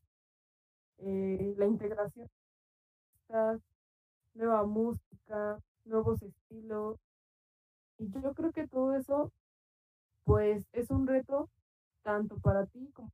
eh, 1.00 1.54
la 1.58 1.66
integración, 1.66 2.30
nueva 4.34 4.66
música, 4.66 5.60
nuevos 5.86 6.22
estilos. 6.22 6.98
Y 7.98 8.10
yo 8.12 8.34
creo 8.34 8.52
que 8.52 8.68
todo 8.68 8.96
eso, 8.96 9.32
pues, 10.26 10.66
es 10.74 10.90
un 10.90 11.08
reto 11.08 11.50
tanto 12.04 12.38
para 12.38 12.66
ti 12.66 12.90
como 12.94 13.12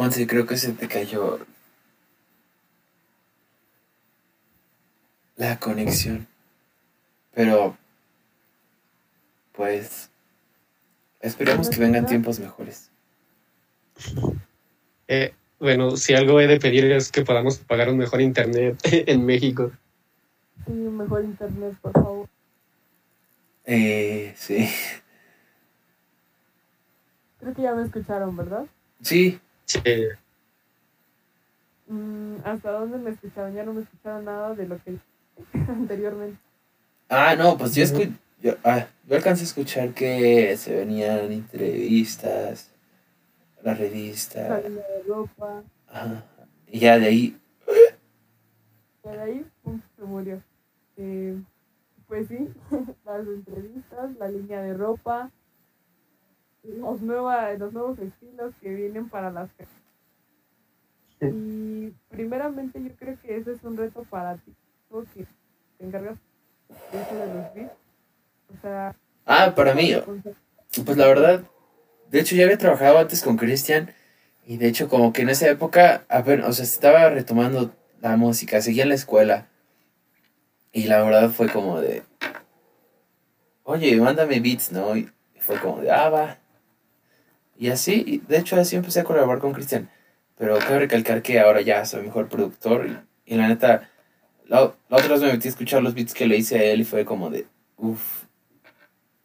Once, 0.00 0.28
creo 0.28 0.46
que 0.46 0.56
se 0.56 0.72
te 0.72 0.86
cayó 0.86 1.40
la 5.34 5.58
conexión. 5.58 6.28
Pero, 7.34 7.76
pues, 9.52 10.08
esperemos 11.18 11.68
que 11.68 11.80
vengan 11.80 12.06
tiempos 12.06 12.38
mejores. 12.38 12.92
Eh, 15.08 15.32
bueno, 15.58 15.96
si 15.96 16.14
algo 16.14 16.40
he 16.40 16.46
de 16.46 16.60
pedir 16.60 16.84
es 16.92 17.10
que 17.10 17.24
podamos 17.24 17.58
pagar 17.58 17.88
un 17.88 17.96
mejor 17.96 18.20
internet 18.20 18.78
en 18.84 19.26
México. 19.26 19.72
Sí, 20.66 20.72
un 20.72 20.96
mejor 20.96 21.24
internet, 21.24 21.74
por 21.80 21.92
favor. 21.92 22.28
Eh, 23.64 24.34
sí. 24.36 24.68
Creo 27.40 27.54
que 27.54 27.62
ya 27.62 27.74
me 27.74 27.84
escucharon, 27.84 28.36
¿verdad? 28.36 28.66
Sí. 29.02 29.40
Sí. 29.64 29.80
Mm, 31.86 32.36
¿Hasta 32.44 32.70
dónde 32.72 32.98
me 32.98 33.10
escucharon? 33.10 33.54
Ya 33.54 33.64
no 33.64 33.72
me 33.72 33.82
escucharon 33.82 34.24
nada 34.24 34.54
de 34.54 34.66
lo 34.66 34.82
que 34.82 34.96
anteriormente. 35.68 36.38
Ah, 37.08 37.34
no, 37.36 37.56
pues 37.56 37.74
yo, 37.74 37.82
escu 37.84 38.02
yo, 38.42 38.54
ah, 38.64 38.86
yo 39.06 39.16
alcancé 39.16 39.42
a 39.42 39.46
escuchar 39.46 39.94
que 39.94 40.56
se 40.58 40.74
venían 40.74 41.32
entrevistas, 41.32 42.70
la 43.62 43.74
revista. 43.74 44.48
La 44.48 44.60
línea 44.60 44.84
de 44.88 45.02
ropa. 45.06 45.62
Ajá. 45.88 46.24
Y 46.66 46.80
ya 46.80 46.98
de 46.98 47.06
ahí. 47.06 47.40
Y 49.04 49.08
de 49.08 49.20
ahí, 49.20 49.46
pum, 49.62 49.80
se 49.96 50.02
murió. 50.02 50.42
Eh, 50.96 51.40
pues 52.06 52.28
sí, 52.28 52.48
las 53.04 53.26
entrevistas, 53.26 54.16
la 54.18 54.28
línea 54.28 54.62
de 54.62 54.74
ropa, 54.74 55.30
los, 56.62 57.00
nueva, 57.00 57.52
los 57.54 57.72
nuevos 57.72 57.98
estilos 57.98 58.54
que 58.60 58.74
vienen 58.74 59.08
para 59.08 59.30
las 59.30 59.50
y 61.20 61.92
primeramente 62.08 62.80
yo 62.82 62.90
creo 62.96 63.18
que 63.20 63.36
ese 63.36 63.52
es 63.52 63.64
un 63.64 63.76
reto 63.76 64.04
para 64.04 64.36
ti, 64.36 64.54
porque 64.88 65.26
te 65.76 65.84
encargas 65.84 66.16
de 66.92 67.00
eso 67.00 67.14
de 67.14 67.34
los 67.34 67.54
beats. 67.54 67.72
O 68.56 68.60
sea, 68.62 68.96
ah, 69.26 69.52
para 69.54 69.74
mí, 69.74 69.92
pues 70.84 70.96
la 70.96 71.06
verdad, 71.06 71.42
de 72.10 72.20
hecho 72.20 72.36
ya 72.36 72.44
había 72.44 72.58
trabajado 72.58 72.98
antes 72.98 73.22
con 73.22 73.36
Cristian 73.36 73.94
y 74.46 74.56
de 74.56 74.68
hecho 74.68 74.88
como 74.88 75.12
que 75.12 75.22
en 75.22 75.30
esa 75.30 75.48
época, 75.48 76.04
ver, 76.24 76.42
o 76.42 76.52
sea, 76.52 76.64
estaba 76.64 77.10
retomando 77.10 77.74
la 78.00 78.16
música, 78.16 78.60
seguía 78.62 78.84
en 78.84 78.90
la 78.90 78.94
escuela 78.94 79.48
y 80.72 80.84
la 80.84 81.02
verdad 81.02 81.30
fue 81.30 81.48
como 81.48 81.80
de, 81.80 82.02
oye, 83.64 83.96
mándame 83.96 84.40
beats, 84.40 84.72
¿no? 84.72 84.96
Y 84.96 85.10
fue 85.38 85.58
como 85.58 85.80
de, 85.80 85.90
ah, 85.90 86.08
va. 86.08 86.38
Y 87.56 87.70
así, 87.70 88.22
de 88.28 88.38
hecho 88.38 88.56
así 88.56 88.76
empecé 88.76 89.00
a 89.00 89.04
colaborar 89.04 89.40
con 89.40 89.52
Cristian. 89.52 89.90
Pero 90.36 90.56
quiero 90.58 90.78
recalcar 90.78 91.22
que 91.22 91.40
ahora 91.40 91.60
ya 91.60 91.84
soy 91.84 92.02
mejor 92.02 92.28
productor. 92.28 93.04
Y, 93.26 93.34
la 93.34 93.48
neta, 93.48 93.90
la, 94.46 94.74
otra 94.88 95.08
vez 95.08 95.20
me 95.20 95.32
metí 95.32 95.48
a 95.48 95.50
escuchar 95.50 95.82
los 95.82 95.94
beats 95.94 96.14
que 96.14 96.26
le 96.26 96.36
hice 96.36 96.58
a 96.58 96.64
él 96.64 96.82
y 96.82 96.84
fue 96.84 97.04
como 97.04 97.28
de, 97.30 97.46
uff, 97.76 98.24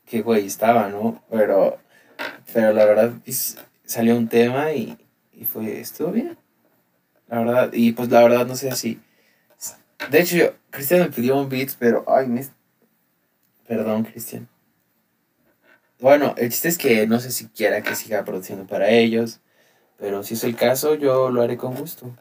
qué 0.05 0.21
güey 0.21 0.47
estaba, 0.47 0.89
¿no? 0.89 1.23
Pero, 1.29 1.79
pero 2.53 2.71
la 2.71 2.85
verdad 2.85 3.13
salió 3.85 4.15
un 4.15 4.29
tema 4.29 4.71
y, 4.73 4.97
y 5.33 5.45
fue, 5.45 5.79
estuvo 5.79 6.11
bien. 6.11 6.37
La 7.27 7.39
verdad, 7.39 7.69
y 7.73 7.93
pues 7.93 8.09
la 8.09 8.21
verdad 8.21 8.45
no 8.45 8.55
sé 8.55 8.71
si... 8.75 9.01
De 10.11 10.21
hecho, 10.21 10.35
yo, 10.35 10.53
Cristian 10.69 11.01
me 11.01 11.09
pidió 11.09 11.37
un 11.37 11.49
beat, 11.49 11.71
pero, 11.79 12.03
ay, 12.07 12.27
me... 12.27 12.45
Perdón, 13.67 14.03
Cristian. 14.03 14.47
Bueno, 15.99 16.35
el 16.37 16.49
chiste 16.49 16.67
es 16.67 16.77
que 16.77 17.07
no 17.07 17.19
sé 17.19 17.31
si 17.31 17.47
quiera 17.47 17.81
que 17.81 17.95
siga 17.95 18.25
produciendo 18.25 18.67
para 18.67 18.89
ellos, 18.89 19.39
pero 19.97 20.21
si 20.23 20.33
es 20.33 20.43
el 20.43 20.55
caso, 20.55 20.95
yo 20.95 21.29
lo 21.29 21.41
haré 21.41 21.57
con 21.57 21.75
gusto. 21.75 22.13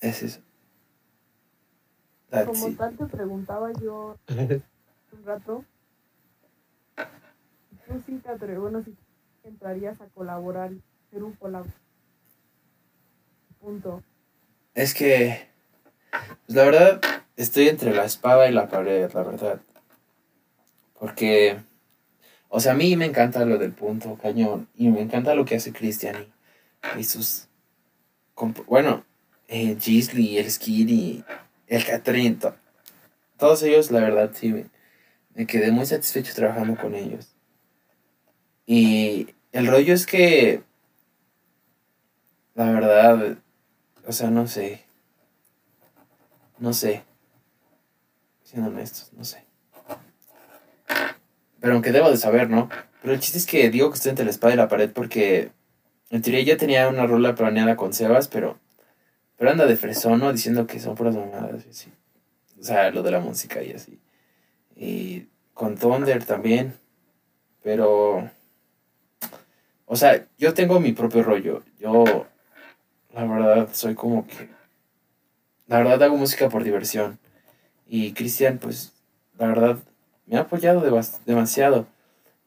Es 0.00 0.22
eso. 0.22 0.40
Como 2.32 2.70
tal 2.76 2.96
te 2.96 3.04
preguntaba 3.04 3.72
yo 3.74 4.16
un 4.28 5.24
rato, 5.26 5.64
tú 7.86 8.02
sí 8.06 8.18
te 8.24 8.30
atreves, 8.30 8.58
bueno, 8.58 8.82
si 8.82 8.96
entrarías 9.44 10.00
a 10.00 10.06
colaborar, 10.06 10.70
ser 11.10 11.22
un 11.22 11.32
colaborador. 11.32 11.78
Punto. 13.60 14.02
Es 14.74 14.94
que, 14.94 15.46
pues 16.46 16.56
la 16.56 16.64
verdad, 16.64 17.00
estoy 17.36 17.68
entre 17.68 17.94
la 17.94 18.06
espada 18.06 18.48
y 18.48 18.52
la 18.52 18.68
pared, 18.68 19.12
la 19.12 19.22
verdad. 19.22 19.60
Porque, 20.98 21.58
o 22.48 22.60
sea, 22.60 22.72
a 22.72 22.76
mí 22.76 22.96
me 22.96 23.04
encanta 23.04 23.44
lo 23.44 23.58
del 23.58 23.72
punto 23.72 24.16
cañón 24.16 24.68
y 24.74 24.88
me 24.88 25.02
encanta 25.02 25.34
lo 25.34 25.44
que 25.44 25.56
hace 25.56 25.72
Cristian 25.72 26.32
y, 26.98 27.04
sus... 27.04 27.48
Bueno, 28.66 29.04
eh, 29.48 29.76
Gisli, 29.78 30.38
el 30.38 30.50
Skiddy, 30.50 31.22
el 31.66 31.84
Catherine, 31.84 32.38
todos 33.38 33.62
ellos, 33.62 33.90
la 33.90 34.00
verdad, 34.00 34.30
sí, 34.34 34.52
me, 34.52 34.66
me 35.34 35.46
quedé 35.46 35.70
muy 35.70 35.86
satisfecho 35.86 36.34
trabajando 36.34 36.76
con 36.80 36.94
ellos. 36.94 37.34
Y 38.66 39.34
el 39.52 39.66
rollo 39.66 39.94
es 39.94 40.06
que, 40.06 40.62
la 42.54 42.70
verdad, 42.70 43.38
o 44.06 44.12
sea, 44.12 44.30
no 44.30 44.46
sé, 44.46 44.84
no 46.58 46.72
sé 46.72 47.02
siendo 48.52 48.68
honestos, 48.68 49.10
no 49.16 49.24
sé. 49.24 49.44
Pero 51.60 51.72
aunque 51.72 51.90
debo 51.90 52.10
de 52.10 52.18
saber, 52.18 52.50
¿no? 52.50 52.68
Pero 53.00 53.14
el 53.14 53.20
chiste 53.20 53.38
es 53.38 53.46
que 53.46 53.70
digo 53.70 53.88
que 53.90 53.96
estoy 53.96 54.10
entre 54.10 54.26
la 54.26 54.30
espada 54.30 54.52
y 54.52 54.56
la 54.56 54.68
pared 54.68 54.90
porque 54.90 55.52
en 56.10 56.20
teoría 56.20 56.42
ya 56.42 56.56
tenía 56.58 56.88
una 56.88 57.06
rola 57.06 57.34
planeada 57.34 57.76
con 57.76 57.94
Sebas, 57.94 58.28
pero, 58.28 58.58
pero 59.42 59.50
anda 59.50 59.66
de 59.66 59.74
fresón, 59.74 60.20
¿no? 60.20 60.32
Diciendo 60.32 60.68
que 60.68 60.78
son 60.78 60.94
puras 60.94 61.16
mamadas 61.16 61.66
y 61.66 61.70
así. 61.70 61.92
O 62.60 62.62
sea, 62.62 62.92
lo 62.92 63.02
de 63.02 63.10
la 63.10 63.18
música 63.18 63.60
y 63.60 63.72
así. 63.72 63.98
Y 64.76 65.26
con 65.52 65.76
Thunder 65.76 66.24
también. 66.24 66.74
Pero... 67.60 68.30
O 69.84 69.96
sea, 69.96 70.24
yo 70.38 70.54
tengo 70.54 70.78
mi 70.78 70.92
propio 70.92 71.24
rollo. 71.24 71.64
Yo, 71.80 72.28
la 73.12 73.24
verdad, 73.24 73.68
soy 73.72 73.96
como 73.96 74.28
que... 74.28 74.48
La 75.66 75.78
verdad 75.78 76.04
hago 76.04 76.16
música 76.16 76.48
por 76.48 76.62
diversión. 76.62 77.18
Y 77.88 78.12
Cristian, 78.12 78.58
pues, 78.58 78.92
la 79.38 79.48
verdad, 79.48 79.78
me 80.26 80.36
ha 80.36 80.42
apoyado 80.42 80.88
demasiado. 81.26 81.88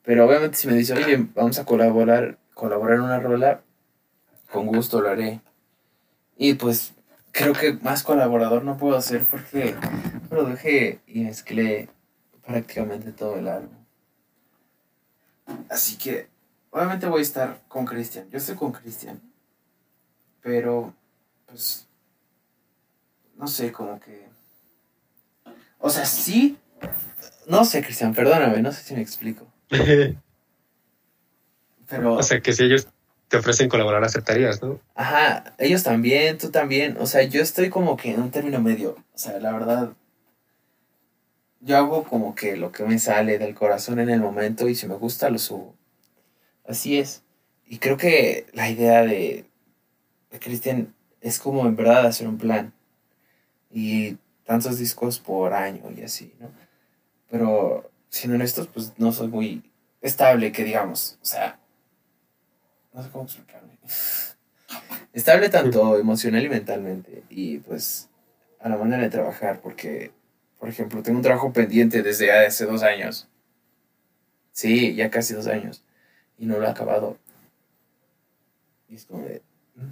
Pero 0.01 0.25
obviamente 0.25 0.55
si 0.55 0.69
me 0.69 0.75
dice, 0.75 0.93
oye, 0.93 1.27
vamos 1.35 1.59
a 1.59 1.65
colaborar, 1.65 2.37
colaborar 2.53 2.99
en 2.99 3.03
una 3.03 3.19
rola, 3.19 3.63
con 4.49 4.67
gusto 4.67 5.01
lo 5.01 5.09
haré. 5.09 5.41
Y 6.37 6.55
pues 6.55 6.93
creo 7.31 7.53
que 7.53 7.73
más 7.73 8.03
colaborador 8.03 8.63
no 8.63 8.77
puedo 8.77 8.95
hacer 8.95 9.25
porque 9.25 9.75
produje 10.29 10.99
y 11.07 11.21
mezclé 11.21 11.89
prácticamente 12.45 13.11
todo 13.11 13.37
el 13.37 13.47
álbum. 13.47 13.75
Así 15.69 15.97
que 15.97 16.27
obviamente 16.71 17.07
voy 17.07 17.19
a 17.19 17.23
estar 17.23 17.61
con 17.67 17.85
Cristian. 17.85 18.29
Yo 18.31 18.37
estoy 18.37 18.55
con 18.55 18.71
Cristian. 18.71 19.21
Pero, 20.41 20.93
pues, 21.47 21.87
no 23.35 23.47
sé, 23.47 23.71
como 23.71 23.99
que 23.99 24.25
o 25.85 25.89
sea, 25.91 26.05
sí. 26.05 26.57
No 27.47 27.63
sé, 27.63 27.83
Cristian, 27.83 28.15
perdóname, 28.15 28.59
no 28.63 28.71
sé 28.71 28.81
si 28.81 28.95
me 28.95 29.01
explico. 29.01 29.45
Pero. 29.69 30.15
O 32.15 32.23
sea, 32.23 32.41
que 32.41 32.53
si 32.53 32.63
ellos 32.63 32.87
te 33.27 33.37
ofrecen 33.37 33.69
colaborar, 33.69 34.03
aceptarías, 34.03 34.61
¿no? 34.61 34.79
Ajá, 34.93 35.55
ellos 35.57 35.83
también, 35.83 36.37
tú 36.37 36.51
también. 36.51 36.97
O 36.99 37.05
sea, 37.05 37.23
yo 37.23 37.41
estoy 37.41 37.69
como 37.69 37.97
que 37.97 38.11
en 38.11 38.21
un 38.21 38.31
término 38.31 38.61
medio. 38.61 38.91
O 39.13 39.17
sea, 39.17 39.39
la 39.39 39.51
verdad. 39.51 39.93
Yo 41.61 41.77
hago 41.77 42.03
como 42.03 42.35
que 42.35 42.57
lo 42.57 42.71
que 42.71 42.83
me 42.83 42.99
sale 42.99 43.39
del 43.39 43.55
corazón 43.55 43.99
en 43.99 44.09
el 44.09 44.19
momento 44.19 44.69
y 44.69 44.75
si 44.75 44.87
me 44.87 44.95
gusta 44.95 45.29
lo 45.29 45.39
subo. 45.39 45.75
Así 46.67 46.99
es. 46.99 47.23
Y 47.65 47.79
creo 47.79 47.97
que 47.97 48.45
la 48.53 48.69
idea 48.69 49.01
de, 49.01 49.45
de 50.31 50.39
Cristian 50.39 50.93
es 51.21 51.39
como 51.39 51.65
en 51.65 51.75
verdad 51.75 52.05
hacer 52.05 52.27
un 52.27 52.37
plan. 52.37 52.73
Y 53.71 54.17
tantos 54.45 54.77
discos 54.77 55.19
por 55.19 55.53
año 55.53 55.81
y 55.97 56.03
así, 56.03 56.33
¿no? 56.39 56.49
Pero 57.29 57.89
siendo 58.09 58.35
honestos, 58.35 58.67
pues 58.67 58.93
no 58.97 59.11
soy 59.11 59.27
muy 59.27 59.63
estable, 60.01 60.51
que 60.51 60.63
digamos, 60.63 61.17
o 61.21 61.25
sea, 61.25 61.59
no 62.95 63.03
sé 63.03 63.09
cómo 63.09 63.25
explicarme. 63.25 63.77
Estable 65.13 65.49
tanto 65.49 65.97
emocional 65.99 66.43
y 66.43 66.49
mentalmente 66.49 67.23
y 67.29 67.59
pues 67.59 68.09
a 68.59 68.69
la 68.69 68.77
manera 68.77 69.03
de 69.03 69.09
trabajar, 69.09 69.61
porque, 69.61 70.11
por 70.57 70.69
ejemplo, 70.69 71.03
tengo 71.03 71.19
un 71.19 71.23
trabajo 71.23 71.53
pendiente 71.53 72.01
desde 72.01 72.31
hace 72.31 72.65
dos 72.65 72.81
años. 72.81 73.27
Sí, 74.53 74.95
ya 74.95 75.11
casi 75.11 75.35
dos 75.35 75.45
años. 75.45 75.83
Y 76.39 76.47
no 76.47 76.57
lo 76.57 76.65
he 76.65 76.69
acabado. 76.69 77.19
Y 78.89 78.95
es 78.95 79.05
como 79.05 79.23
de... 79.23 79.43
¿Mm? 79.75 79.89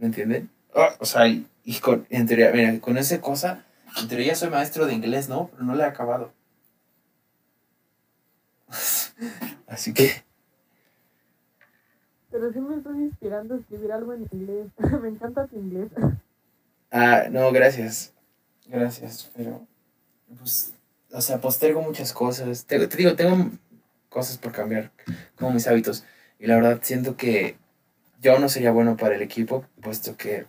¿Me 0.00 0.06
entienden? 0.06 0.50
Ah, 0.74 0.96
o 0.98 1.04
sea, 1.04 1.28
y, 1.28 1.46
con, 1.80 2.06
en 2.10 2.26
teoría, 2.26 2.50
mira, 2.52 2.80
con 2.80 2.98
esa 2.98 3.20
cosa, 3.20 3.64
en 4.00 4.08
teoría 4.08 4.34
soy 4.34 4.50
maestro 4.50 4.86
de 4.86 4.94
inglés, 4.94 5.28
¿no? 5.28 5.48
Pero 5.52 5.62
no 5.62 5.76
lo 5.76 5.82
he 5.84 5.86
acabado. 5.86 6.32
Así 9.68 9.94
que... 9.94 10.29
Pero 12.30 12.52
sí 12.52 12.60
me 12.60 12.76
estoy 12.76 12.98
inspirando 13.00 13.54
a 13.54 13.58
escribir 13.58 13.92
algo 13.92 14.12
en 14.12 14.26
inglés. 14.32 14.68
me 15.02 15.08
encanta 15.08 15.46
tu 15.46 15.56
inglés. 15.56 15.90
Ah, 16.90 17.24
no, 17.30 17.50
gracias. 17.52 18.12
Gracias, 18.66 19.30
pero... 19.36 19.66
Pues, 20.38 20.74
o 21.12 21.20
sea, 21.20 21.40
postergo 21.40 21.82
muchas 21.82 22.12
cosas. 22.12 22.64
Te, 22.66 22.86
te 22.86 22.96
digo, 22.96 23.14
tengo 23.16 23.50
cosas 24.08 24.38
por 24.38 24.52
cambiar, 24.52 24.92
como 25.36 25.52
mis 25.52 25.66
hábitos. 25.66 26.04
Y 26.38 26.46
la 26.46 26.56
verdad 26.56 26.80
siento 26.82 27.16
que 27.16 27.56
yo 28.20 28.38
no 28.38 28.48
sería 28.48 28.70
bueno 28.70 28.96
para 28.96 29.16
el 29.16 29.22
equipo, 29.22 29.66
puesto 29.80 30.16
que, 30.16 30.46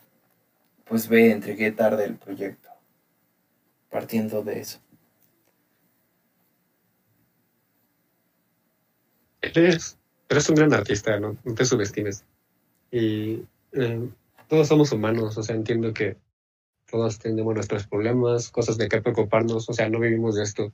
pues 0.86 1.08
ve, 1.08 1.32
entregué 1.32 1.72
tarde 1.72 2.06
el 2.06 2.16
proyecto. 2.16 2.70
Partiendo 3.90 4.44
de 4.44 4.60
eso. 4.60 4.80
Eres, 10.32 10.46
eres 10.46 10.50
un 10.50 10.56
gran 10.56 10.74
artista, 10.74 11.20
¿no? 11.20 11.38
No 11.44 11.54
te 11.54 11.66
subestimes. 11.66 12.24
Y 12.92 13.44
eh, 13.74 14.10
todos 14.48 14.68
somos 14.68 14.92
humanos, 14.92 15.38
o 15.38 15.44
sea, 15.44 15.56
entiendo 15.56 15.94
que 15.94 16.18
todos 16.90 17.20
tenemos 17.20 17.54
nuestros 17.54 17.88
problemas, 17.88 18.50
cosas 18.50 18.78
de 18.78 18.88
qué 18.90 19.02
preocuparnos, 19.02 19.70
o 19.70 19.74
sea, 19.74 19.90
no 19.90 20.00
vivimos 20.00 20.36
de 20.36 20.44
esto. 20.44 20.74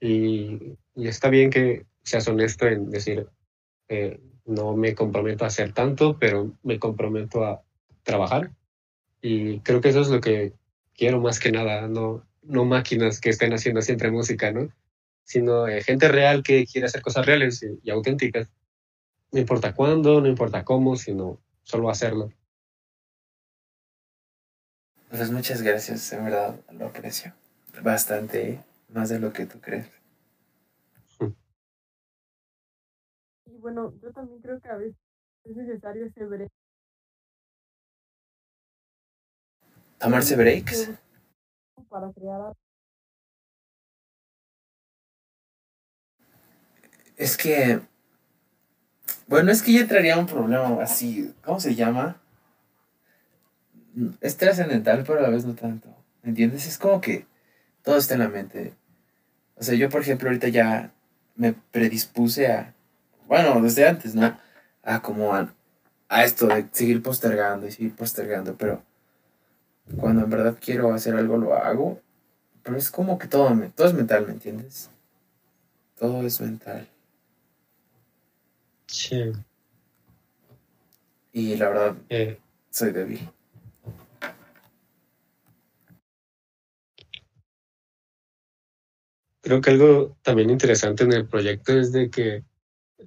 Y, 0.00 0.76
y 0.94 1.08
está 1.08 1.28
bien 1.28 1.50
que 1.50 1.86
seas 2.02 2.26
honesto 2.28 2.66
en 2.66 2.90
decir, 2.90 3.28
eh, 3.88 4.20
no 4.44 4.76
me 4.76 4.94
comprometo 4.94 5.44
a 5.44 5.48
hacer 5.48 5.72
tanto, 5.72 6.18
pero 6.18 6.52
me 6.62 6.78
comprometo 6.78 7.44
a 7.44 7.62
trabajar. 8.02 8.50
Y 9.20 9.60
creo 9.60 9.80
que 9.80 9.90
eso 9.90 10.00
es 10.00 10.08
lo 10.08 10.20
que 10.20 10.52
quiero 10.94 11.20
más 11.20 11.38
que 11.38 11.52
nada, 11.52 11.86
no, 11.88 12.26
no 12.42 12.64
máquinas 12.64 13.20
que 13.20 13.30
estén 13.30 13.52
haciendo 13.52 13.82
siempre 13.82 14.10
música, 14.10 14.50
¿no? 14.50 14.68
Sino 15.24 15.68
eh, 15.68 15.82
gente 15.82 16.08
real 16.08 16.42
que 16.42 16.66
quiere 16.66 16.86
hacer 16.86 17.02
cosas 17.02 17.24
reales 17.24 17.64
y, 17.82 17.90
auténticas. 17.90 18.48
No 19.32 19.40
importa 19.40 19.74
cuándo, 19.74 20.20
no 20.20 20.28
importa 20.28 20.64
cómo, 20.64 20.94
sino 20.96 21.40
solo 21.62 21.88
hacerlo. 21.88 22.30
Pues 25.08 25.30
muchas 25.30 25.62
gracias, 25.62 26.12
en 26.12 26.24
verdad 26.24 26.60
lo 26.70 26.86
aprecio 26.86 27.34
bastante, 27.82 28.62
más 28.88 29.08
de 29.08 29.18
lo 29.18 29.32
que 29.32 29.46
tú 29.46 29.60
crees. 29.60 29.90
bueno, 33.46 33.94
yo 34.02 34.12
también 34.12 34.40
creo 34.40 34.60
que 34.60 34.68
a 34.68 34.76
veces 34.76 34.96
es 35.44 35.56
necesario 35.56 36.06
ese 36.06 36.24
break. 36.24 36.50
¿Tomarse 39.98 40.36
breaks? 40.36 40.90
Para 41.88 42.12
crear 42.12 42.52
Es 47.16 47.36
que. 47.36 47.80
Bueno, 49.32 49.50
es 49.50 49.62
que 49.62 49.72
ya 49.72 49.80
entraría 49.80 50.18
un 50.18 50.26
problema 50.26 50.82
así. 50.82 51.32
¿Cómo 51.42 51.58
se 51.58 51.74
llama? 51.74 52.20
Es 54.20 54.36
trascendental, 54.36 55.04
pero 55.06 55.20
a 55.20 55.22
la 55.22 55.30
vez 55.30 55.46
no 55.46 55.54
tanto. 55.54 55.88
¿Me 56.22 56.28
entiendes? 56.28 56.66
Es 56.66 56.76
como 56.76 57.00
que 57.00 57.24
todo 57.82 57.96
está 57.96 58.12
en 58.12 58.20
la 58.20 58.28
mente. 58.28 58.74
O 59.56 59.62
sea, 59.62 59.74
yo, 59.74 59.88
por 59.88 60.02
ejemplo, 60.02 60.28
ahorita 60.28 60.48
ya 60.48 60.92
me 61.34 61.54
predispuse 61.54 62.46
a 62.46 62.74
bueno, 63.26 63.58
desde 63.62 63.88
antes, 63.88 64.14
¿no? 64.14 64.36
A 64.82 65.00
como 65.00 65.34
a, 65.34 65.48
esto 66.22 66.48
de 66.48 66.66
seguir 66.70 67.02
postergando 67.02 67.66
y 67.66 67.72
seguir 67.72 67.96
postergando, 67.96 68.54
pero 68.58 68.82
cuando 69.98 70.24
en 70.24 70.28
verdad 70.28 70.58
quiero 70.60 70.92
hacer 70.92 71.14
algo 71.14 71.38
lo 71.38 71.54
hago, 71.54 71.98
pero 72.62 72.76
es 72.76 72.90
como 72.90 73.18
que 73.18 73.28
todo, 73.28 73.50
todo 73.74 73.86
es 73.86 73.94
mental, 73.94 74.26
¿me 74.26 74.34
entiendes? 74.34 74.90
Todo 75.98 76.26
es 76.26 76.38
mental. 76.42 76.86
Sí. 78.92 79.32
Y 81.32 81.56
la 81.56 81.68
verdad, 81.70 81.96
soy 82.70 82.92
débil. 82.92 83.20
Creo 89.40 89.60
que 89.62 89.70
algo 89.70 90.16
también 90.22 90.50
interesante 90.50 91.04
en 91.04 91.12
el 91.12 91.26
proyecto 91.26 91.72
es 91.72 91.90
de 91.90 92.10
que 92.10 92.44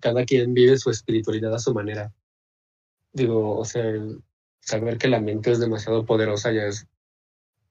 cada 0.02 0.26
quien 0.26 0.56
vive 0.56 0.78
su 0.78 0.90
espiritualidad 0.90 1.54
a 1.54 1.60
su 1.60 1.74
manera. 1.74 2.12
Digo, 3.14 3.56
o 3.58 3.64
sea, 3.64 3.84
saber 4.60 4.98
que 4.98 5.08
la 5.08 5.22
mente 5.22 5.52
es 5.52 5.60
demasiado 5.60 6.04
poderosa 6.06 6.52
ya 6.52 6.66
es 6.66 6.88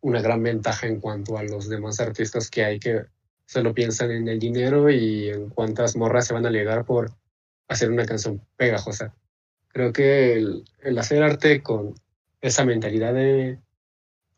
una 0.00 0.22
gran 0.22 0.42
ventaja 0.42 0.86
en 0.86 1.00
cuanto 1.00 1.36
a 1.36 1.42
los 1.42 1.68
demás 1.68 1.98
artistas 1.98 2.48
que 2.48 2.64
hay 2.64 2.78
que 2.78 3.06
solo 3.46 3.74
piensan 3.74 4.12
en 4.12 4.28
el 4.28 4.38
dinero 4.38 4.88
y 4.88 5.30
en 5.30 5.50
cuántas 5.50 5.96
morras 5.96 6.28
se 6.28 6.34
van 6.34 6.46
a 6.46 6.50
llegar 6.50 6.84
por 6.84 7.10
hacer 7.68 7.90
una 7.90 8.06
canción 8.06 8.42
pegajosa. 8.56 9.14
Creo 9.68 9.92
que 9.92 10.34
el, 10.34 10.64
el 10.82 10.98
hacer 10.98 11.22
arte 11.22 11.62
con 11.62 11.94
esa 12.40 12.64
mentalidad 12.64 13.14
de 13.14 13.58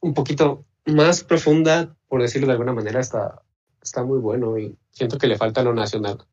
un 0.00 0.14
poquito 0.14 0.64
más 0.86 1.24
profunda, 1.24 1.96
por 2.08 2.22
decirlo 2.22 2.46
de 2.46 2.52
alguna 2.52 2.72
manera, 2.72 3.00
está, 3.00 3.42
está 3.82 4.04
muy 4.04 4.18
bueno 4.18 4.58
y 4.58 4.76
siento 4.90 5.18
que 5.18 5.26
le 5.26 5.36
falta 5.36 5.62
lo 5.62 5.74
nacional 5.74 6.26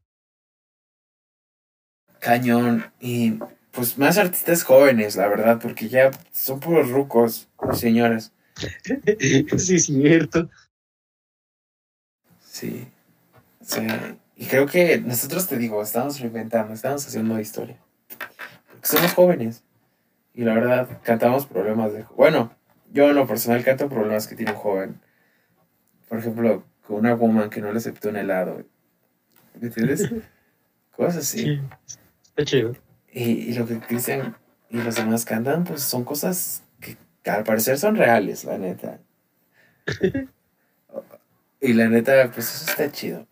cañón. 2.23 2.91
Y 2.99 3.37
pues 3.71 3.97
más 3.97 4.17
artistas 4.17 4.63
jóvenes, 4.63 5.15
la 5.15 5.27
verdad, 5.27 5.59
porque 5.61 5.89
ya 5.89 6.09
son 6.31 6.59
puros 6.59 6.89
rucos, 6.89 7.49
señoras. 7.73 8.31
sí, 9.57 9.79
cierto. 9.79 10.49
Sí. 12.43 12.87
Y 14.35 14.45
creo 14.45 14.65
que 14.65 14.99
nosotros 14.99 15.47
te 15.47 15.57
digo, 15.57 15.81
estamos 15.81 16.19
reinventando, 16.19 16.73
estamos 16.73 17.05
haciendo 17.05 17.39
historia. 17.39 17.77
Porque 18.69 18.87
somos 18.87 19.13
jóvenes. 19.13 19.63
Y 20.33 20.43
la 20.43 20.55
verdad, 20.55 20.89
cantamos 21.03 21.45
problemas 21.45 21.93
de... 21.93 22.05
Bueno, 22.15 22.51
yo 22.91 23.09
en 23.09 23.15
lo 23.15 23.27
personal 23.27 23.63
canto 23.63 23.89
problemas 23.89 24.27
que 24.27 24.35
tiene 24.35 24.51
un 24.51 24.57
joven. 24.57 25.01
Por 26.09 26.19
ejemplo, 26.19 26.63
con 26.87 26.97
una 26.97 27.13
woman 27.13 27.49
que 27.49 27.61
no 27.61 27.71
le 27.71 27.77
aceptó 27.77 28.09
un 28.09 28.17
helado. 28.17 28.63
¿Me 29.59 29.67
entiendes? 29.67 30.11
Cosas 30.95 31.17
así. 31.17 31.59
Y, 33.11 33.53
lo 33.53 33.67
que 33.67 33.79
Cristian 33.79 34.35
y 34.69 34.77
los 34.77 34.95
demás 34.95 35.25
cantan, 35.25 35.63
pues 35.63 35.81
son 35.81 36.03
cosas 36.03 36.63
que, 36.79 36.97
al 37.29 37.43
parecer 37.43 37.77
son 37.77 37.95
reales, 37.95 38.43
la 38.43 38.57
neta. 38.57 38.99
y 41.61 41.73
la 41.73 41.89
neta, 41.89 42.31
pues 42.31 42.53
eso 42.53 42.71
está 42.71 42.91
chido. 42.91 43.27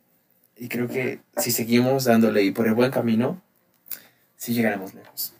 Y 0.62 0.70
creo 0.70 0.88
que 0.88 1.20
si 1.38 1.50
seguimos 1.50 2.04
dándole 2.04 2.44
y 2.44 2.52
por 2.52 2.68
el 2.68 2.76
buen 2.76 2.92
camino, 2.92 3.42
sí 4.36 4.54
llegaremos 4.54 4.94
lejos. 4.94 5.34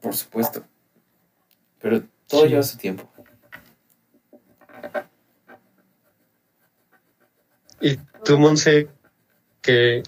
Por 0.00 0.14
supuesto. 0.14 0.64
Pero 1.80 2.04
todo 2.28 2.46
lleva 2.46 2.62
su 2.62 2.78
tiempo. 2.78 3.10
¿Y 7.80 7.96
tú, 8.24 8.38
Monse, 8.38 8.88
que 9.62 10.04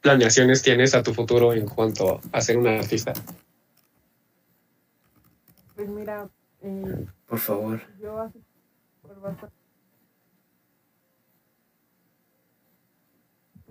planeaciones 0.00 0.62
tienes 0.62 0.96
a 0.96 1.04
tu 1.04 1.14
futuro 1.14 1.52
en 1.52 1.68
cuanto 1.68 2.20
a 2.32 2.40
ser 2.40 2.58
una 2.58 2.80
artista? 2.80 3.12
Pues 5.76 5.88
mira, 5.88 6.28
eh, 6.62 7.06
por 7.26 7.38
favor. 7.38 7.80
Yo 8.00 8.18
hace 8.18 8.40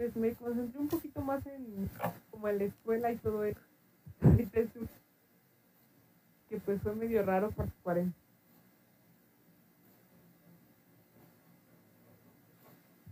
pues 0.04 0.16
me 0.18 0.34
concentré 0.34 0.80
un 0.82 0.89
poquito 0.89 1.22
más 1.22 1.45
en 1.47 1.89
como 2.30 2.49
en 2.49 2.58
la 2.58 2.64
escuela 2.66 3.12
y 3.12 3.18
todo 3.18 3.45
eso. 3.45 3.62
que 6.49 6.60
pues 6.60 6.82
fue 6.82 6.93
medio 6.93 7.24
raro 7.24 7.51
por 7.51 7.72
40. 7.84 8.18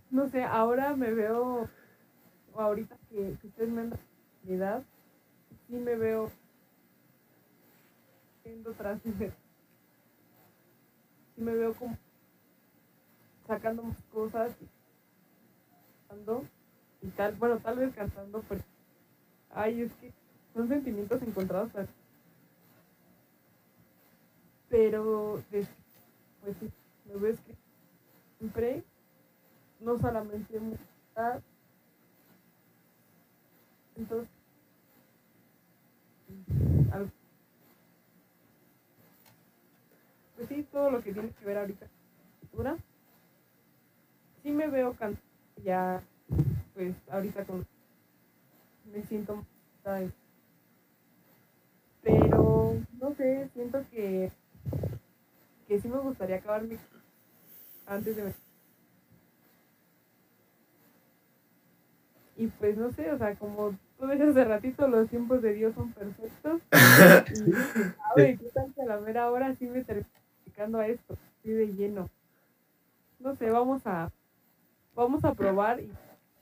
No 0.09 0.27
sé, 0.27 0.43
ahora 0.43 0.93
me 0.97 1.13
veo 1.13 1.69
ahorita 2.55 2.97
que, 3.09 3.37
que 3.41 3.47
ustedes 3.47 3.69
me 3.69 3.83
dan 3.83 3.99
la 4.43 4.53
edad, 4.53 4.83
sí 5.67 5.75
me 5.75 5.95
veo 5.95 6.29
yendo 8.43 8.73
tras 8.73 9.01
sí 9.01 9.13
me 11.37 11.55
veo 11.55 11.73
como 11.73 11.97
sacando 13.47 13.83
más 13.83 13.97
cosas 14.11 14.51
y 14.61 14.67
cantando 16.09 16.43
y 17.01 17.07
tal, 17.09 17.35
bueno, 17.35 17.57
tal 17.59 17.79
vez 17.79 17.93
cantando, 17.95 18.43
pero 18.47 18.61
ay, 19.51 19.81
es 19.81 19.93
que 19.93 20.11
son 20.53 20.67
sentimientos 20.67 21.21
encontrados, 21.21 21.71
pero, 21.73 21.87
pero 24.69 25.43
pues, 25.49 25.67
pues 26.41 26.57
sí, 26.57 26.71
me 27.05 27.15
veo 27.15 27.33
escribiendo 27.33 27.61
siempre, 28.37 28.83
no 29.79 29.99
solamente 29.99 30.59
entonces 33.95 34.29
pues 40.35 40.49
sí, 40.49 40.63
todo 40.71 40.89
lo 40.89 41.03
que 41.03 41.13
tiene 41.13 41.29
que 41.29 41.45
ver 41.45 41.57
ahorita 41.57 41.85
escritura. 42.33 42.77
Sí 44.41 44.51
me 44.51 44.67
veo 44.67 44.93
cantando 44.93 45.21
ya, 45.63 46.01
pues 46.73 46.95
ahorita 47.09 47.45
con... 47.45 47.65
Me 48.93 49.01
siento 49.03 49.45
de- 49.85 50.11
Pero, 52.01 52.75
no 52.99 53.15
sé, 53.15 53.49
siento 53.53 53.83
que... 53.91 54.31
Que 55.67 55.79
sí 55.79 55.87
me 55.87 55.99
gustaría 55.99 56.37
acabar 56.37 56.63
mi... 56.63 56.77
Antes 57.87 58.15
de... 58.15 58.33
Y 62.37 62.47
pues 62.47 62.77
no 62.77 62.91
sé, 62.91 63.11
o 63.11 63.17
sea, 63.17 63.35
como 63.35 63.77
tú 63.99 64.07
decías 64.07 64.29
hace 64.29 64.45
ratito, 64.45 64.87
los 64.87 65.09
tiempos 65.09 65.41
de 65.41 65.53
Dios 65.53 65.75
son 65.75 65.91
perfectos. 65.93 66.61
Y 67.33 67.53
sabe, 68.15 68.37
qué 68.37 68.49
tal 68.53 68.73
que 68.73 68.81
a 68.81 68.85
la 68.85 68.99
mera 68.99 69.31
hora 69.31 69.55
sí 69.55 69.67
me 69.67 69.83
termino 69.83 70.07
dedicando 70.43 70.79
a 70.79 70.87
esto, 70.87 71.15
así 71.39 71.51
de 71.51 71.67
lleno. 71.67 72.09
No 73.19 73.35
sé, 73.35 73.49
vamos 73.49 73.85
a 73.85 74.11
vamos 74.95 75.23
a 75.23 75.33
probar 75.33 75.79
y 75.79 75.91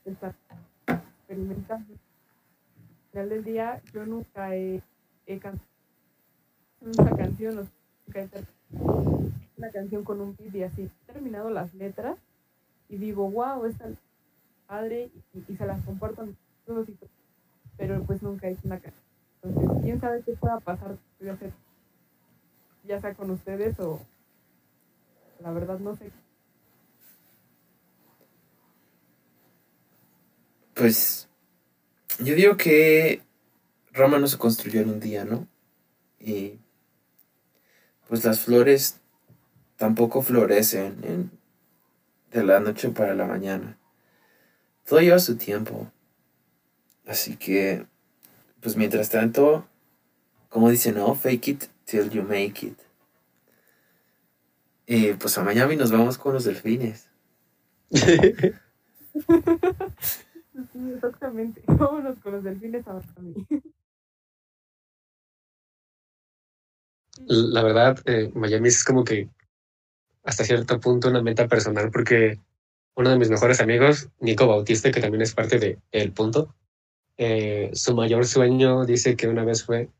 experimentando. 0.04 1.94
Al 1.94 3.10
final 3.10 3.28
del 3.28 3.44
día, 3.44 3.82
yo 3.92 4.06
nunca 4.06 4.54
he, 4.54 4.82
he 5.26 5.38
cantado 5.38 5.66
una 6.80 7.16
canción, 7.16 7.58
o 7.58 7.62
he 8.14 8.26
terminado 8.28 9.30
una 9.56 9.70
canción 9.70 10.04
con 10.04 10.20
un 10.20 10.36
beat 10.36 10.54
y 10.54 10.62
así. 10.62 10.82
He 10.82 11.12
terminado 11.12 11.50
las 11.50 11.74
letras 11.74 12.16
y 12.88 12.96
digo, 12.96 13.30
wow, 13.30 13.64
esta 13.66 13.88
es 13.88 13.98
padre 14.66 15.10
y, 15.34 15.56
se 15.56 15.66
las 15.66 15.84
comparto 15.84 16.22
a 16.22 16.26
mis 16.26 16.36
amigos 16.66 16.88
y 16.88 16.92
todo. 16.92 17.10
Pero 17.76 18.02
pues 18.04 18.22
nunca 18.22 18.48
he 18.48 18.56
una 18.64 18.78
canción. 18.78 19.04
Entonces, 19.42 19.82
quién 19.82 20.00
sabe 20.00 20.22
qué 20.22 20.32
pueda 20.32 20.60
pasar 20.60 20.96
ya 22.84 23.00
sea 23.00 23.14
con 23.14 23.30
ustedes 23.30 23.78
o 23.80 24.00
la 25.40 25.52
verdad 25.52 25.78
no 25.78 25.94
sé. 25.96 26.10
Pues 30.80 31.28
yo 32.20 32.34
digo 32.34 32.56
que 32.56 33.20
Roma 33.92 34.18
no 34.18 34.26
se 34.26 34.38
construyó 34.38 34.80
en 34.80 34.88
un 34.88 34.98
día, 34.98 35.26
¿no? 35.26 35.46
Y 36.18 36.54
pues 38.08 38.24
las 38.24 38.40
flores 38.40 38.96
tampoco 39.76 40.22
florecen 40.22 40.96
en- 41.04 41.30
de 42.32 42.44
la 42.44 42.60
noche 42.60 42.88
para 42.88 43.14
la 43.14 43.26
mañana. 43.26 43.76
Todo 44.88 45.00
lleva 45.00 45.18
su 45.18 45.36
tiempo. 45.36 45.92
Así 47.06 47.36
que, 47.36 47.84
pues 48.62 48.74
mientras 48.74 49.10
tanto, 49.10 49.68
como 50.48 50.70
dicen, 50.70 50.94
no, 50.94 51.14
fake 51.14 51.48
it 51.48 51.64
till 51.84 52.08
you 52.08 52.22
make 52.22 52.66
it. 52.66 52.78
Y 54.86 55.12
pues 55.12 55.36
a 55.36 55.44
Miami 55.44 55.76
nos 55.76 55.92
vamos 55.92 56.16
con 56.16 56.32
los 56.32 56.44
delfines. 56.44 57.06
Sí, 60.52 60.92
exactamente. 60.94 61.62
Vámonos 61.66 62.18
con 62.18 62.32
los 62.32 62.44
delfines 62.44 62.86
a. 62.88 63.00
La 67.26 67.62
verdad, 67.62 67.98
eh, 68.06 68.30
Miami 68.34 68.68
es 68.68 68.84
como 68.84 69.04
que 69.04 69.28
hasta 70.24 70.44
cierto 70.44 70.80
punto 70.80 71.08
una 71.08 71.22
meta 71.22 71.48
personal 71.48 71.90
porque 71.90 72.38
uno 72.94 73.10
de 73.10 73.18
mis 73.18 73.30
mejores 73.30 73.60
amigos, 73.60 74.08
Nico 74.20 74.46
Bautista, 74.46 74.90
que 74.90 75.00
también 75.00 75.22
es 75.22 75.34
parte 75.34 75.58
de 75.58 75.78
El 75.92 76.12
Punto, 76.12 76.54
eh, 77.16 77.70
su 77.74 77.94
mayor 77.94 78.26
sueño 78.26 78.84
dice 78.84 79.16
que 79.16 79.28
una 79.28 79.44
vez 79.44 79.64
fue 79.64 79.90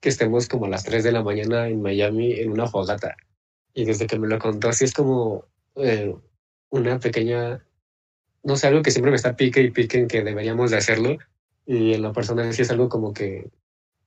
que 0.00 0.08
estemos 0.08 0.48
como 0.48 0.66
a 0.66 0.68
las 0.68 0.84
3 0.84 1.04
de 1.04 1.12
la 1.12 1.22
mañana 1.22 1.68
en 1.68 1.82
Miami 1.82 2.32
en 2.34 2.52
una 2.52 2.66
fogata. 2.66 3.16
Y 3.74 3.84
desde 3.84 4.06
que 4.06 4.18
me 4.18 4.28
lo 4.28 4.38
contó, 4.38 4.68
así 4.68 4.84
es 4.84 4.92
como 4.92 5.44
eh, 5.76 6.14
una 6.70 6.98
pequeña, 6.98 7.64
no 8.42 8.56
sé, 8.56 8.66
algo 8.66 8.82
que 8.82 8.90
siempre 8.90 9.10
me 9.10 9.16
está 9.16 9.36
pique 9.36 9.62
y 9.62 9.70
pique 9.70 9.98
en 9.98 10.08
que 10.08 10.22
deberíamos 10.22 10.70
de 10.70 10.78
hacerlo. 10.78 11.18
Y 11.66 11.94
en 11.94 12.02
lo 12.02 12.12
personal 12.12 12.52
sí 12.54 12.62
es 12.62 12.70
algo 12.70 12.88
como 12.88 13.12
que, 13.12 13.50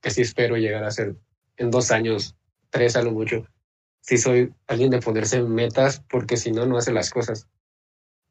que 0.00 0.10
sí 0.10 0.22
espero 0.22 0.56
llegar 0.56 0.84
a 0.84 0.88
hacer 0.88 1.16
en 1.56 1.70
dos 1.70 1.90
años, 1.90 2.36
tres 2.70 2.96
a 2.96 3.02
lo 3.02 3.12
mucho. 3.12 3.46
Sí 4.00 4.18
soy 4.18 4.52
alguien 4.66 4.90
de 4.90 5.00
ponerse 5.00 5.42
metas 5.42 6.02
porque 6.10 6.36
si 6.36 6.50
no, 6.50 6.66
no 6.66 6.76
hace 6.76 6.92
las 6.92 7.10
cosas. 7.10 7.46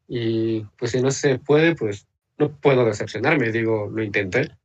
Y 0.08 0.62
pues 0.78 0.92
si 0.92 1.02
no 1.02 1.12
se 1.12 1.40
puede, 1.40 1.76
pues 1.76 2.08
no 2.38 2.52
puedo 2.52 2.86
decepcionarme. 2.86 3.52
Digo, 3.52 3.90
lo 3.90 4.04
intenté. 4.04 4.58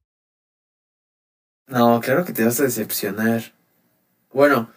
No, 1.69 2.01
claro 2.01 2.25
que 2.25 2.33
te 2.33 2.45
vas 2.45 2.59
a 2.61 2.65
decepcionar. 2.65 3.55
Bueno, 4.33 4.73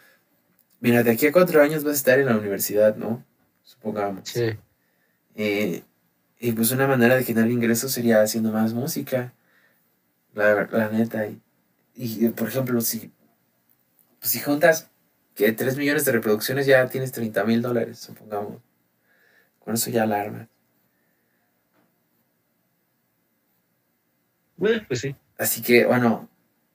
mira, 0.79 1.01
de 1.01 1.11
aquí 1.11 1.25
a 1.27 1.31
cuatro 1.31 1.61
años 1.61 1.83
vas 1.83 1.93
a 1.93 1.97
estar 1.97 2.19
en 2.19 2.27
la 2.27 2.37
universidad, 2.37 2.95
¿no? 2.95 3.25
Supongamos. 3.63 4.29
Sí. 4.29 4.57
Eh, 5.35 5.83
y 6.39 6.53
pues 6.53 6.71
una 6.71 6.87
manera 6.87 7.15
de 7.15 7.23
generar 7.23 7.51
ingresos 7.51 7.91
sería 7.91 8.21
haciendo 8.21 8.51
más 8.51 8.73
música. 8.73 9.33
La, 10.33 10.67
la 10.71 10.89
neta. 10.89 11.27
Y, 11.27 11.41
y, 11.95 12.29
por 12.29 12.47
ejemplo, 12.47 12.79
si, 12.79 13.11
pues, 14.19 14.31
si 14.31 14.39
juntas 14.39 14.89
que 15.35 15.51
3 15.51 15.77
millones 15.77 16.05
de 16.05 16.13
reproducciones 16.13 16.65
ya 16.65 16.87
tienes 16.87 17.11
30 17.11 17.43
mil 17.43 17.61
dólares, 17.61 17.99
supongamos. 17.99 18.61
Con 19.59 19.73
eso 19.73 19.89
ya 19.89 20.03
alarma. 20.03 20.47
Eh, 24.61 24.81
pues 24.87 25.01
sí. 25.01 25.15
Así 25.37 25.61
que, 25.61 25.85
bueno, 25.85 26.29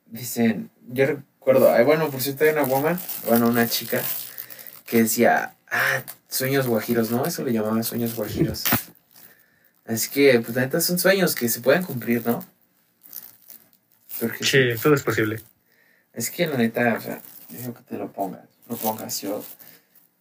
dicen, 0.07 0.71
yo 0.89 1.07
recuerdo, 1.07 1.85
bueno, 1.85 2.11
por 2.11 2.21
cierto, 2.21 2.45
hay 2.45 2.51
una 2.51 2.65
woman, 2.65 2.99
bueno, 3.27 3.49
una 3.49 3.67
chica, 3.67 4.01
que 4.87 5.03
decía, 5.03 5.55
ah, 5.71 6.03
sueños 6.29 6.67
guajiros, 6.67 7.11
¿no? 7.11 7.25
Eso 7.27 7.45
le 7.45 7.53
llamaba 7.53 7.83
sueños 7.83 8.15
guajiros. 8.15 8.65
Así 9.85 10.09
que, 10.11 10.41
pues, 10.41 10.55
la 10.55 10.63
neta, 10.63 10.81
son 10.81 10.99
sueños 10.99 11.35
que 11.35 11.49
se 11.49 11.61
pueden 11.61 11.83
cumplir, 11.83 12.25
¿no? 12.27 12.45
Porque 14.21 14.45
Sí, 14.45 14.59
todo 14.83 14.95
es 14.95 15.03
posible. 15.03 15.41
es 16.13 16.31
que, 16.31 16.47
la 16.47 16.57
neta, 16.57 16.95
o 16.97 17.01
sea, 17.01 17.21
yo 17.51 17.59
digo 17.59 17.75
que 17.75 17.83
te 17.83 17.99
lo 17.99 18.11
pongas, 18.13 18.49
lo 18.69 18.77
pongas. 18.77 19.21
Yo, 19.21 19.45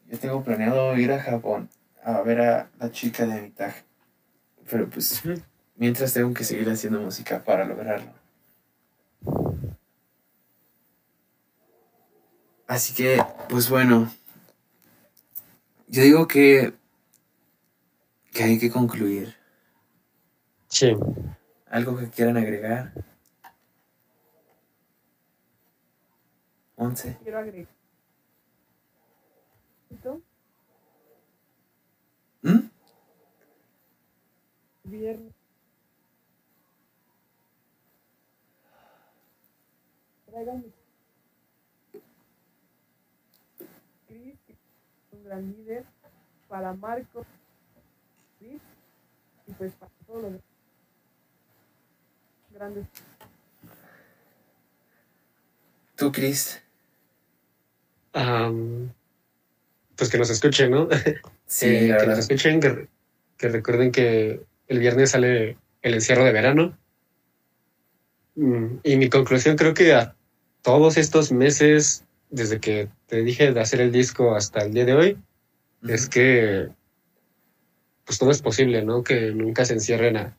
yo 0.09 0.20
tengo 0.20 0.43
planeado 0.43 0.95
ir 0.97 1.11
a 1.11 1.22
Japón 1.22 1.70
a 2.03 2.22
ver 2.22 2.41
a 2.41 2.70
la 2.80 2.91
chica 2.91 3.26
de 3.26 3.41
mi 3.41 3.49
tag. 3.51 3.74
Pero, 4.70 4.89
pues, 4.89 5.22
mientras 5.76 6.14
tengo 6.14 6.34
que 6.34 6.43
seguir 6.43 6.70
haciendo 6.70 6.99
música 6.99 7.43
para 7.43 7.64
lograrlo. 7.66 8.11
Así 12.68 12.93
que, 12.93 13.24
pues 13.49 13.70
bueno, 13.70 14.11
yo 15.88 16.01
digo 16.01 16.28
que, 16.28 16.74
que 18.34 18.43
hay 18.43 18.57
que 18.59 18.72
concluir. 18.72 19.36
Sí. 20.74 20.91
¿Algo 21.67 21.95
que 21.95 22.09
quieran 22.09 22.36
agregar? 22.36 22.91
Once. 26.76 27.15
Quiero 27.21 27.38
agregar. 27.38 27.71
¿Tú? 30.01 30.24
¿Mm? 32.41 32.69
Viernes. 34.86 35.34
Traigan 40.26 40.74
Chris, 44.07 44.39
que 44.47 44.53
es 44.53 44.59
un 45.11 45.24
gran 45.24 45.51
líder, 45.51 45.86
para 46.47 46.74
Marco, 46.74 47.24
Chris, 48.39 48.61
y 49.45 49.53
pues 49.53 49.71
para 49.74 49.91
todos 50.07 50.32
los 50.32 50.53
grandes. 52.54 52.86
¿Tú, 55.95 56.12
Chris? 56.12 56.62
Am, 58.14 58.91
pues 59.95 60.10
que 60.10 60.18
nos 60.18 60.30
escuchen, 60.30 60.72
¿no? 60.72 60.88
Sí, 61.45 61.68
Eh, 61.68 61.88
la 61.89 61.97
que 61.99 62.08
nos 62.08 62.20
escuchen, 62.20 62.60
que, 62.60 62.88
que 63.38 63.49
recuerden 63.49 63.91
que 63.91 64.41
el 64.68 64.80
viernes 64.80 65.12
sale 65.12 65.58
el 65.84 65.93
encierro 65.93 66.24
de 66.24 66.32
verano. 66.32 66.76
Mm, 68.36 68.78
Y 68.84 68.95
mi 68.97 69.10
conclusión 69.10 69.56
creo 69.56 69.74
que 69.76 69.93
a 69.93 70.16
todos 70.64 70.97
estos 70.97 71.32
meses, 71.32 72.06
desde 72.32 72.60
que 72.60 72.88
te 73.08 73.22
dije 73.22 73.51
de 73.51 73.60
hacer 73.60 73.82
el 73.82 73.91
disco 73.91 74.34
hasta 74.36 74.62
el 74.64 74.74
día 74.74 74.86
de 74.86 74.93
hoy, 74.93 75.18
es 75.88 76.10
que 76.10 76.70
pues 78.06 78.18
todo 78.18 78.32
es 78.32 78.41
posible, 78.41 78.84
¿no? 78.84 79.04
Que 79.04 79.32
nunca 79.32 79.64
se 79.66 79.74
encierren 79.74 80.18
a, 80.18 80.22
a 80.22 80.36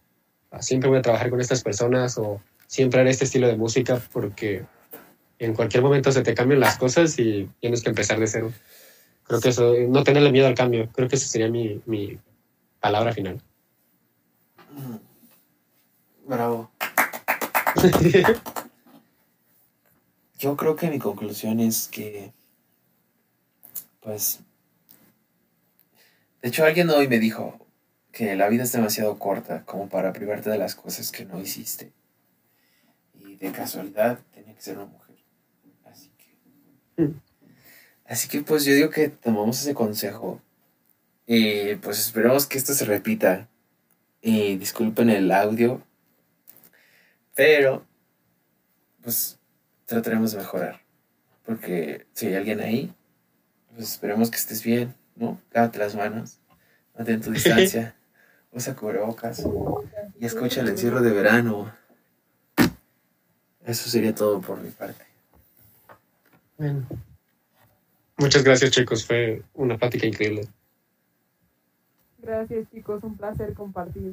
siempre 0.60 0.88
voy 0.88 0.98
a 0.98 1.02
trabajar 1.02 1.30
con 1.30 1.40
estas 1.40 1.62
personas 1.62 2.18
o 2.18 2.40
siempre 2.66 3.00
haré 3.00 3.10
este 3.10 3.24
estilo 3.24 3.46
de 3.46 3.56
música 3.56 4.00
porque 4.12 4.64
en 5.38 5.54
cualquier 5.54 5.82
momento 5.82 6.12
se 6.12 6.22
te 6.22 6.34
cambian 6.34 6.60
las 6.60 6.78
cosas 6.78 7.18
y 7.18 7.48
tienes 7.60 7.82
que 7.82 7.90
empezar 7.90 8.18
de 8.18 8.26
cero. 8.26 8.52
Creo 9.24 9.40
que 9.40 9.48
eso, 9.50 9.74
no 9.88 10.04
tenerle 10.04 10.32
miedo 10.32 10.46
al 10.46 10.54
cambio, 10.54 10.88
creo 10.92 11.08
que 11.08 11.16
esa 11.16 11.26
sería 11.26 11.48
mi, 11.48 11.80
mi 11.86 12.18
palabra 12.80 13.12
final. 13.12 13.40
Bravo. 16.26 16.70
Yo 20.38 20.56
creo 20.56 20.76
que 20.76 20.90
mi 20.90 20.98
conclusión 20.98 21.60
es 21.60 21.88
que, 21.88 22.32
pues, 24.00 24.40
de 26.42 26.48
hecho 26.48 26.64
alguien 26.64 26.90
hoy 26.90 27.08
me 27.08 27.18
dijo 27.18 27.63
que 28.14 28.36
la 28.36 28.48
vida 28.48 28.62
es 28.62 28.70
demasiado 28.70 29.18
corta 29.18 29.64
como 29.64 29.88
para 29.88 30.12
privarte 30.12 30.48
de 30.48 30.56
las 30.56 30.76
cosas 30.76 31.10
que 31.10 31.24
no 31.24 31.40
hiciste. 31.40 31.92
Y 33.18 33.34
de 33.34 33.50
casualidad 33.50 34.20
tenía 34.32 34.54
que 34.54 34.62
ser 34.62 34.76
una 34.78 34.86
mujer. 34.86 35.16
Así 35.84 36.10
que... 36.16 37.02
Mm. 37.02 37.20
Así 38.06 38.28
que 38.28 38.42
pues 38.42 38.64
yo 38.64 38.72
digo 38.72 38.90
que 38.90 39.08
tomamos 39.08 39.60
ese 39.60 39.74
consejo. 39.74 40.40
Y 41.26 41.74
pues 41.76 41.98
esperemos 41.98 42.46
que 42.46 42.56
esto 42.56 42.72
se 42.72 42.84
repita. 42.84 43.48
Y 44.22 44.56
disculpen 44.56 45.10
el 45.10 45.32
audio. 45.32 45.82
Pero, 47.34 47.84
pues 49.02 49.40
trataremos 49.86 50.32
de 50.32 50.38
mejorar. 50.38 50.80
Porque 51.44 52.06
si 52.12 52.28
hay 52.28 52.36
alguien 52.36 52.60
ahí, 52.60 52.94
pues 53.74 53.90
esperemos 53.90 54.30
que 54.30 54.36
estés 54.36 54.62
bien, 54.62 54.94
¿no? 55.16 55.40
Lávate 55.52 55.80
las 55.80 55.96
manos, 55.96 56.38
mantén 56.96 57.20
tu 57.20 57.30
distancia, 57.32 57.96
usa 58.54 58.74
cubrebocas 58.76 59.44
y 60.18 60.24
escucha 60.24 60.60
el 60.60 60.68
encierro 60.68 61.02
de 61.02 61.10
verano. 61.10 61.72
Eso 63.64 63.90
sería 63.90 64.14
todo 64.14 64.40
por 64.40 64.60
mi 64.60 64.70
parte. 64.70 65.04
Bueno. 66.56 66.86
Muchas 68.16 68.44
gracias, 68.44 68.70
chicos. 68.70 69.04
Fue 69.04 69.42
una 69.54 69.76
plática 69.76 70.06
increíble. 70.06 70.46
Gracias 72.18 72.70
chicos, 72.70 73.02
un 73.02 73.16
placer 73.16 73.52
compartir 73.54 74.12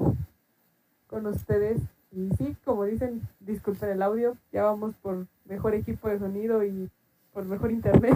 con 1.08 1.26
ustedes. 1.28 1.80
Y 2.12 2.30
sí, 2.36 2.58
como 2.66 2.84
dicen, 2.84 3.22
disculpen 3.40 3.90
el 3.90 4.02
audio, 4.02 4.36
ya 4.52 4.64
vamos 4.64 4.96
por 5.02 5.28
mejor 5.46 5.76
equipo 5.76 6.10
de 6.10 6.20
sonido 6.20 6.64
y 6.64 6.90
por 7.32 7.46
mejor 7.46 7.72
internet. 7.72 8.16